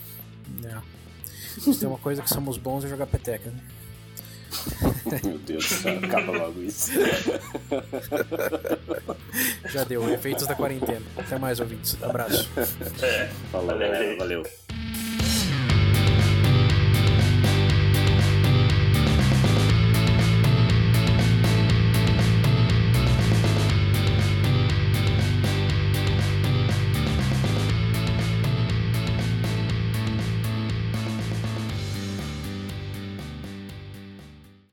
Não. 0.60 0.82
Se 1.58 1.80
tem 1.80 1.88
uma 1.88 1.96
coisa 1.96 2.20
que 2.20 2.28
somos 2.28 2.58
bons 2.58 2.84
é 2.84 2.88
jogar 2.88 3.06
peteca. 3.06 3.48
Né? 3.48 3.60
Meu 5.24 5.38
Deus 5.38 5.66
do 5.66 5.74
céu, 5.76 5.98
acaba 5.98 6.32
logo 6.32 6.62
isso. 6.62 6.90
Já 9.72 9.82
deu, 9.84 10.12
efeitos 10.12 10.46
da 10.46 10.54
quarentena. 10.54 11.06
Até 11.16 11.38
mais, 11.38 11.58
ouvintes. 11.58 11.96
Abraço. 12.02 12.50
É, 13.02 13.28
Falou, 13.50 13.68
valeu. 13.68 14.18
valeu. 14.18 14.42